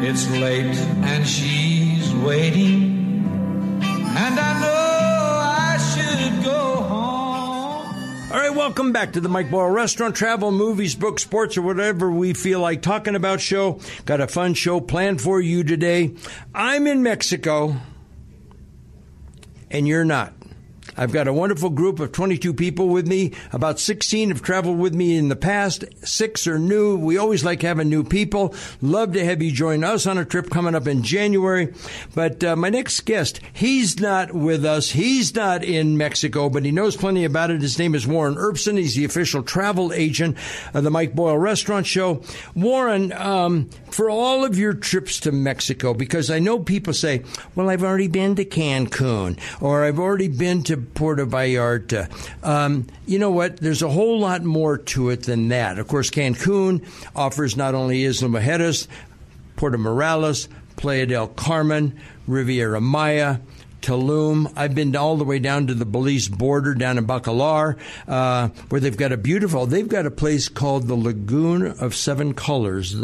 It's 0.04 0.28
late 0.30 0.76
and 0.76 1.26
she's 1.26 2.14
waiting, 2.16 3.24
and 3.82 4.38
I 4.38 4.60
know 4.60 4.71
welcome 8.52 8.92
back 8.92 9.12
to 9.14 9.20
the 9.20 9.28
Mike 9.28 9.50
Boyle 9.50 9.70
Restaurant, 9.70 10.14
Travel, 10.14 10.50
Movies, 10.52 10.94
Books, 10.94 11.22
Sports, 11.22 11.56
or 11.56 11.62
whatever 11.62 12.10
we 12.10 12.34
feel 12.34 12.60
like 12.60 12.82
talking 12.82 13.14
about 13.14 13.40
show. 13.40 13.80
Got 14.04 14.20
a 14.20 14.26
fun 14.26 14.54
show 14.54 14.80
planned 14.80 15.22
for 15.22 15.40
you 15.40 15.64
today. 15.64 16.14
I'm 16.54 16.86
in 16.86 17.02
Mexico, 17.02 17.76
and 19.70 19.88
you're 19.88 20.04
not. 20.04 20.34
I've 20.96 21.12
got 21.12 21.28
a 21.28 21.32
wonderful 21.32 21.70
group 21.70 22.00
of 22.00 22.12
22 22.12 22.52
people 22.52 22.88
with 22.88 23.06
me. 23.06 23.32
About 23.52 23.80
16 23.80 24.28
have 24.28 24.42
traveled 24.42 24.78
with 24.78 24.94
me 24.94 25.16
in 25.16 25.28
the 25.28 25.36
past. 25.36 25.84
Six 26.04 26.46
are 26.46 26.58
new. 26.58 26.96
We 26.96 27.16
always 27.16 27.44
like 27.44 27.62
having 27.62 27.88
new 27.88 28.04
people. 28.04 28.54
Love 28.82 29.12
to 29.14 29.24
have 29.24 29.42
you 29.42 29.50
join 29.50 29.84
us 29.84 30.06
on 30.06 30.18
a 30.18 30.24
trip 30.24 30.50
coming 30.50 30.74
up 30.74 30.86
in 30.86 31.02
January. 31.02 31.72
But 32.14 32.44
uh, 32.44 32.56
my 32.56 32.68
next 32.68 33.00
guest, 33.00 33.40
he's 33.52 34.00
not 34.00 34.32
with 34.32 34.64
us. 34.64 34.90
He's 34.90 35.34
not 35.34 35.64
in 35.64 35.96
Mexico, 35.96 36.50
but 36.50 36.64
he 36.64 36.70
knows 36.70 36.96
plenty 36.96 37.24
about 37.24 37.50
it. 37.50 37.62
His 37.62 37.78
name 37.78 37.94
is 37.94 38.06
Warren 38.06 38.34
Erbsen. 38.34 38.76
He's 38.76 38.94
the 38.94 39.04
official 39.06 39.42
travel 39.42 39.92
agent 39.92 40.36
of 40.74 40.84
the 40.84 40.90
Mike 40.90 41.14
Boyle 41.14 41.38
Restaurant 41.38 41.86
Show. 41.86 42.22
Warren, 42.54 43.12
um, 43.12 43.70
for 43.90 44.10
all 44.10 44.44
of 44.44 44.58
your 44.58 44.74
trips 44.74 45.20
to 45.20 45.32
Mexico, 45.32 45.94
because 45.94 46.30
I 46.30 46.38
know 46.38 46.58
people 46.58 46.92
say, 46.92 47.22
well, 47.54 47.70
I've 47.70 47.82
already 47.82 48.08
been 48.08 48.34
to 48.36 48.44
Cancun 48.44 49.38
or 49.60 49.84
I've 49.84 49.98
already 49.98 50.28
been 50.28 50.62
to 50.64 50.81
Puerto 50.82 51.26
Vallarta. 51.26 52.10
Um, 52.44 52.86
you 53.06 53.18
know 53.18 53.30
what? 53.30 53.56
There's 53.58 53.82
a 53.82 53.88
whole 53.88 54.18
lot 54.18 54.42
more 54.42 54.78
to 54.78 55.10
it 55.10 55.22
than 55.24 55.48
that. 55.48 55.78
Of 55.78 55.88
course, 55.88 56.10
Cancun 56.10 56.86
offers 57.14 57.56
not 57.56 57.74
only 57.74 58.04
Isla 58.04 58.28
Mujeres, 58.28 58.88
Puerto 59.56 59.78
Morelos, 59.78 60.48
Playa 60.76 61.06
del 61.06 61.28
Carmen, 61.28 61.98
Riviera 62.26 62.80
Maya, 62.80 63.38
Tulum. 63.82 64.50
I've 64.56 64.74
been 64.74 64.94
all 64.96 65.16
the 65.16 65.24
way 65.24 65.38
down 65.38 65.66
to 65.66 65.74
the 65.74 65.84
Belize 65.84 66.28
border 66.28 66.74
down 66.74 66.98
in 66.98 67.06
Bacalar, 67.06 67.78
uh, 68.08 68.48
where 68.68 68.80
they've 68.80 68.96
got 68.96 69.12
a 69.12 69.16
beautiful. 69.16 69.66
They've 69.66 69.88
got 69.88 70.06
a 70.06 70.10
place 70.10 70.48
called 70.48 70.86
the 70.86 70.94
Lagoon 70.94 71.66
of 71.66 71.94
Seven 71.94 72.32
Colors. 72.32 72.94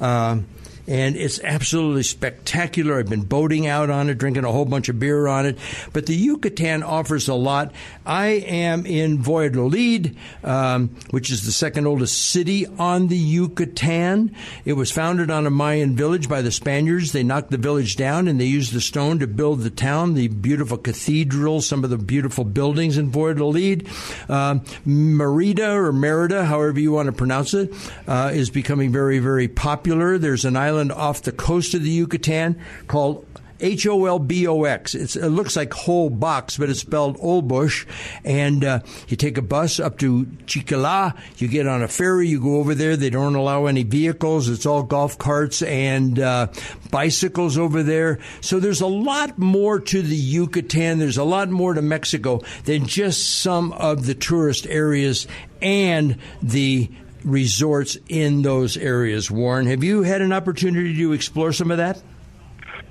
Uh, 0.00 0.40
and 0.86 1.16
it's 1.16 1.40
absolutely 1.40 2.02
spectacular. 2.02 2.98
I've 2.98 3.08
been 3.08 3.22
boating 3.22 3.66
out 3.66 3.90
on 3.90 4.10
it, 4.10 4.18
drinking 4.18 4.44
a 4.44 4.52
whole 4.52 4.64
bunch 4.64 4.88
of 4.88 4.98
beer 4.98 5.26
on 5.26 5.46
it. 5.46 5.58
But 5.92 6.06
the 6.06 6.14
Yucatan 6.14 6.82
offers 6.82 7.28
a 7.28 7.34
lot. 7.34 7.72
I 8.04 8.26
am 8.26 8.84
in 8.84 9.22
Valladolid, 9.22 10.16
um, 10.42 10.90
which 11.10 11.30
is 11.30 11.44
the 11.46 11.52
second 11.52 11.86
oldest 11.86 12.30
city 12.30 12.66
on 12.66 13.08
the 13.08 13.16
Yucatan. 13.16 14.34
It 14.64 14.74
was 14.74 14.90
founded 14.90 15.30
on 15.30 15.46
a 15.46 15.50
Mayan 15.50 15.96
village 15.96 16.28
by 16.28 16.42
the 16.42 16.52
Spaniards. 16.52 17.12
They 17.12 17.22
knocked 17.22 17.50
the 17.50 17.56
village 17.56 17.96
down 17.96 18.28
and 18.28 18.38
they 18.38 18.44
used 18.44 18.72
the 18.72 18.80
stone 18.80 19.20
to 19.20 19.26
build 19.26 19.60
the 19.60 19.70
town, 19.70 20.14
the 20.14 20.28
beautiful 20.28 20.76
cathedral, 20.76 21.62
some 21.62 21.84
of 21.84 21.90
the 21.90 21.98
beautiful 21.98 22.44
buildings 22.44 22.98
in 22.98 23.10
Valladolid. 23.10 23.88
Um, 24.28 24.62
Merida 24.84 25.72
or 25.72 25.92
Merida, 25.92 26.44
however 26.44 26.78
you 26.78 26.92
want 26.92 27.06
to 27.06 27.12
pronounce 27.12 27.54
it, 27.54 27.72
uh, 28.06 28.30
is 28.34 28.50
becoming 28.50 28.92
very, 28.92 29.18
very 29.18 29.48
popular. 29.48 30.18
There's 30.18 30.44
an 30.44 30.56
island 30.56 30.73
off 30.90 31.22
the 31.22 31.32
coast 31.32 31.74
of 31.74 31.82
the 31.82 31.90
Yucatan 31.90 32.60
called 32.86 33.26
H 33.60 33.86
O 33.86 34.04
L 34.06 34.18
B 34.18 34.46
O 34.46 34.64
X. 34.64 34.94
It 34.94 35.16
looks 35.16 35.56
like 35.56 35.72
whole 35.72 36.10
box, 36.10 36.58
but 36.58 36.68
it's 36.68 36.80
spelled 36.80 37.18
Holbox. 37.18 37.86
And 38.24 38.64
uh, 38.64 38.80
you 39.08 39.16
take 39.16 39.38
a 39.38 39.42
bus 39.42 39.80
up 39.80 39.98
to 39.98 40.26
Chiquila. 40.46 41.14
You 41.38 41.48
get 41.48 41.66
on 41.66 41.82
a 41.82 41.88
ferry. 41.88 42.28
You 42.28 42.40
go 42.40 42.56
over 42.56 42.74
there. 42.74 42.96
They 42.96 43.10
don't 43.10 43.34
allow 43.34 43.66
any 43.66 43.82
vehicles. 43.84 44.48
It's 44.48 44.66
all 44.66 44.82
golf 44.82 45.18
carts 45.18 45.62
and 45.62 46.18
uh, 46.18 46.48
bicycles 46.90 47.56
over 47.56 47.82
there. 47.82 48.18
So 48.40 48.60
there's 48.60 48.80
a 48.80 48.86
lot 48.86 49.38
more 49.38 49.80
to 49.80 50.02
the 50.02 50.16
Yucatan. 50.16 50.98
There's 50.98 51.18
a 51.18 51.24
lot 51.24 51.48
more 51.48 51.74
to 51.74 51.82
Mexico 51.82 52.42
than 52.64 52.86
just 52.86 53.40
some 53.40 53.72
of 53.72 54.06
the 54.06 54.14
tourist 54.14 54.66
areas 54.66 55.26
and 55.62 56.18
the 56.42 56.90
resorts 57.24 57.96
in 58.08 58.42
those 58.42 58.76
areas. 58.76 59.30
Warren, 59.30 59.66
have 59.66 59.82
you 59.82 60.02
had 60.02 60.20
an 60.20 60.32
opportunity 60.32 60.94
to 60.98 61.12
explore 61.12 61.52
some 61.52 61.70
of 61.70 61.78
that? 61.78 62.02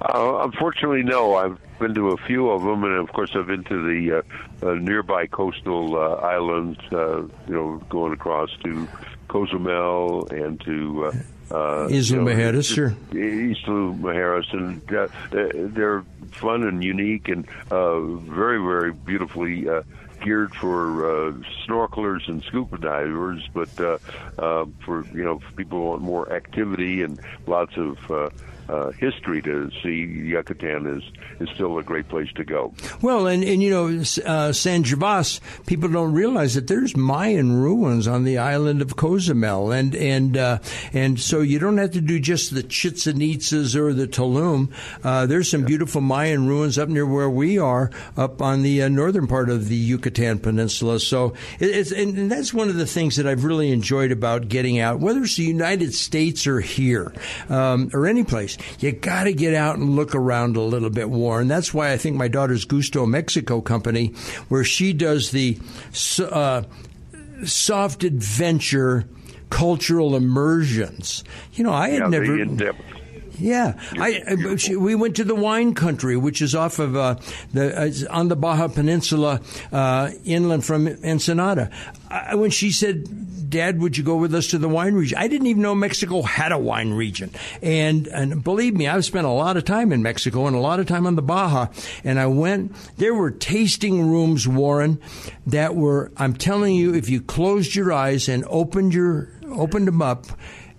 Uh, 0.01 0.39
unfortunately, 0.43 1.03
no. 1.03 1.35
I've 1.35 1.57
been 1.79 1.93
to 1.93 2.09
a 2.09 2.17
few 2.17 2.49
of 2.49 2.63
them, 2.63 2.83
and 2.83 2.99
of 2.99 3.13
course, 3.13 3.31
I've 3.35 3.47
been 3.47 3.63
to 3.65 3.83
the 3.83 4.17
uh, 4.17 4.67
uh, 4.67 4.73
nearby 4.75 5.27
coastal 5.27 5.95
uh, 5.95 6.15
islands. 6.15 6.79
Uh, 6.91 7.21
you 7.47 7.53
know, 7.53 7.77
going 7.89 8.11
across 8.11 8.49
to 8.63 8.87
Cozumel 9.27 10.27
and 10.27 10.59
to 10.61 11.05
uh, 11.05 11.11
uh, 11.53 11.87
Isla 11.89 11.99
you 11.99 12.15
know, 12.17 12.25
Mujeres, 12.25 12.73
sure. 12.73 12.95
Isla 13.13 13.93
Mujeres, 13.93 14.51
and 14.53 14.93
uh, 14.93 15.07
they're 15.73 16.03
fun 16.31 16.63
and 16.63 16.83
unique 16.83 17.29
and 17.29 17.47
uh, 17.71 17.99
very, 17.99 18.57
very 18.57 18.91
beautifully. 18.91 19.69
Uh, 19.69 19.83
geared 20.23 20.53
for 20.59 21.29
uh, 21.29 21.33
snorkelers 21.67 22.27
and 22.27 22.43
scuba 22.47 22.77
divers, 22.77 23.43
but 23.53 23.69
uh, 23.79 23.97
uh, 24.37 24.65
for 24.85 25.05
you 25.13 25.23
know 25.23 25.39
for 25.39 25.53
people 25.55 25.79
who 25.79 25.85
want 25.85 26.01
more 26.01 26.31
activity 26.33 27.01
and 27.01 27.19
lots 27.47 27.73
of 27.77 27.97
uh, 28.69 28.91
history 28.91 29.41
to 29.41 29.69
see, 29.81 30.05
Yucatan 30.05 30.87
is 30.87 31.03
is 31.39 31.49
still 31.55 31.77
a 31.77 31.83
great 31.83 32.07
place 32.07 32.31
to 32.35 32.43
go. 32.43 32.73
Well, 33.01 33.27
and 33.27 33.43
and 33.43 33.61
you 33.61 33.69
know 33.69 34.03
uh, 34.25 34.51
San 34.53 34.83
Gervas, 34.83 35.39
people 35.65 35.89
don't 35.89 36.13
realize 36.13 36.53
that 36.55 36.67
there's 36.67 36.95
Mayan 36.95 37.61
ruins 37.61 38.07
on 38.07 38.23
the 38.23 38.37
island 38.37 38.81
of 38.81 38.95
Cozumel, 38.95 39.71
and 39.71 39.95
and 39.95 40.37
uh, 40.37 40.59
and 40.93 41.19
so 41.19 41.41
you 41.41 41.59
don't 41.59 41.77
have 41.77 41.91
to 41.91 42.01
do 42.01 42.19
just 42.19 42.53
the 42.53 42.63
Chichen 42.63 43.19
Itzas 43.19 43.75
or 43.75 43.93
the 43.93 44.07
Tulum. 44.07 44.71
Uh, 45.03 45.25
there's 45.25 45.49
some 45.49 45.63
beautiful 45.63 46.01
Mayan 46.01 46.47
ruins 46.47 46.77
up 46.77 46.89
near 46.89 47.05
where 47.05 47.29
we 47.29 47.57
are, 47.59 47.91
up 48.17 48.41
on 48.41 48.61
the 48.61 48.83
uh, 48.83 48.87
northern 48.87 49.27
part 49.27 49.49
of 49.49 49.67
the 49.67 49.75
Yucatan 49.75 50.39
Peninsula. 50.39 50.99
So 50.99 51.33
it, 51.59 51.69
it's 51.69 51.91
and, 51.91 52.17
and 52.17 52.31
that's 52.31 52.53
one 52.53 52.69
of 52.69 52.75
the 52.75 52.85
things 52.87 53.17
that 53.17 53.27
I've 53.27 53.43
really 53.43 53.71
enjoyed 53.71 54.11
about 54.11 54.47
getting 54.47 54.79
out, 54.79 54.99
whether 54.99 55.21
it's 55.23 55.35
the 55.35 55.43
United 55.43 55.93
States 55.93 56.47
or 56.47 56.59
here 56.59 57.13
um, 57.49 57.89
or 57.93 58.07
any 58.07 58.23
place. 58.23 58.52
You 58.79 58.91
got 58.91 59.23
to 59.25 59.33
get 59.33 59.53
out 59.53 59.77
and 59.77 59.95
look 59.95 60.15
around 60.15 60.57
a 60.57 60.61
little 60.61 60.89
bit, 60.89 61.09
Warren. 61.09 61.47
That's 61.47 61.73
why 61.73 61.91
I 61.91 61.97
think 61.97 62.15
my 62.15 62.27
daughter's 62.27 62.65
Gusto 62.65 63.05
Mexico 63.05 63.61
company, 63.61 64.07
where 64.49 64.63
she 64.63 64.93
does 64.93 65.31
the 65.31 65.57
uh, 66.19 66.63
soft 67.45 68.03
adventure 68.03 69.07
cultural 69.49 70.15
immersions. 70.15 71.23
You 71.53 71.63
know, 71.63 71.73
I 71.73 71.89
had 71.89 72.01
yeah, 72.01 72.07
never. 72.07 72.73
Yeah, 73.39 73.79
I, 73.93 74.21
I, 74.27 74.75
we 74.75 74.95
went 74.95 75.15
to 75.15 75.23
the 75.23 75.35
wine 75.35 75.73
country, 75.73 76.15
which 76.17 76.41
is 76.41 76.53
off 76.53 76.79
of 76.79 76.95
uh, 76.95 77.15
the 77.51 78.07
uh, 78.09 78.13
on 78.13 78.27
the 78.27 78.35
Baja 78.35 78.67
Peninsula, 78.67 79.41
uh, 79.71 80.11
inland 80.23 80.65
from 80.65 80.87
Ensenada. 80.87 81.71
I, 82.09 82.35
when 82.35 82.51
she 82.51 82.71
said, 82.71 83.49
"Dad, 83.49 83.79
would 83.79 83.97
you 83.97 84.03
go 84.03 84.17
with 84.17 84.35
us 84.35 84.47
to 84.47 84.57
the 84.57 84.69
wine 84.69 84.93
region?" 84.93 85.17
I 85.17 85.27
didn't 85.27 85.47
even 85.47 85.63
know 85.63 85.73
Mexico 85.73 86.21
had 86.21 86.51
a 86.51 86.59
wine 86.59 86.91
region, 86.91 87.31
and 87.61 88.07
and 88.07 88.43
believe 88.43 88.75
me, 88.75 88.87
I've 88.87 89.05
spent 89.05 89.25
a 89.25 89.31
lot 89.31 89.57
of 89.57 89.65
time 89.65 89.91
in 89.91 90.03
Mexico 90.03 90.45
and 90.45 90.55
a 90.55 90.59
lot 90.59 90.79
of 90.79 90.85
time 90.85 91.07
on 91.07 91.15
the 91.15 91.23
Baja, 91.23 91.67
and 92.03 92.19
I 92.19 92.27
went. 92.27 92.75
There 92.97 93.15
were 93.15 93.31
tasting 93.31 94.11
rooms, 94.11 94.47
Warren, 94.47 94.99
that 95.47 95.75
were. 95.75 96.11
I'm 96.17 96.35
telling 96.35 96.75
you, 96.75 96.93
if 96.93 97.09
you 97.09 97.19
closed 97.19 97.73
your 97.73 97.91
eyes 97.91 98.29
and 98.29 98.45
opened 98.47 98.93
your 98.93 99.29
opened 99.49 99.87
them 99.87 100.01
up 100.01 100.27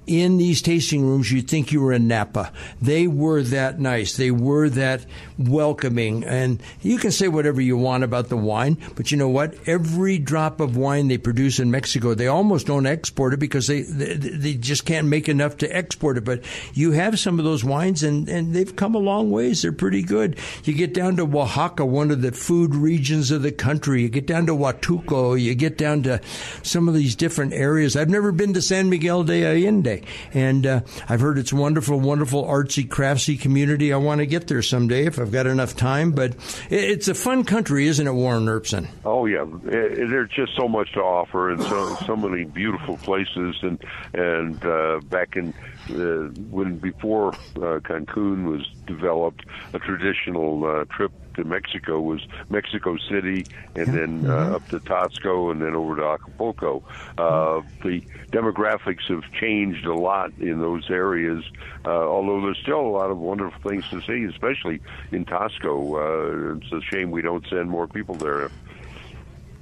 in 0.07 0.37
these 0.37 0.63
tasting 0.63 1.03
rooms, 1.03 1.31
you'd 1.31 1.49
think 1.49 1.73
you 1.73 1.81
were 1.81 1.93
in 1.93 2.09
Napa. 2.09 2.53
They 2.81 3.07
were 3.07 3.43
that 3.43 3.81
nice. 3.81 4.17
They 4.17 4.31
were 4.31 4.69
that 4.71 5.07
welcoming. 5.39 6.25
And 6.25 6.63
you 6.83 6.99
can 6.99 7.11
say 7.11 7.29
whatever 7.29 7.61
you 7.61 7.77
want 7.77 8.05
about 8.05 8.29
the 8.29 8.37
wine, 8.37 8.79
but 8.97 9.11
you 9.11 9.17
know 9.17 9.29
what? 9.29 9.57
Every 9.67 10.19
drop 10.19 10.61
of 10.61 10.77
wine 10.77 11.09
they 11.09 11.19
produce 11.19 11.59
in 11.59 11.71
Mexico, 11.71 12.15
they 12.15 12.27
almost 12.27 12.67
don't 12.67 12.87
export 12.87 13.35
it 13.35 13.39
because 13.39 13.67
they, 13.67 13.83
they, 13.83 14.15
they 14.15 14.55
just 14.55 14.85
can't 14.85 15.09
make 15.09 15.29
enough 15.29 15.57
to 15.59 15.77
export 15.77 16.19
it. 16.19 16.25
But 16.25 16.43
you 16.75 16.93
have 16.93 17.19
some 17.19 17.39
of 17.39 17.45
those 17.45 17.65
wines 17.65 18.03
and, 18.03 18.29
and 18.29 18.55
they've 18.55 18.77
come 18.77 18.95
a 18.95 18.99
long 18.99 19.31
ways. 19.31 19.63
They're 19.63 19.73
pretty 19.73 20.03
good. 20.03 20.39
You 20.65 20.75
get 20.75 20.95
down 20.95 21.17
to 21.17 21.23
Oaxaca, 21.23 21.85
one 21.85 22.11
of 22.11 22.23
the 22.23 22.33
food 22.33 22.75
regions 22.75 23.31
of 23.31 23.43
the 23.43 23.53
country. 23.53 24.03
You 24.03 24.09
get 24.09 24.27
down 24.27 24.47
to 24.47 24.53
Huatulco. 24.53 25.41
You 25.41 25.55
get 25.55 25.79
down 25.79 26.03
to 26.05 26.21
some 26.63 26.89
of 26.89 26.95
these 26.95 27.17
different 27.17 27.53
areas. 27.53 27.97
I've 27.97 28.11
never 28.11 28.33
been 28.33 28.55
to 28.55 28.63
San 28.63 28.89
Miguel 28.89 29.25
de 29.25 29.45
Allende. 29.45 29.94
And 30.33 30.67
uh, 30.67 30.81
I've 31.09 31.21
heard 31.21 31.39
it's 31.39 31.53
wonderful, 31.53 32.01
wonderful 32.01 32.45
artsy, 32.45 32.87
craftsy 32.89 33.41
community. 33.41 33.93
I 33.93 33.97
want 33.97 34.21
to 34.21 34.27
get 34.27 34.49
there 34.49 34.63
someday 34.63 35.07
if 35.07 35.19
I've 35.19 35.33
got 35.33 35.47
enough 35.47 35.77
time. 35.77 36.13
But 36.13 36.37
it's 36.71 37.09
a 37.09 37.15
fun 37.15 37.45
country, 37.45 37.87
isn't 37.87 38.07
it, 38.07 38.13
Warren 38.13 38.47
Erbsen? 38.47 38.89
Oh 39.05 39.27
yeah, 39.27 39.45
there's 39.63 40.31
just 40.31 40.57
so 40.57 40.69
much 40.69 40.93
to 40.95 41.01
offer, 41.01 41.51
and 41.51 41.63
so 41.63 41.95
so 42.07 42.17
many 42.17 42.45
beautiful 42.45 42.97
places. 42.99 43.57
And 43.63 43.83
and 44.13 44.65
uh, 44.65 45.01
back 45.11 45.37
in 45.37 45.55
uh, 45.91 46.31
when 46.51 46.79
before 46.79 47.35
uh, 47.57 47.81
Cancun 47.81 48.51
was 48.51 48.67
developed, 48.87 49.45
a 49.73 49.79
traditional 49.79 50.65
uh, 50.65 50.85
trip 50.85 51.13
to 51.35 51.45
Mexico 51.45 52.01
was 52.01 52.21
Mexico 52.51 52.97
City, 53.11 53.45
and 53.75 53.87
Yeah. 53.89 53.93
then 53.93 54.27
uh, 54.27 54.57
up 54.57 54.69
to 54.69 54.79
Taxco, 54.81 55.51
and 55.51 55.61
then 55.63 55.75
over 55.75 55.97
to 55.97 56.05
Acapulco. 56.05 56.83
Uh, 57.19 57.61
the 57.83 58.03
demographics 58.33 59.07
have 59.09 59.23
changed 59.41 59.87
a 59.87 59.95
lot 59.95 60.33
in 60.41 60.61
those 60.61 60.91
areas, 60.91 61.45
uh, 61.85 61.89
although 61.91 62.41
there's 62.41 62.59
still 62.63 62.81
a 62.81 62.89
lot 62.89 63.11
of 63.11 63.19
wonderful 63.19 63.61
things 63.69 63.85
to 63.91 64.01
see, 64.03 64.25
especially 64.33 64.81
in 65.13 65.25
Taxco. 65.25 65.75
Uh, 65.95 66.57
it's 66.57 66.73
a 66.73 66.81
shame 66.95 67.11
we 67.11 67.23
don't 67.23 67.45
send 67.49 67.71
more 67.71 67.87
people 67.87 68.15
there. 68.15 68.51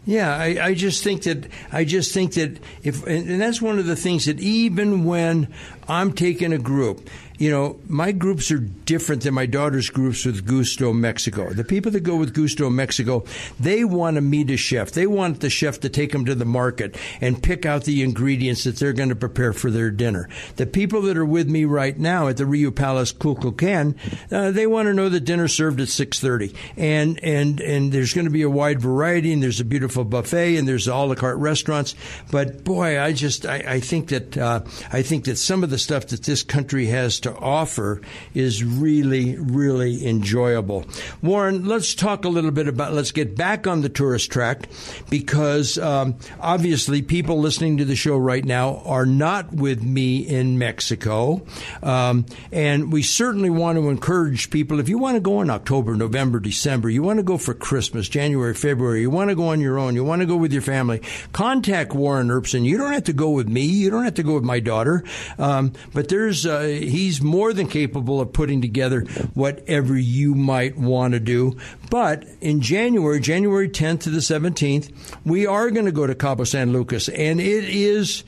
Yeah, 0.04 0.34
I, 0.36 0.58
I 0.60 0.74
just 0.74 1.04
think 1.04 1.22
that 1.24 1.46
I 1.70 1.84
just 1.84 2.12
think 2.12 2.34
that 2.34 2.58
if 2.82 3.06
and 3.06 3.40
that's 3.40 3.62
one 3.62 3.78
of 3.78 3.86
the 3.86 3.94
things 3.94 4.24
that 4.24 4.40
even 4.40 5.04
when 5.04 5.54
I'm 5.88 6.12
taking 6.12 6.52
a 6.52 6.58
group, 6.58 7.08
you 7.38 7.50
know, 7.50 7.78
my 7.88 8.12
groups 8.12 8.50
are 8.50 8.58
different 8.58 9.22
than 9.22 9.34
my 9.34 9.46
daughter's 9.46 9.90
groups 9.90 10.24
with 10.24 10.46
Gusto 10.46 10.92
Mexico. 10.92 11.52
The 11.52 11.64
people 11.64 11.90
that 11.92 12.00
go 12.00 12.16
with 12.16 12.34
Gusto 12.34 12.70
Mexico, 12.70 13.24
they 13.58 13.84
want 13.84 14.16
to 14.16 14.20
meet 14.20 14.50
a 14.50 14.56
chef. 14.56 14.92
They 14.92 15.06
want 15.06 15.40
the 15.40 15.50
chef 15.50 15.80
to 15.80 15.88
take 15.88 16.12
them 16.12 16.24
to 16.26 16.34
the 16.34 16.44
market 16.44 16.96
and 17.20 17.42
pick 17.42 17.66
out 17.66 17.84
the 17.84 18.02
ingredients 18.02 18.64
that 18.64 18.76
they're 18.76 18.92
going 18.92 19.08
to 19.08 19.16
prepare 19.16 19.52
for 19.52 19.70
their 19.70 19.90
dinner. 19.90 20.28
The 20.56 20.66
people 20.66 21.02
that 21.02 21.16
are 21.16 21.24
with 21.24 21.48
me 21.48 21.64
right 21.64 21.98
now 21.98 22.28
at 22.28 22.36
the 22.36 22.44
Riu 22.44 22.74
Palace 22.74 23.12
Kukulkan, 23.12 23.96
uh, 24.30 24.50
they 24.50 24.66
want 24.66 24.86
to 24.86 24.94
know 24.94 25.08
that 25.08 25.20
dinner 25.20 25.48
served 25.48 25.80
at 25.80 25.88
6:30, 25.88 26.54
and 26.76 27.18
and 27.22 27.60
and 27.60 27.92
there's 27.92 28.14
going 28.14 28.26
to 28.26 28.30
be 28.30 28.42
a 28.42 28.50
wide 28.50 28.80
variety, 28.80 29.32
and 29.32 29.42
there's 29.42 29.60
a 29.60 29.64
beautiful 29.64 30.04
buffet, 30.04 30.56
and 30.56 30.68
there's 30.68 30.86
a 30.86 30.94
la 30.94 31.14
carte 31.14 31.38
restaurants. 31.38 31.94
But 32.30 32.64
boy, 32.64 33.00
I 33.00 33.12
just 33.12 33.46
I, 33.46 33.64
I 33.66 33.80
think 33.80 34.08
that 34.08 34.36
uh, 34.36 34.60
I 34.92 35.02
think 35.02 35.24
that 35.24 35.38
some 35.38 35.64
of 35.64 35.70
the 35.70 35.78
stuff 35.78 36.08
that 36.08 36.24
this 36.24 36.42
country 36.42 36.86
has 36.86 37.20
to 37.22 37.34
offer 37.36 38.00
is 38.34 38.64
really 38.64 39.36
really 39.36 40.06
enjoyable. 40.06 40.84
Warren, 41.22 41.64
let's 41.64 41.94
talk 41.94 42.24
a 42.24 42.28
little 42.28 42.50
bit 42.50 42.68
about. 42.68 42.92
Let's 42.92 43.12
get 43.12 43.36
back 43.36 43.66
on 43.66 43.82
the 43.82 43.88
tourist 43.88 44.30
track 44.30 44.68
because 45.10 45.78
um, 45.78 46.16
obviously 46.40 47.02
people 47.02 47.38
listening 47.38 47.78
to 47.78 47.84
the 47.84 47.96
show 47.96 48.16
right 48.16 48.44
now 48.44 48.82
are 48.84 49.06
not 49.06 49.52
with 49.52 49.82
me 49.82 50.18
in 50.18 50.58
Mexico, 50.58 51.42
um, 51.82 52.26
and 52.50 52.92
we 52.92 53.02
certainly 53.02 53.50
want 53.50 53.78
to 53.78 53.88
encourage 53.88 54.50
people. 54.50 54.80
If 54.80 54.88
you 54.88 54.98
want 54.98 55.16
to 55.16 55.20
go 55.20 55.40
in 55.40 55.50
October, 55.50 55.94
November, 55.94 56.40
December, 56.40 56.88
you 56.88 57.02
want 57.02 57.18
to 57.18 57.22
go 57.22 57.38
for 57.38 57.54
Christmas, 57.54 58.08
January, 58.08 58.54
February, 58.54 59.00
you 59.00 59.10
want 59.10 59.30
to 59.30 59.36
go 59.36 59.48
on 59.48 59.60
your 59.60 59.78
own, 59.78 59.94
you 59.94 60.04
want 60.04 60.20
to 60.20 60.26
go 60.26 60.36
with 60.36 60.52
your 60.52 60.62
family, 60.62 61.00
contact 61.32 61.92
Warren 61.92 62.28
Erbson. 62.28 62.64
You 62.64 62.78
don't 62.78 62.92
have 62.92 63.04
to 63.04 63.12
go 63.12 63.30
with 63.30 63.48
me. 63.48 63.62
You 63.62 63.90
don't 63.90 64.04
have 64.04 64.14
to 64.14 64.22
go 64.22 64.34
with 64.34 64.44
my 64.44 64.60
daughter. 64.60 65.04
Um, 65.38 65.72
but 65.92 66.08
there's 66.08 66.46
uh, 66.46 66.62
he's 66.62 67.11
more 67.20 67.52
than 67.52 67.66
capable 67.66 68.20
of 68.20 68.32
putting 68.32 68.62
together 68.62 69.00
whatever 69.34 69.98
you 69.98 70.34
might 70.34 70.76
want 70.78 71.12
to 71.14 71.20
do. 71.20 71.56
But 71.90 72.24
in 72.40 72.60
January, 72.60 73.20
January 73.20 73.68
10th 73.68 74.00
to 74.02 74.10
the 74.10 74.20
17th, 74.20 74.92
we 75.24 75.46
are 75.46 75.70
going 75.70 75.86
to 75.86 75.92
go 75.92 76.06
to 76.06 76.14
Cabo 76.14 76.44
San 76.44 76.72
Lucas, 76.72 77.08
and 77.08 77.40
it 77.40 77.64
is 77.64 78.24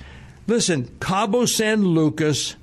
listen, 0.47 0.91
Cabo 1.01 1.47
San 1.47 1.85
Lucas 1.85 2.57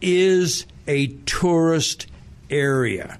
is 0.00 0.66
a 0.86 1.08
tourist 1.26 2.06
area. 2.50 3.18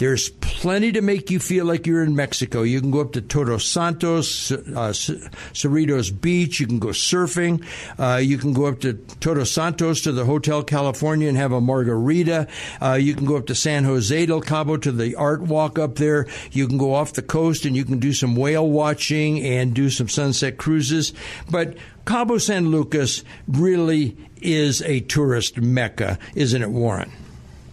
There's 0.00 0.30
plenty 0.30 0.92
to 0.92 1.02
make 1.02 1.30
you 1.30 1.38
feel 1.38 1.66
like 1.66 1.86
you're 1.86 2.02
in 2.02 2.16
Mexico. 2.16 2.62
You 2.62 2.80
can 2.80 2.90
go 2.90 3.02
up 3.02 3.12
to 3.12 3.20
Todos 3.20 3.66
Santos, 3.66 4.50
uh, 4.50 4.94
Cerritos 4.94 6.10
Beach. 6.18 6.58
You 6.58 6.66
can 6.66 6.78
go 6.78 6.88
surfing. 6.88 7.62
Uh, 7.98 8.16
you 8.16 8.38
can 8.38 8.54
go 8.54 8.64
up 8.64 8.80
to 8.80 8.94
Todos 8.94 9.52
Santos 9.52 10.00
to 10.04 10.12
the 10.12 10.24
Hotel 10.24 10.62
California 10.62 11.28
and 11.28 11.36
have 11.36 11.52
a 11.52 11.60
margarita. 11.60 12.48
Uh, 12.80 12.94
you 12.94 13.14
can 13.14 13.26
go 13.26 13.36
up 13.36 13.44
to 13.48 13.54
San 13.54 13.84
Jose 13.84 14.24
del 14.24 14.40
Cabo 14.40 14.78
to 14.78 14.90
the 14.90 15.16
art 15.16 15.42
walk 15.42 15.78
up 15.78 15.96
there. 15.96 16.26
You 16.50 16.66
can 16.66 16.78
go 16.78 16.94
off 16.94 17.12
the 17.12 17.20
coast 17.20 17.66
and 17.66 17.76
you 17.76 17.84
can 17.84 17.98
do 17.98 18.14
some 18.14 18.36
whale 18.36 18.66
watching 18.66 19.44
and 19.44 19.74
do 19.74 19.90
some 19.90 20.08
sunset 20.08 20.56
cruises. 20.56 21.12
But 21.50 21.76
Cabo 22.06 22.38
San 22.38 22.70
Lucas 22.70 23.22
really 23.46 24.16
is 24.40 24.80
a 24.80 25.00
tourist 25.00 25.58
mecca, 25.58 26.18
isn't 26.34 26.62
it, 26.62 26.70
Warren? 26.70 27.12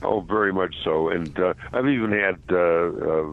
Oh, 0.04 0.22
very 0.22 0.54
much 0.54 0.76
so. 0.84 1.10
And 1.10 1.38
uh, 1.40 1.54
I've 1.74 1.88
even 1.88 2.12
had 2.12 2.38
uh, 2.52 2.58
uh, 2.58 3.26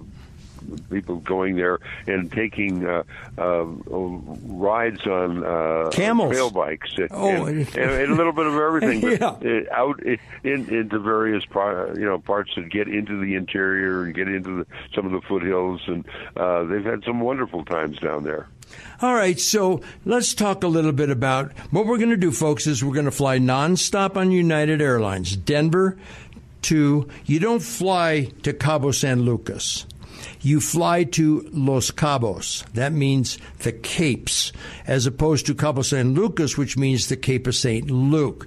people 0.90 1.16
going 1.16 1.56
there 1.56 1.78
and 2.06 2.32
taking 2.32 2.86
uh, 2.86 3.02
uh, 3.36 3.64
rides 3.64 5.06
on 5.06 5.44
uh, 5.44 5.90
Camels. 5.90 6.32
trail 6.32 6.50
bikes, 6.50 6.90
and, 6.96 7.08
Oh. 7.10 7.44
and, 7.46 7.68
and 7.76 8.12
a 8.12 8.14
little 8.14 8.32
bit 8.32 8.46
of 8.46 8.54
everything. 8.54 9.00
But 9.18 9.42
Yeah. 9.44 9.60
out 9.72 10.00
in, 10.02 10.18
into 10.42 10.98
various 10.98 11.44
par- 11.44 11.92
you 11.98 12.04
know 12.06 12.18
parts 12.18 12.52
that 12.56 12.70
get 12.70 12.88
into 12.88 13.20
the 13.20 13.34
interior 13.34 14.04
and 14.04 14.14
get 14.14 14.28
into 14.28 14.64
the, 14.64 14.66
some 14.94 15.04
of 15.06 15.12
the 15.12 15.20
foothills, 15.26 15.82
and 15.86 16.06
uh, 16.36 16.64
they've 16.64 16.84
had 16.84 17.04
some 17.04 17.20
wonderful 17.20 17.64
times 17.64 17.98
down 17.98 18.24
there. 18.24 18.48
All 19.02 19.14
right, 19.14 19.38
so 19.38 19.82
let's 20.06 20.32
talk 20.34 20.64
a 20.64 20.66
little 20.68 20.92
bit 20.92 21.10
about 21.10 21.52
what 21.70 21.84
we're 21.86 21.98
going 21.98 22.08
to 22.10 22.16
do, 22.16 22.32
folks. 22.32 22.66
Is 22.66 22.82
we're 22.82 22.94
going 22.94 23.04
to 23.04 23.10
fly 23.10 23.38
nonstop 23.38 24.16
on 24.16 24.30
United 24.30 24.80
Airlines, 24.80 25.36
Denver 25.36 25.98
to. 26.64 27.08
You 27.24 27.40
don't 27.40 27.62
fly 27.62 28.30
to 28.42 28.52
Cabo 28.52 28.90
San 28.90 29.22
Lucas. 29.22 29.86
You 30.40 30.60
fly 30.60 31.04
to 31.04 31.48
Los 31.52 31.90
Cabos. 31.90 32.70
That 32.72 32.92
means 32.92 33.38
the 33.60 33.72
Capes, 33.72 34.52
as 34.86 35.06
opposed 35.06 35.46
to 35.46 35.54
Cabo 35.54 35.82
San 35.82 36.14
Lucas, 36.14 36.58
which 36.58 36.76
means 36.76 37.08
the 37.08 37.16
Cape 37.16 37.46
of 37.46 37.54
St. 37.54 37.90
Luke. 37.90 38.46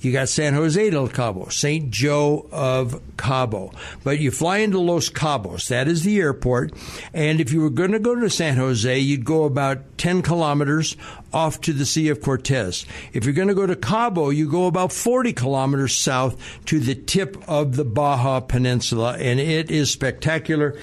You 0.00 0.12
got 0.12 0.28
San 0.28 0.54
Jose 0.54 0.90
del 0.90 1.08
Cabo, 1.08 1.48
St. 1.48 1.90
Joe 1.90 2.46
of 2.52 3.00
Cabo. 3.16 3.72
But 4.04 4.20
you 4.20 4.30
fly 4.30 4.58
into 4.58 4.78
Los 4.78 5.08
Cabos. 5.08 5.68
That 5.68 5.88
is 5.88 6.04
the 6.04 6.18
airport. 6.18 6.72
And 7.12 7.40
if 7.40 7.52
you 7.52 7.60
were 7.60 7.70
going 7.70 7.92
to 7.92 7.98
go 7.98 8.14
to 8.14 8.30
San 8.30 8.56
Jose, 8.56 8.98
you'd 8.98 9.24
go 9.24 9.44
about 9.44 9.98
10 9.98 10.22
kilometers 10.22 10.96
off 11.36 11.60
to 11.60 11.74
the 11.74 11.84
Sea 11.84 12.08
of 12.08 12.22
Cortez. 12.22 12.86
If 13.12 13.26
you're 13.26 13.34
going 13.34 13.48
to 13.48 13.54
go 13.54 13.66
to 13.66 13.76
Cabo, 13.76 14.30
you 14.30 14.50
go 14.50 14.66
about 14.66 14.90
40 14.90 15.34
kilometers 15.34 15.94
south 15.94 16.34
to 16.64 16.80
the 16.80 16.94
tip 16.94 17.36
of 17.46 17.76
the 17.76 17.84
Baja 17.84 18.40
Peninsula. 18.40 19.18
And 19.18 19.38
it 19.38 19.70
is 19.70 19.90
spectacular. 19.90 20.78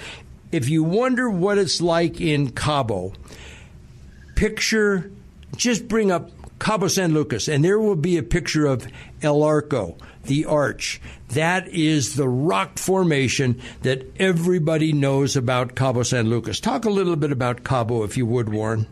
If 0.52 0.70
you 0.70 0.84
wonder 0.84 1.28
what 1.28 1.58
it's 1.58 1.82
like 1.82 2.22
in 2.22 2.52
Cabo, 2.52 3.14
picture, 4.36 5.12
just 5.56 5.88
bring 5.88 6.12
up 6.12 6.30
Cabo 6.60 6.88
San 6.88 7.16
Lucas, 7.16 7.48
and 7.48 7.66
there 7.66 7.80
will 7.80 7.96
be 7.96 8.18
a 8.18 8.24
picture 8.24 8.68
of 8.68 8.88
El 9.24 9.42
Arco, 9.42 9.98
the 10.26 10.46
arch. 10.46 11.02
That 11.30 11.68
is 11.68 12.16
the 12.16 12.30
rock 12.30 12.78
formation 12.78 13.60
that 13.82 14.06
everybody 14.20 14.94
knows 14.94 15.36
about 15.36 15.74
Cabo 15.74 16.04
San 16.04 16.30
Lucas. 16.30 16.60
Talk 16.60 16.86
a 16.86 16.92
little 16.92 17.16
bit 17.16 17.32
about 17.32 17.64
Cabo, 17.64 18.04
if 18.04 18.18
you 18.18 18.28
would, 18.28 18.50
Warren. 18.50 18.86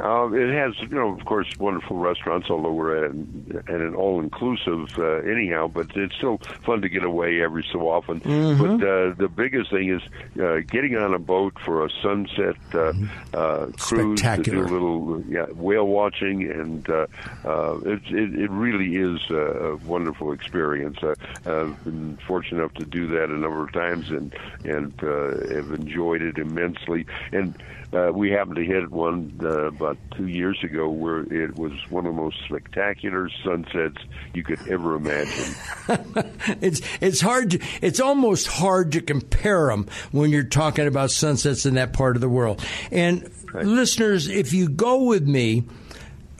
Uh, 0.00 0.30
it 0.32 0.52
has, 0.52 0.74
you 0.80 0.96
know, 0.96 1.12
of 1.12 1.24
course, 1.24 1.48
wonderful 1.58 1.96
restaurants, 1.96 2.48
although 2.50 2.72
we're 2.72 3.04
at 3.04 3.10
an, 3.10 3.62
at 3.68 3.80
an 3.80 3.94
all-inclusive 3.94 4.98
uh, 4.98 5.16
anyhow. 5.30 5.68
But 5.68 5.96
it's 5.96 6.14
still 6.16 6.38
fun 6.64 6.82
to 6.82 6.88
get 6.88 7.04
away 7.04 7.42
every 7.42 7.66
so 7.72 7.88
often. 7.88 8.20
Mm-hmm. 8.20 8.62
But 8.62 8.86
uh, 8.86 9.14
the 9.14 9.28
biggest 9.28 9.70
thing 9.70 9.90
is 9.90 10.02
uh, 10.40 10.60
getting 10.70 10.96
on 10.96 11.14
a 11.14 11.18
boat 11.18 11.54
for 11.64 11.84
a 11.84 11.90
sunset 12.02 12.56
uh, 12.74 12.92
uh, 13.34 13.66
cruise 13.78 14.20
to 14.20 14.42
do 14.42 14.60
a 14.60 14.62
little 14.62 15.22
yeah, 15.28 15.46
whale 15.46 15.86
watching, 15.86 16.50
and 16.50 16.88
uh, 16.88 17.06
uh, 17.44 17.78
it, 17.80 18.02
it 18.06 18.34
it 18.38 18.50
really 18.50 18.96
is 18.96 19.20
a 19.30 19.76
wonderful 19.84 20.32
experience. 20.32 20.98
Uh, 21.02 21.14
I've 21.46 21.84
been 21.84 22.18
fortunate 22.26 22.60
enough 22.60 22.74
to 22.74 22.84
do 22.84 23.06
that 23.08 23.30
a 23.30 23.36
number 23.36 23.64
of 23.64 23.72
times, 23.72 24.10
and 24.10 24.34
and 24.64 24.92
uh, 25.02 25.54
have 25.54 25.72
enjoyed 25.72 26.22
it 26.22 26.38
immensely. 26.38 27.06
And 27.32 27.54
uh, 27.92 28.10
we 28.12 28.30
happened 28.30 28.56
to 28.56 28.64
hit 28.64 28.90
one 28.90 29.38
uh, 29.42 29.70
about 29.88 30.16
two 30.16 30.26
years 30.26 30.62
ago 30.62 30.88
where 30.88 31.20
it 31.32 31.56
was 31.56 31.72
one 31.90 32.04
of 32.06 32.14
the 32.14 32.20
most 32.20 32.36
spectacular 32.44 33.30
sunsets 33.44 33.96
you 34.34 34.42
could 34.42 34.60
ever 34.68 34.94
imagine. 34.96 35.54
it's 36.60 36.80
it's 37.00 37.20
hard 37.20 37.52
to, 37.52 37.60
it's 37.80 38.00
almost 38.00 38.46
hard 38.46 38.92
to 38.92 39.00
compare 39.00 39.68
them 39.68 39.86
when 40.12 40.30
you're 40.30 40.42
talking 40.42 40.86
about 40.86 41.10
sunsets 41.10 41.64
in 41.64 41.74
that 41.74 41.92
part 41.92 42.16
of 42.16 42.20
the 42.20 42.28
world. 42.28 42.62
And 42.90 43.30
listeners, 43.54 44.28
if 44.28 44.52
you 44.52 44.68
go 44.68 45.04
with 45.04 45.26
me, 45.26 45.64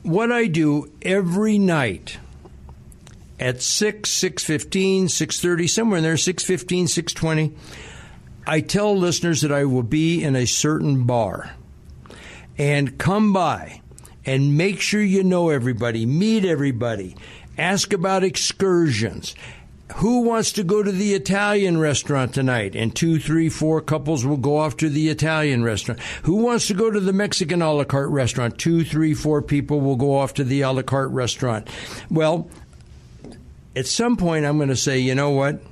what 0.03 0.31
I 0.31 0.47
do 0.47 0.93
every 1.03 1.59
night 1.59 2.19
at 3.41 3.63
6, 3.63 4.11
6.15, 4.11 5.05
6.30, 5.05 5.71
somewhere 5.71 5.99
in 5.99 6.05
there, 6.05 6.15
6.15, 6.15 6.85
6.20, 6.85 7.55
I 8.47 8.61
tell 8.61 8.97
listeners 8.97 9.43
that 9.43 9.53
I 9.53 9.65
will 9.65 9.83
be 9.85 10.23
in 10.23 10.35
a 10.35 10.47
certain 10.47 11.05
bar 11.05 11.55
and 12.59 12.99
come 12.99 13.33
by 13.33 13.81
and 14.27 14.59
make 14.59 14.81
sure 14.81 15.01
you 15.01 15.25
know 15.25 15.49
everybody, 15.49 16.05
meet 16.05 16.45
everybody, 16.45 17.17
ask 17.57 17.93
about 17.93 18.25
excursions. 18.25 19.35
Who 19.97 20.21
wants 20.21 20.53
to 20.53 20.65
go 20.65 20.83
to 20.83 20.93
the 20.93 21.15
Italian 21.15 21.79
restaurant 21.79 22.35
tonight? 22.35 22.77
And 22.77 22.95
two, 22.95 23.19
three, 23.19 23.49
four 23.49 23.81
couples 23.81 24.27
will 24.27 24.37
go 24.37 24.59
off 24.59 24.77
to 24.79 24.91
the 24.91 25.09
Italian 25.09 25.65
restaurant. 25.65 26.01
Who 26.25 26.37
wants 26.37 26.67
to 26.67 26.75
go 26.75 26.91
to 26.91 27.01
the 27.01 27.15
Mexican 27.15 27.63
a 27.63 27.73
la 27.73 27.85
carte 27.85 28.11
restaurant? 28.11 28.59
Two, 28.59 28.85
three, 28.85 29.15
four 29.15 29.41
people 29.41 29.81
will 29.81 29.97
go 29.97 30.17
off 30.17 30.35
to 30.35 30.45
the 30.45 30.61
a 30.61 30.73
la 30.73 30.83
carte 30.83 31.11
restaurant. 31.11 31.69
Well, 32.11 32.51
at 33.75 33.87
some 33.87 34.19
point, 34.19 34.45
I'm 34.45 34.59
going 34.59 34.69
to 34.69 34.77
say, 34.77 34.99
you 34.99 35.15
know 35.15 35.31
what? 35.31 35.63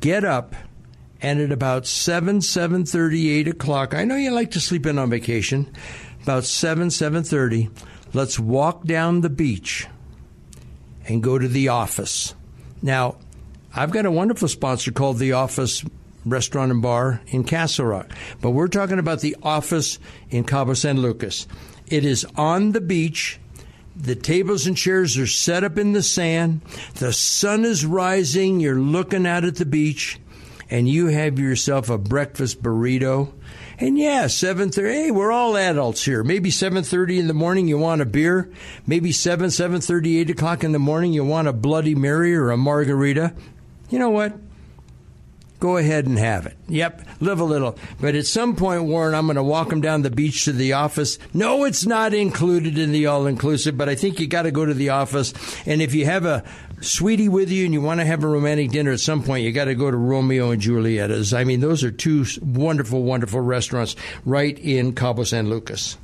Get 0.00 0.24
up 0.24 0.56
and 1.22 1.40
at 1.40 1.52
about 1.52 1.86
7, 1.86 2.38
7.30, 2.38 3.38
8 3.40 3.48
o'clock, 3.48 3.94
I 3.94 4.04
know 4.04 4.16
you 4.16 4.30
like 4.30 4.52
to 4.52 4.60
sleep 4.60 4.86
in 4.86 4.98
on 4.98 5.10
vacation, 5.10 5.72
about 6.22 6.44
7, 6.44 6.88
7.30, 6.88 7.70
let's 8.12 8.38
walk 8.38 8.84
down 8.84 9.20
the 9.20 9.30
beach 9.30 9.86
and 11.06 11.22
go 11.22 11.38
to 11.38 11.48
the 11.48 11.68
office. 11.68 12.34
Now, 12.82 13.16
I've 13.74 13.90
got 13.90 14.06
a 14.06 14.10
wonderful 14.10 14.48
sponsor 14.48 14.90
called 14.92 15.18
The 15.18 15.32
Office 15.32 15.84
Restaurant 16.24 16.72
and 16.72 16.82
Bar 16.82 17.20
in 17.28 17.44
Castle 17.44 17.86
Rock, 17.86 18.10
but 18.40 18.50
we're 18.50 18.68
talking 18.68 18.98
about 18.98 19.20
The 19.20 19.36
Office 19.42 19.98
in 20.30 20.44
Cabo 20.44 20.74
San 20.74 21.00
Lucas. 21.00 21.46
It 21.86 22.04
is 22.04 22.24
on 22.36 22.72
the 22.72 22.80
beach. 22.80 23.38
The 23.96 24.14
tables 24.14 24.66
and 24.66 24.76
chairs 24.76 25.18
are 25.18 25.26
set 25.26 25.64
up 25.64 25.76
in 25.76 25.92
the 25.92 26.02
sand. 26.02 26.62
The 26.94 27.12
sun 27.12 27.64
is 27.64 27.84
rising. 27.84 28.60
You're 28.60 28.78
looking 28.78 29.26
out 29.26 29.44
at 29.44 29.56
the 29.56 29.66
beach, 29.66 30.18
and 30.70 30.88
you 30.88 31.08
have 31.08 31.38
yourself 31.38 31.90
a 31.90 31.98
breakfast 31.98 32.62
burrito. 32.62 33.32
And 33.78 33.98
yeah, 33.98 34.26
seven 34.26 34.70
thirty. 34.70 34.92
Hey, 34.92 35.10
we're 35.10 35.32
all 35.32 35.56
adults 35.56 36.04
here. 36.04 36.22
Maybe 36.22 36.50
seven 36.50 36.84
thirty 36.84 37.18
in 37.18 37.26
the 37.26 37.34
morning, 37.34 37.66
you 37.66 37.78
want 37.78 38.02
a 38.02 38.06
beer. 38.06 38.50
Maybe 38.86 39.10
seven, 39.12 39.50
seven 39.50 39.80
thirty, 39.80 40.18
eight 40.18 40.30
o'clock 40.30 40.62
in 40.62 40.72
the 40.72 40.78
morning, 40.78 41.12
you 41.12 41.24
want 41.24 41.48
a 41.48 41.52
Bloody 41.52 41.94
Mary 41.94 42.34
or 42.34 42.50
a 42.50 42.56
margarita. 42.56 43.34
You 43.88 43.98
know 43.98 44.10
what? 44.10 44.34
Go 45.60 45.76
ahead 45.76 46.06
and 46.06 46.18
have 46.18 46.46
it. 46.46 46.56
Yep, 46.68 47.06
live 47.20 47.38
a 47.38 47.44
little. 47.44 47.76
But 48.00 48.14
at 48.14 48.24
some 48.24 48.56
point, 48.56 48.84
Warren, 48.84 49.14
I'm 49.14 49.26
going 49.26 49.36
to 49.36 49.42
walk 49.42 49.68
them 49.68 49.82
down 49.82 50.00
the 50.00 50.10
beach 50.10 50.46
to 50.46 50.52
the 50.52 50.72
office. 50.72 51.18
No, 51.34 51.64
it's 51.64 51.84
not 51.84 52.14
included 52.14 52.78
in 52.78 52.92
the 52.92 53.06
all 53.06 53.26
inclusive, 53.26 53.76
but 53.76 53.88
I 53.88 53.94
think 53.94 54.18
you 54.18 54.26
got 54.26 54.42
to 54.42 54.50
go 54.50 54.64
to 54.64 54.72
the 54.72 54.88
office. 54.88 55.34
And 55.66 55.82
if 55.82 55.94
you 55.94 56.06
have 56.06 56.24
a 56.24 56.44
sweetie 56.80 57.28
with 57.28 57.50
you 57.50 57.66
and 57.66 57.74
you 57.74 57.82
want 57.82 58.00
to 58.00 58.06
have 58.06 58.24
a 58.24 58.26
romantic 58.26 58.70
dinner 58.70 58.92
at 58.92 59.00
some 59.00 59.22
point, 59.22 59.44
you 59.44 59.52
got 59.52 59.66
to 59.66 59.74
go 59.74 59.90
to 59.90 59.96
Romeo 59.98 60.50
and 60.50 60.62
Julieta's. 60.62 61.34
I 61.34 61.44
mean, 61.44 61.60
those 61.60 61.84
are 61.84 61.90
two 61.90 62.24
wonderful, 62.40 63.02
wonderful 63.02 63.40
restaurants 63.40 63.96
right 64.24 64.58
in 64.58 64.94
Cabo 64.94 65.24
San 65.24 65.50
Lucas. 65.50 65.98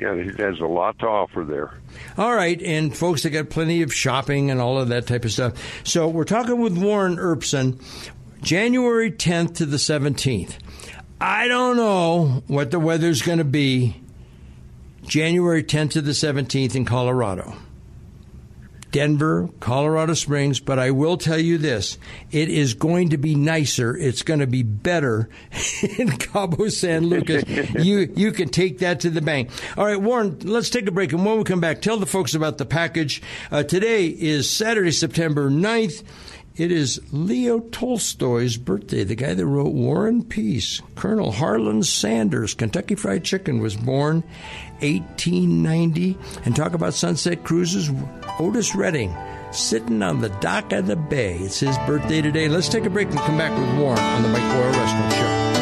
Yeah, 0.00 0.12
it 0.12 0.38
has 0.38 0.60
a 0.60 0.66
lot 0.66 0.98
to 1.00 1.06
offer 1.06 1.44
there. 1.44 1.74
All 2.16 2.34
right, 2.34 2.60
and 2.62 2.96
folks, 2.96 3.22
they 3.24 3.30
got 3.30 3.50
plenty 3.50 3.82
of 3.82 3.92
shopping 3.92 4.50
and 4.50 4.60
all 4.60 4.78
of 4.78 4.88
that 4.88 5.06
type 5.06 5.24
of 5.24 5.32
stuff. 5.32 5.54
So 5.84 6.08
we're 6.08 6.24
talking 6.24 6.60
with 6.60 6.78
Warren 6.78 7.16
Erbsen, 7.16 7.82
January 8.40 9.10
10th 9.10 9.56
to 9.56 9.66
the 9.66 9.76
17th. 9.76 10.54
I 11.20 11.48
don't 11.48 11.76
know 11.76 12.44
what 12.46 12.70
the 12.70 12.78
weather's 12.78 13.22
going 13.22 13.38
to 13.38 13.44
be 13.44 14.00
January 15.02 15.64
10th 15.64 15.92
to 15.92 16.00
the 16.00 16.12
17th 16.12 16.76
in 16.76 16.84
Colorado. 16.84 17.54
Denver, 18.90 19.50
Colorado 19.60 20.14
Springs, 20.14 20.60
but 20.60 20.78
I 20.78 20.90
will 20.90 21.16
tell 21.16 21.38
you 21.38 21.58
this 21.58 21.98
it 22.30 22.48
is 22.48 22.74
going 22.74 23.10
to 23.10 23.18
be 23.18 23.34
nicer. 23.34 23.96
It's 23.96 24.22
going 24.22 24.40
to 24.40 24.46
be 24.46 24.62
better 24.62 25.28
in 25.98 26.16
Cabo 26.16 26.68
San 26.68 27.06
Lucas. 27.06 27.44
you 27.84 28.12
you 28.16 28.32
can 28.32 28.48
take 28.48 28.78
that 28.78 29.00
to 29.00 29.10
the 29.10 29.20
bank. 29.20 29.50
All 29.76 29.86
right, 29.86 30.00
Warren, 30.00 30.38
let's 30.42 30.70
take 30.70 30.86
a 30.86 30.92
break. 30.92 31.12
And 31.12 31.24
when 31.24 31.38
we 31.38 31.44
come 31.44 31.60
back, 31.60 31.82
tell 31.82 31.98
the 31.98 32.06
folks 32.06 32.34
about 32.34 32.58
the 32.58 32.66
package. 32.66 33.22
Uh, 33.50 33.62
today 33.62 34.06
is 34.06 34.48
Saturday, 34.48 34.92
September 34.92 35.50
9th. 35.50 36.02
It 36.58 36.72
is 36.72 37.00
Leo 37.12 37.60
Tolstoy's 37.60 38.56
birthday, 38.56 39.04
the 39.04 39.14
guy 39.14 39.32
that 39.32 39.46
wrote 39.46 39.72
War 39.72 40.08
and 40.08 40.28
Peace. 40.28 40.82
Colonel 40.96 41.30
Harlan 41.30 41.84
Sanders, 41.84 42.52
Kentucky 42.52 42.96
Fried 42.96 43.22
Chicken, 43.22 43.60
was 43.60 43.76
born 43.76 44.24
1890. 44.80 46.18
And 46.44 46.56
talk 46.56 46.74
about 46.74 46.94
sunset 46.94 47.44
cruises, 47.44 47.92
Otis 48.40 48.74
Redding 48.74 49.16
sitting 49.52 50.02
on 50.02 50.20
the 50.20 50.30
dock 50.40 50.72
of 50.72 50.88
the 50.88 50.96
bay. 50.96 51.38
It's 51.38 51.60
his 51.60 51.78
birthday 51.86 52.22
today. 52.22 52.48
Let's 52.48 52.68
take 52.68 52.84
a 52.84 52.90
break 52.90 53.08
and 53.08 53.18
come 53.20 53.38
back 53.38 53.56
with 53.56 53.78
Warren 53.78 54.00
on 54.00 54.22
the 54.22 54.28
Mike 54.28 54.42
Boyle 54.52 54.72
Restaurant 54.72 55.12
Show. 55.12 55.57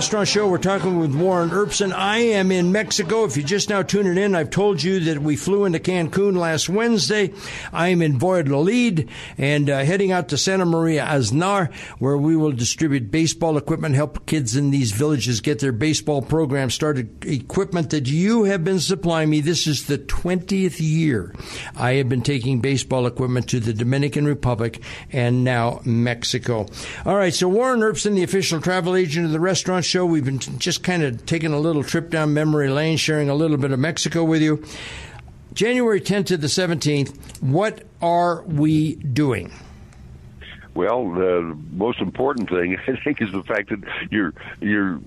Restaurant 0.00 0.28
show. 0.28 0.48
We're 0.48 0.56
talking 0.56 0.98
with 0.98 1.14
Warren 1.14 1.50
Erbsen. 1.50 1.92
I 1.92 2.20
am 2.20 2.50
in 2.50 2.72
Mexico. 2.72 3.24
If 3.24 3.36
you're 3.36 3.46
just 3.46 3.68
now 3.68 3.82
tuning 3.82 4.16
in, 4.16 4.34
I've 4.34 4.48
told 4.48 4.82
you 4.82 4.98
that 5.00 5.18
we 5.18 5.36
flew 5.36 5.66
into 5.66 5.78
Cancun 5.78 6.38
last 6.38 6.70
Wednesday. 6.70 7.34
I 7.70 7.88
am 7.88 8.00
in 8.00 8.18
Valladolid 8.18 9.10
and 9.36 9.68
uh, 9.68 9.84
heading 9.84 10.10
out 10.10 10.28
to 10.30 10.38
Santa 10.38 10.64
Maria 10.64 11.04
Aznar, 11.04 11.70
where 11.98 12.16
we 12.16 12.34
will 12.34 12.50
distribute 12.50 13.10
baseball 13.10 13.58
equipment, 13.58 13.94
help 13.94 14.24
kids 14.24 14.56
in 14.56 14.70
these 14.70 14.92
villages 14.92 15.42
get 15.42 15.58
their 15.58 15.70
baseball 15.70 16.22
program 16.22 16.70
started. 16.70 17.26
Equipment 17.26 17.90
that 17.90 18.08
you 18.08 18.44
have 18.44 18.64
been 18.64 18.80
supplying 18.80 19.28
me. 19.28 19.42
This 19.42 19.66
is 19.66 19.86
the 19.86 19.98
20th 19.98 20.80
year 20.80 21.34
I 21.76 21.96
have 21.96 22.08
been 22.08 22.22
taking 22.22 22.60
baseball 22.60 23.06
equipment 23.06 23.50
to 23.50 23.60
the 23.60 23.74
Dominican 23.74 24.24
Republic 24.24 24.82
and 25.12 25.44
now 25.44 25.82
Mexico. 25.84 26.68
All 27.04 27.16
right, 27.16 27.34
so 27.34 27.50
Warren 27.50 27.80
Erbsen, 27.80 28.14
the 28.14 28.22
official 28.22 28.62
travel 28.62 28.96
agent 28.96 29.26
of 29.26 29.32
the 29.32 29.40
restaurant 29.40 29.89
show. 29.90 30.06
We've 30.06 30.24
been 30.24 30.38
just 30.38 30.82
kind 30.84 31.02
of 31.02 31.26
taking 31.26 31.52
a 31.52 31.58
little 31.58 31.82
trip 31.82 32.10
down 32.10 32.32
memory 32.32 32.70
lane, 32.70 32.96
sharing 32.96 33.28
a 33.28 33.34
little 33.34 33.56
bit 33.56 33.72
of 33.72 33.78
Mexico 33.78 34.22
with 34.24 34.40
you. 34.40 34.64
January 35.52 36.00
10th 36.00 36.26
to 36.26 36.36
the 36.36 36.46
17th, 36.46 37.42
what 37.42 37.82
are 38.00 38.42
we 38.42 38.94
doing? 38.94 39.52
Well, 40.74 41.10
the 41.10 41.58
most 41.72 42.00
important 42.00 42.48
thing 42.48 42.76
I 42.86 42.96
think 43.02 43.20
is 43.20 43.32
the 43.32 43.42
fact 43.42 43.70
that 43.70 43.80
you're 44.10 44.32
you're 44.60 45.00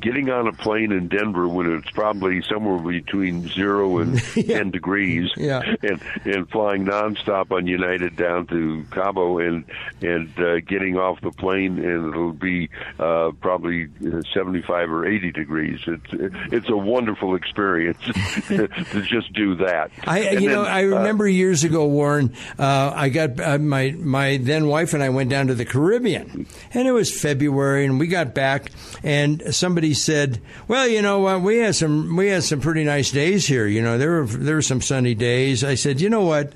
getting 0.00 0.30
on 0.30 0.46
a 0.46 0.52
plane 0.52 0.92
in 0.92 1.08
Denver 1.08 1.48
when 1.48 1.72
it's 1.74 1.90
probably 1.90 2.42
somewhere 2.42 2.78
between 2.78 3.48
zero 3.48 3.98
and 3.98 4.22
Yeah. 4.36 4.58
ten 4.58 4.70
degrees, 4.70 5.30
Yeah. 5.36 5.62
and 5.82 6.00
and 6.24 6.48
flying 6.50 6.84
nonstop 6.84 7.50
on 7.52 7.66
United 7.66 8.16
down 8.16 8.46
to 8.48 8.84
Cabo 8.90 9.38
and 9.38 9.64
and 10.02 10.30
uh, 10.38 10.60
getting 10.60 10.96
off 10.98 11.20
the 11.20 11.30
plane 11.30 11.78
and 11.78 12.08
it'll 12.12 12.32
be 12.32 12.68
uh, 12.98 13.30
probably 13.40 13.88
seventy 14.34 14.62
five 14.62 14.90
or 14.90 15.06
eighty 15.06 15.30
degrees. 15.32 15.80
It's 15.86 16.06
it's 16.52 16.68
a 16.68 16.76
wonderful 16.76 17.34
experience 17.34 17.98
to 18.48 19.02
just 19.02 19.32
do 19.32 19.54
that. 19.56 19.90
I, 20.06 20.20
And 20.20 20.42
you 20.42 20.48
know, 20.50 20.62
then, 20.64 20.72
I 20.72 20.82
uh, 20.84 20.86
remember 20.98 21.28
years 21.28 21.64
ago, 21.64 21.86
Warren. 21.86 22.34
Uh, 22.58 22.92
I 22.94 23.08
got 23.08 23.40
uh, 23.40 23.58
my 23.58 23.92
my 23.98 24.38
then 24.38 24.66
wife 24.66 24.94
and 24.94 25.02
I 25.02 25.08
went 25.10 25.30
down 25.30 25.48
to 25.48 25.54
the 25.54 25.64
Caribbean, 25.64 26.46
and 26.72 26.88
it 26.88 26.92
was 26.92 27.10
February, 27.10 27.84
and 27.84 27.98
we 28.00 28.06
got 28.06 28.34
back, 28.34 28.70
and 29.02 29.42
somebody 29.54 29.83
said, 29.92 30.40
"Well, 30.68 30.88
you 30.88 31.02
know, 31.02 31.26
uh, 31.28 31.38
we 31.38 31.58
had 31.58 31.74
some 31.74 32.16
we 32.16 32.28
had 32.28 32.44
some 32.44 32.60
pretty 32.60 32.84
nice 32.84 33.10
days 33.10 33.46
here. 33.46 33.66
You 33.66 33.82
know, 33.82 33.98
there 33.98 34.22
were 34.22 34.26
there 34.26 34.54
were 34.54 34.62
some 34.62 34.80
sunny 34.80 35.14
days." 35.14 35.62
I 35.62 35.74
said, 35.74 36.00
"You 36.00 36.08
know 36.08 36.24
what? 36.24 36.52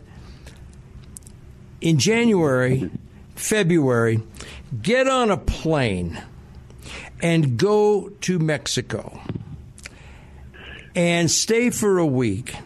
In 1.80 1.98
January, 1.98 2.90
February, 3.36 4.22
get 4.80 5.06
on 5.06 5.30
a 5.30 5.36
plane 5.36 6.22
and 7.20 7.58
go 7.58 8.10
to 8.22 8.38
Mexico." 8.38 9.20
and 10.98 11.30
stay 11.30 11.70
for 11.70 11.98
a 11.98 12.06
week 12.06 12.56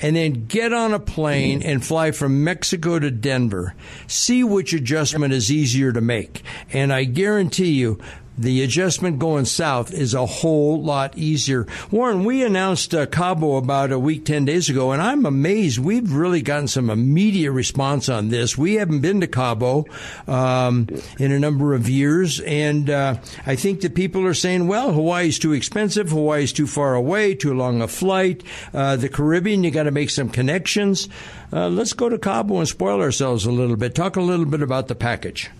and 0.00 0.16
then 0.16 0.46
get 0.46 0.72
on 0.72 0.92
a 0.92 0.98
plane 0.98 1.62
and 1.62 1.84
fly 1.84 2.10
from 2.10 2.42
Mexico 2.42 2.98
to 2.98 3.10
Denver. 3.10 3.74
See 4.08 4.42
which 4.42 4.72
adjustment 4.72 5.32
is 5.32 5.50
easier 5.50 5.92
to 5.92 6.00
make. 6.00 6.42
And 6.72 6.92
I 6.92 7.04
guarantee 7.04 7.72
you, 7.72 8.00
the 8.38 8.62
adjustment 8.62 9.18
going 9.18 9.44
south 9.44 9.92
is 9.92 10.14
a 10.14 10.24
whole 10.24 10.80
lot 10.82 11.18
easier. 11.18 11.66
Warren, 11.90 12.24
we 12.24 12.44
announced 12.44 12.94
uh, 12.94 13.06
Cabo 13.06 13.56
about 13.56 13.90
a 13.90 13.98
week, 13.98 14.24
10 14.24 14.44
days 14.44 14.68
ago, 14.68 14.92
and 14.92 15.02
I'm 15.02 15.26
amazed. 15.26 15.78
We've 15.78 16.12
really 16.12 16.40
gotten 16.40 16.68
some 16.68 16.88
immediate 16.88 17.52
response 17.52 18.08
on 18.08 18.28
this. 18.28 18.56
We 18.56 18.74
haven't 18.74 19.00
been 19.00 19.20
to 19.20 19.26
Cabo 19.26 19.86
um, 20.26 20.88
in 21.18 21.32
a 21.32 21.38
number 21.38 21.74
of 21.74 21.88
years, 21.88 22.40
and 22.40 22.88
uh, 22.88 23.16
I 23.44 23.56
think 23.56 23.80
that 23.80 23.94
people 23.94 24.24
are 24.26 24.34
saying, 24.34 24.68
well, 24.68 24.92
Hawaii's 24.92 25.38
too 25.38 25.52
expensive, 25.52 26.10
Hawaii's 26.10 26.52
too 26.52 26.66
far 26.66 26.94
away, 26.94 27.34
too 27.34 27.54
long 27.54 27.82
a 27.82 27.88
flight. 27.88 28.44
Uh, 28.72 28.96
the 28.96 29.08
Caribbean, 29.08 29.64
you 29.64 29.70
got 29.70 29.84
to 29.84 29.90
make 29.90 30.10
some 30.10 30.28
connections. 30.28 31.08
Uh, 31.52 31.68
let's 31.68 31.92
go 31.92 32.08
to 32.08 32.18
Cabo 32.18 32.58
and 32.58 32.68
spoil 32.68 33.00
ourselves 33.00 33.46
a 33.46 33.52
little 33.52 33.76
bit. 33.76 33.94
Talk 33.94 34.16
a 34.16 34.20
little 34.20 34.46
bit 34.46 34.62
about 34.62 34.88
the 34.88 34.94
package. 34.94 35.50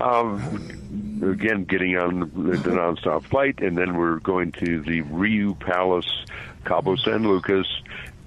Um, 0.00 1.11
again, 1.22 1.64
getting 1.64 1.96
on 1.96 2.20
the, 2.20 2.56
the 2.56 2.70
nonstop 2.70 3.24
flight, 3.24 3.60
and 3.60 3.76
then 3.76 3.96
we're 3.96 4.18
going 4.18 4.52
to 4.52 4.80
the 4.80 5.02
Riu 5.02 5.58
Palace, 5.58 6.24
Cabo 6.64 6.96
San 6.96 7.22
Lucas, 7.22 7.66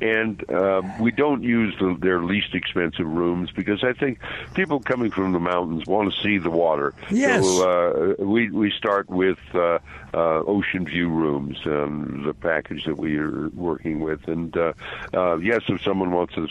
and 0.01 0.49
uh, 0.49 0.81
we 0.99 1.11
don't 1.11 1.43
use 1.43 1.73
the, 1.79 1.95
their 1.99 2.21
least 2.21 2.53
expensive 2.53 3.07
rooms 3.07 3.51
because 3.51 3.83
I 3.83 3.93
think 3.93 4.19
people 4.53 4.79
coming 4.79 5.11
from 5.11 5.31
the 5.31 5.39
mountains 5.39 5.85
want 5.87 6.13
to 6.13 6.21
see 6.21 6.37
the 6.37 6.49
water. 6.49 6.93
Yes. 7.09 7.45
So 7.45 8.17
uh, 8.19 8.23
we 8.23 8.49
we 8.49 8.71
start 8.71 9.09
with 9.09 9.39
uh, 9.53 9.79
uh, 10.13 10.43
ocean 10.43 10.85
view 10.85 11.09
rooms, 11.09 11.57
um, 11.65 12.23
the 12.25 12.33
package 12.33 12.85
that 12.85 12.97
we 12.97 13.17
are 13.17 13.49
working 13.49 13.99
with, 14.01 14.27
and 14.27 14.55
uh, 14.57 14.73
uh, 15.13 15.37
yes, 15.37 15.61
if 15.67 15.81
someone 15.81 16.11
wants 16.11 16.35
to 16.35 16.47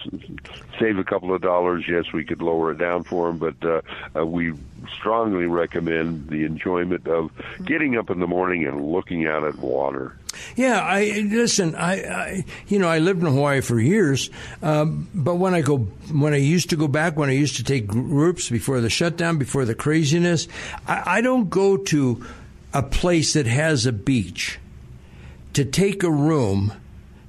save 0.78 0.98
a 0.98 1.04
couple 1.04 1.34
of 1.34 1.42
dollars, 1.42 1.84
yes, 1.88 2.12
we 2.12 2.24
could 2.24 2.42
lower 2.42 2.72
it 2.72 2.78
down 2.78 3.04
for 3.04 3.28
them, 3.28 3.38
but 3.38 3.64
uh, 3.64 3.80
uh, 4.18 4.26
we 4.26 4.54
strongly 4.92 5.46
recommend 5.46 6.28
the 6.28 6.44
enjoyment 6.44 7.06
of 7.06 7.30
getting 7.64 7.96
up 7.96 8.10
in 8.10 8.20
the 8.20 8.26
morning 8.26 8.66
and 8.66 8.84
looking 8.84 9.26
out 9.26 9.44
at 9.44 9.56
water. 9.56 10.16
Yeah, 10.56 10.80
I 10.80 11.26
listen. 11.28 11.74
I, 11.74 11.92
I 12.02 12.44
you 12.68 12.78
know 12.78 12.88
I 12.88 12.98
lived 12.98 13.22
in 13.22 13.26
Hawaii 13.26 13.60
for 13.60 13.78
years, 13.80 14.30
um, 14.62 15.08
but 15.14 15.36
when 15.36 15.54
I 15.54 15.60
go 15.60 15.78
when 15.78 16.32
I 16.32 16.38
used 16.38 16.70
to 16.70 16.76
go 16.76 16.88
back 16.88 17.16
when 17.16 17.28
I 17.28 17.32
used 17.32 17.56
to 17.56 17.64
take 17.64 17.86
groups 17.86 18.48
before 18.50 18.80
the 18.80 18.90
shutdown, 18.90 19.38
before 19.38 19.64
the 19.64 19.74
craziness, 19.74 20.48
I, 20.86 21.18
I 21.18 21.20
don't 21.20 21.50
go 21.50 21.76
to 21.76 22.24
a 22.72 22.82
place 22.82 23.34
that 23.34 23.46
has 23.46 23.86
a 23.86 23.92
beach 23.92 24.58
to 25.54 25.64
take 25.64 26.02
a 26.02 26.10
room 26.10 26.72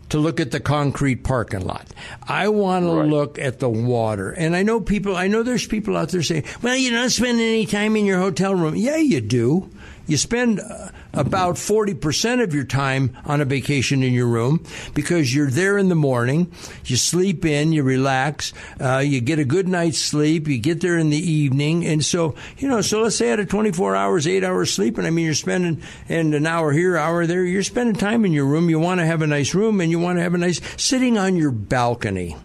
to 0.09 0.19
look 0.19 0.39
at 0.39 0.51
the 0.51 0.59
concrete 0.59 1.23
parking 1.23 1.65
lot. 1.65 1.87
I 2.27 2.49
want 2.49 2.85
to 2.85 2.91
look 2.91 3.39
at 3.39 3.59
the 3.59 3.69
water. 3.69 4.31
And 4.31 4.55
I 4.55 4.63
know 4.63 4.79
people, 4.79 5.15
I 5.15 5.27
know 5.27 5.43
there's 5.43 5.67
people 5.67 5.97
out 5.97 6.09
there 6.09 6.23
saying, 6.23 6.43
well, 6.61 6.75
you 6.75 6.91
don't 6.91 7.09
spend 7.09 7.39
any 7.39 7.65
time 7.65 7.95
in 7.95 8.05
your 8.05 8.19
hotel 8.19 8.53
room. 8.53 8.75
Yeah, 8.75 8.97
you 8.97 9.21
do. 9.21 9.69
You 10.07 10.17
spend 10.17 10.59
uh, 10.59 10.89
about 11.16 11.55
40% 11.55 12.43
of 12.43 12.53
your 12.53 12.66
time 12.66 13.18
on 13.26 13.41
a 13.41 13.45
vacation 13.45 14.03
in 14.03 14.13
your 14.13 14.28
room 14.28 14.63
because 14.93 15.34
you're 15.34 15.49
there 15.49 15.78
in 15.78 15.89
the 15.89 15.95
morning, 15.95 16.51
you 16.86 16.97
sleep 16.97 17.45
in, 17.45 17.72
you 17.72 17.84
relax, 17.84 18.53
uh, 18.82 18.97
you 18.97 19.22
get 19.22 19.39
a 19.39 19.45
good 19.45 19.68
night's 19.68 19.97
sleep, 19.97 20.47
you 20.47 20.57
get 20.57 20.82
there 20.82 20.97
in 20.97 21.09
the 21.09 21.18
evening. 21.18 21.86
And 21.86 22.03
so, 22.03 22.36
you 22.57 22.68
know, 22.68 22.82
so 22.82 23.01
let's 23.01 23.16
say 23.16 23.32
out 23.32 23.39
of 23.39 23.47
24 23.47 23.95
hours, 23.95 24.28
eight 24.28 24.43
hours 24.43 24.74
sleep, 24.74 24.97
and 24.97 25.07
I 25.07 25.09
mean, 25.09 25.26
you're 25.26 25.34
spending, 25.34 25.82
and 26.09 26.36
an 26.36 26.45
hour 26.45 26.72
here, 26.72 26.97
hour 26.97 27.26
there, 27.26 27.43
you're 27.43 27.63
spending 27.63 27.95
time 27.95 28.26
in 28.26 28.34
your 28.34 28.45
room. 28.45 28.70
You 28.70 28.80
want 28.80 28.99
to 28.99 29.05
have 29.05 29.22
a 29.22 29.28
nice 29.28 29.55
room 29.55 29.80
and 29.80 29.89
you 29.89 29.99
want 29.99 30.18
to 30.18 30.24
have 30.24 30.34
a 30.34 30.38
nice, 30.38 30.59
sitting 30.82 31.18
on 31.18 31.36
your 31.38 31.51
balcony 31.51 32.36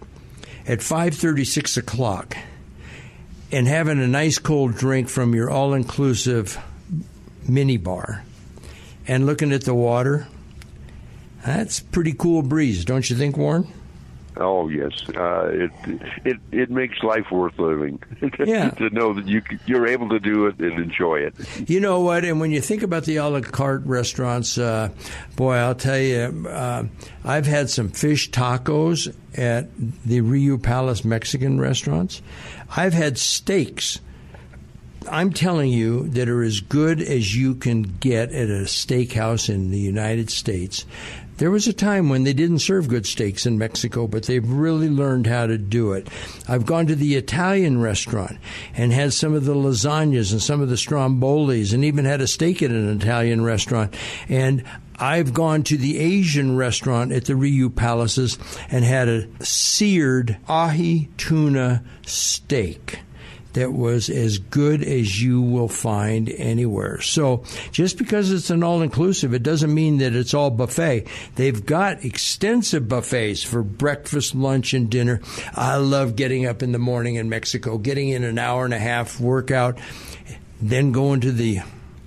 at 0.66 0.78
5.36 0.78 1.76
o'clock 1.76 2.36
and 3.52 3.66
having 3.66 4.00
a 4.00 4.06
nice 4.06 4.38
cold 4.38 4.76
drink 4.76 5.08
from 5.08 5.34
your 5.34 5.50
all-inclusive 5.50 6.58
mini 7.48 7.76
bar 7.76 8.24
and 9.10 9.26
looking 9.26 9.52
at 9.52 9.64
the 9.64 9.74
water, 9.74 10.28
that's 11.44 11.80
pretty 11.80 12.12
cool 12.12 12.42
breeze, 12.42 12.84
don't 12.84 13.10
you 13.10 13.16
think, 13.16 13.36
Warren? 13.36 13.66
Oh 14.36 14.68
yes, 14.68 14.92
uh, 15.08 15.50
it 15.52 15.70
it 16.24 16.36
it 16.52 16.70
makes 16.70 17.02
life 17.02 17.30
worth 17.32 17.58
living. 17.58 18.00
Yeah. 18.38 18.70
to 18.70 18.88
know 18.90 19.12
that 19.14 19.26
you 19.26 19.42
you're 19.66 19.86
able 19.88 20.08
to 20.10 20.20
do 20.20 20.46
it 20.46 20.58
and 20.60 20.78
enjoy 20.80 21.16
it. 21.20 21.34
You 21.68 21.80
know 21.80 22.00
what? 22.00 22.24
And 22.24 22.40
when 22.40 22.52
you 22.52 22.60
think 22.60 22.82
about 22.82 23.04
the 23.04 23.16
a 23.16 23.28
la 23.28 23.40
carte 23.40 23.84
restaurants, 23.84 24.56
uh, 24.56 24.90
boy, 25.36 25.56
I'll 25.56 25.74
tell 25.74 25.98
you, 25.98 26.46
uh, 26.48 26.84
I've 27.24 27.46
had 27.46 27.68
some 27.68 27.88
fish 27.88 28.30
tacos 28.30 29.12
at 29.36 29.68
the 30.06 30.20
Riu 30.20 30.62
Palace 30.62 31.04
Mexican 31.04 31.60
restaurants. 31.60 32.22
I've 32.74 32.94
had 32.94 33.18
steaks. 33.18 34.00
I'm 35.08 35.32
telling 35.32 35.70
you 35.70 36.08
that 36.10 36.28
are 36.28 36.42
as 36.42 36.60
good 36.60 37.00
as 37.00 37.34
you 37.34 37.54
can 37.54 37.82
get 37.82 38.32
at 38.32 38.48
a 38.48 38.64
steakhouse 38.64 39.48
in 39.48 39.70
the 39.70 39.78
United 39.78 40.30
States. 40.30 40.84
There 41.38 41.50
was 41.50 41.66
a 41.66 41.72
time 41.72 42.10
when 42.10 42.24
they 42.24 42.34
didn't 42.34 42.58
serve 42.58 42.88
good 42.88 43.06
steaks 43.06 43.46
in 43.46 43.56
Mexico, 43.56 44.06
but 44.06 44.24
they've 44.24 44.46
really 44.46 44.90
learned 44.90 45.26
how 45.26 45.46
to 45.46 45.56
do 45.56 45.92
it. 45.92 46.06
I've 46.46 46.66
gone 46.66 46.86
to 46.88 46.94
the 46.94 47.14
Italian 47.14 47.80
restaurant 47.80 48.36
and 48.74 48.92
had 48.92 49.14
some 49.14 49.32
of 49.32 49.46
the 49.46 49.54
lasagnas 49.54 50.32
and 50.32 50.42
some 50.42 50.60
of 50.60 50.68
the 50.68 50.74
strombolis 50.74 51.72
and 51.72 51.82
even 51.82 52.04
had 52.04 52.20
a 52.20 52.26
steak 52.26 52.62
at 52.62 52.70
an 52.70 52.94
Italian 52.94 53.42
restaurant. 53.42 53.94
And 54.28 54.64
I've 54.98 55.32
gone 55.32 55.62
to 55.62 55.78
the 55.78 55.98
Asian 55.98 56.56
restaurant 56.56 57.10
at 57.10 57.24
the 57.24 57.32
Riu 57.32 57.74
Palaces 57.74 58.38
and 58.70 58.84
had 58.84 59.08
a 59.08 59.26
seared 59.42 60.36
ahi 60.46 61.08
tuna 61.16 61.82
steak 62.04 62.98
that 63.54 63.72
was 63.72 64.08
as 64.08 64.38
good 64.38 64.82
as 64.82 65.20
you 65.20 65.42
will 65.42 65.68
find 65.68 66.28
anywhere. 66.28 67.00
So 67.00 67.44
just 67.72 67.98
because 67.98 68.30
it's 68.30 68.50
an 68.50 68.62
all 68.62 68.82
inclusive, 68.82 69.34
it 69.34 69.42
doesn't 69.42 69.72
mean 69.72 69.98
that 69.98 70.14
it's 70.14 70.34
all 70.34 70.50
buffet. 70.50 71.06
They've 71.36 71.64
got 71.64 72.04
extensive 72.04 72.88
buffets 72.88 73.42
for 73.42 73.62
breakfast, 73.62 74.34
lunch, 74.34 74.74
and 74.74 74.90
dinner. 74.90 75.20
I 75.54 75.76
love 75.76 76.16
getting 76.16 76.46
up 76.46 76.62
in 76.62 76.72
the 76.72 76.78
morning 76.78 77.16
in 77.16 77.28
Mexico, 77.28 77.78
getting 77.78 78.10
in 78.10 78.24
an 78.24 78.38
hour 78.38 78.64
and 78.64 78.74
a 78.74 78.78
half 78.78 79.20
workout, 79.20 79.78
then 80.60 80.92
going 80.92 81.20
to 81.20 81.32
the 81.32 81.60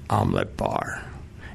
omelet 0.09 0.57
bar 0.57 1.12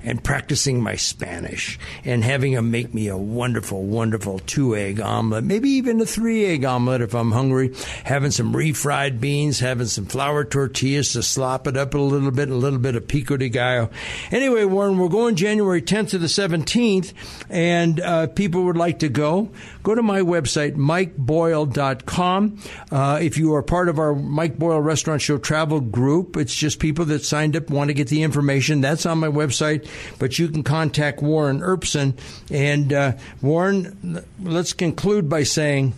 and 0.09 0.25
practicing 0.25 0.83
my 0.83 0.97
Spanish 0.97 1.79
and 2.03 2.25
having 2.25 2.55
them 2.55 2.71
make 2.71 2.95
me 2.95 3.09
a 3.09 3.17
wonderful, 3.17 3.83
wonderful 3.83 4.39
two 4.39 4.75
egg 4.75 5.03
omelet, 5.03 5.45
maybe 5.45 5.69
even 5.69 6.01
a 6.01 6.07
three 6.07 6.47
egg 6.47 6.65
omelet 6.65 7.03
if 7.03 7.15
I'm 7.15 7.31
hungry, 7.31 7.75
having 8.05 8.31
some 8.31 8.55
refried 8.55 9.21
beans, 9.21 9.61
having 9.61 9.87
some 9.87 10.07
flour 10.07 10.47
tortillas 10.47 11.13
to 11.13 11.23
slop 11.23 11.67
it 11.67 11.77
up 11.77 11.93
a 11.93 11.99
little 11.99 12.31
bit, 12.31 12.49
a 12.49 12.55
little 12.55 12.79
bit 12.79 12.97
of 12.97 13.07
pico 13.07 13.37
de 13.37 13.51
gallo. 13.51 13.91
Anyway, 14.31 14.65
Warren, 14.65 14.97
we're 14.97 15.11
going 15.11 15.37
January 15.37 15.83
10th 15.83 16.09
to 16.11 16.19
the 16.19 16.27
17th, 16.27 17.13
and 17.51 18.01
uh, 18.01 18.29
people 18.29 18.65
would 18.65 18.79
like 18.79 19.01
to 19.01 19.11
go. 19.11 19.51
Go 19.89 19.95
to 19.95 20.03
my 20.03 20.21
website, 20.21 20.75
mikeboyle.com. 20.75 22.59
Uh, 22.93 23.19
if 23.23 23.39
you 23.39 23.55
are 23.55 23.63
part 23.63 23.89
of 23.89 23.99
our 23.99 24.15
Mike 24.15 24.59
Boyle 24.59 24.83
Restaurant 24.83 25.23
Show 25.23 25.39
travel 25.39 25.81
group, 25.81 26.37
it's 26.37 26.55
just 26.55 26.79
people 26.79 27.07
that 27.07 27.25
signed 27.25 27.57
up 27.57 27.71
want 27.71 27.89
to 27.89 27.95
get 27.95 28.09
the 28.09 28.23
information. 28.23 28.83
That's 28.83 29.07
on 29.07 29.17
my 29.17 29.29
website 29.29 29.89
but 30.19 30.39
you 30.39 30.49
can 30.49 30.63
contact 30.63 31.23
Warren 31.23 31.61
Erbsen. 31.61 32.19
And 32.51 32.93
uh, 32.93 33.13
Warren, 33.41 34.23
let's 34.43 34.75
conclude 34.75 35.31
by 35.31 35.45
saying 35.45 35.95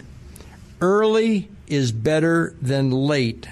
early 0.80 1.48
is 1.66 1.90
better 1.90 2.54
than 2.62 2.92
late 2.92 3.48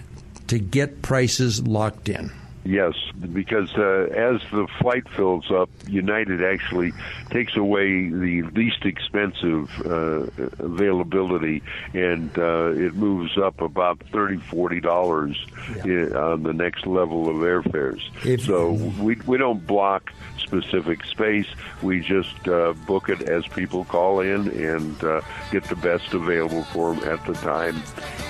to 0.47 0.61
get 0.61 1.03
prices 1.03 1.67
locked 1.67 2.09
in. 2.09 2.31
Yes, 2.69 2.97
because 3.33 3.75
uh, 3.79 4.09
as 4.15 4.43
the 4.51 4.69
flight 4.79 5.09
fills 5.09 5.51
up, 5.51 5.71
United 5.89 6.45
actually 6.45 6.93
takes 7.31 7.57
away 7.57 8.11
the 8.11 8.43
least 8.55 8.85
expensive 8.85 9.71
uh, 9.87 10.27
availability, 10.63 11.63
and 11.95 12.29
uh, 12.37 12.73
it 12.73 12.93
moves 12.93 13.39
up 13.39 13.63
about 13.63 14.03
thirty, 14.13 14.37
forty 14.37 14.81
dollars 14.81 15.43
yeah. 15.87 16.09
on 16.15 16.43
the 16.43 16.53
next 16.53 16.87
level 16.87 17.31
of 17.31 17.37
airfares. 17.37 18.03
If, 18.23 18.43
so 18.43 18.73
we 19.01 19.15
we 19.27 19.39
don't 19.39 19.67
block 19.67 20.13
specific 20.37 21.05
space. 21.05 21.47
We 21.83 22.01
just 22.01 22.49
uh, 22.49 22.75
book 22.87 23.09
it 23.09 23.23
as 23.23 23.47
people 23.47 23.87
call 23.87 24.21
in 24.21 24.49
and 24.49 25.05
uh, 25.05 25.23
get 25.51 25.65
the 25.65 25.77
best 25.77 26.13
available 26.13 26.65
for 26.65 26.95
them 26.95 27.09
at 27.09 27.25
the 27.25 27.35
time 27.35 27.83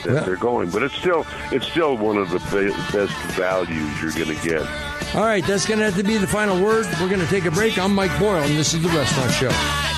that 0.05 0.15
well, 0.15 0.25
they're 0.25 0.37
going. 0.37 0.71
But 0.71 0.83
it's 0.85 0.95
still 0.95 1.27
it's 1.51 1.67
still 1.67 1.97
one 1.97 2.19
of 2.19 2.31
the 2.31 2.39
be- 2.39 2.97
best 2.97 3.17
values 3.35 4.03
you're 4.03 4.13
going 4.13 4.28
get. 4.37 4.63
All 5.15 5.25
right, 5.25 5.45
that's 5.45 5.67
going 5.67 5.79
to 5.79 5.87
have 5.87 5.97
to 5.97 6.03
be 6.03 6.19
the 6.19 6.27
final 6.27 6.63
word. 6.63 6.87
We're 7.01 7.09
going 7.09 7.21
to 7.21 7.27
take 7.27 7.45
a 7.47 7.51
break. 7.51 7.79
I'm 7.79 7.95
Mike 7.95 8.17
Boyle, 8.19 8.43
and 8.43 8.57
this 8.57 8.75
is 8.75 8.83
the 8.83 8.89
Restaurant 8.89 9.33
Show. 9.33 9.98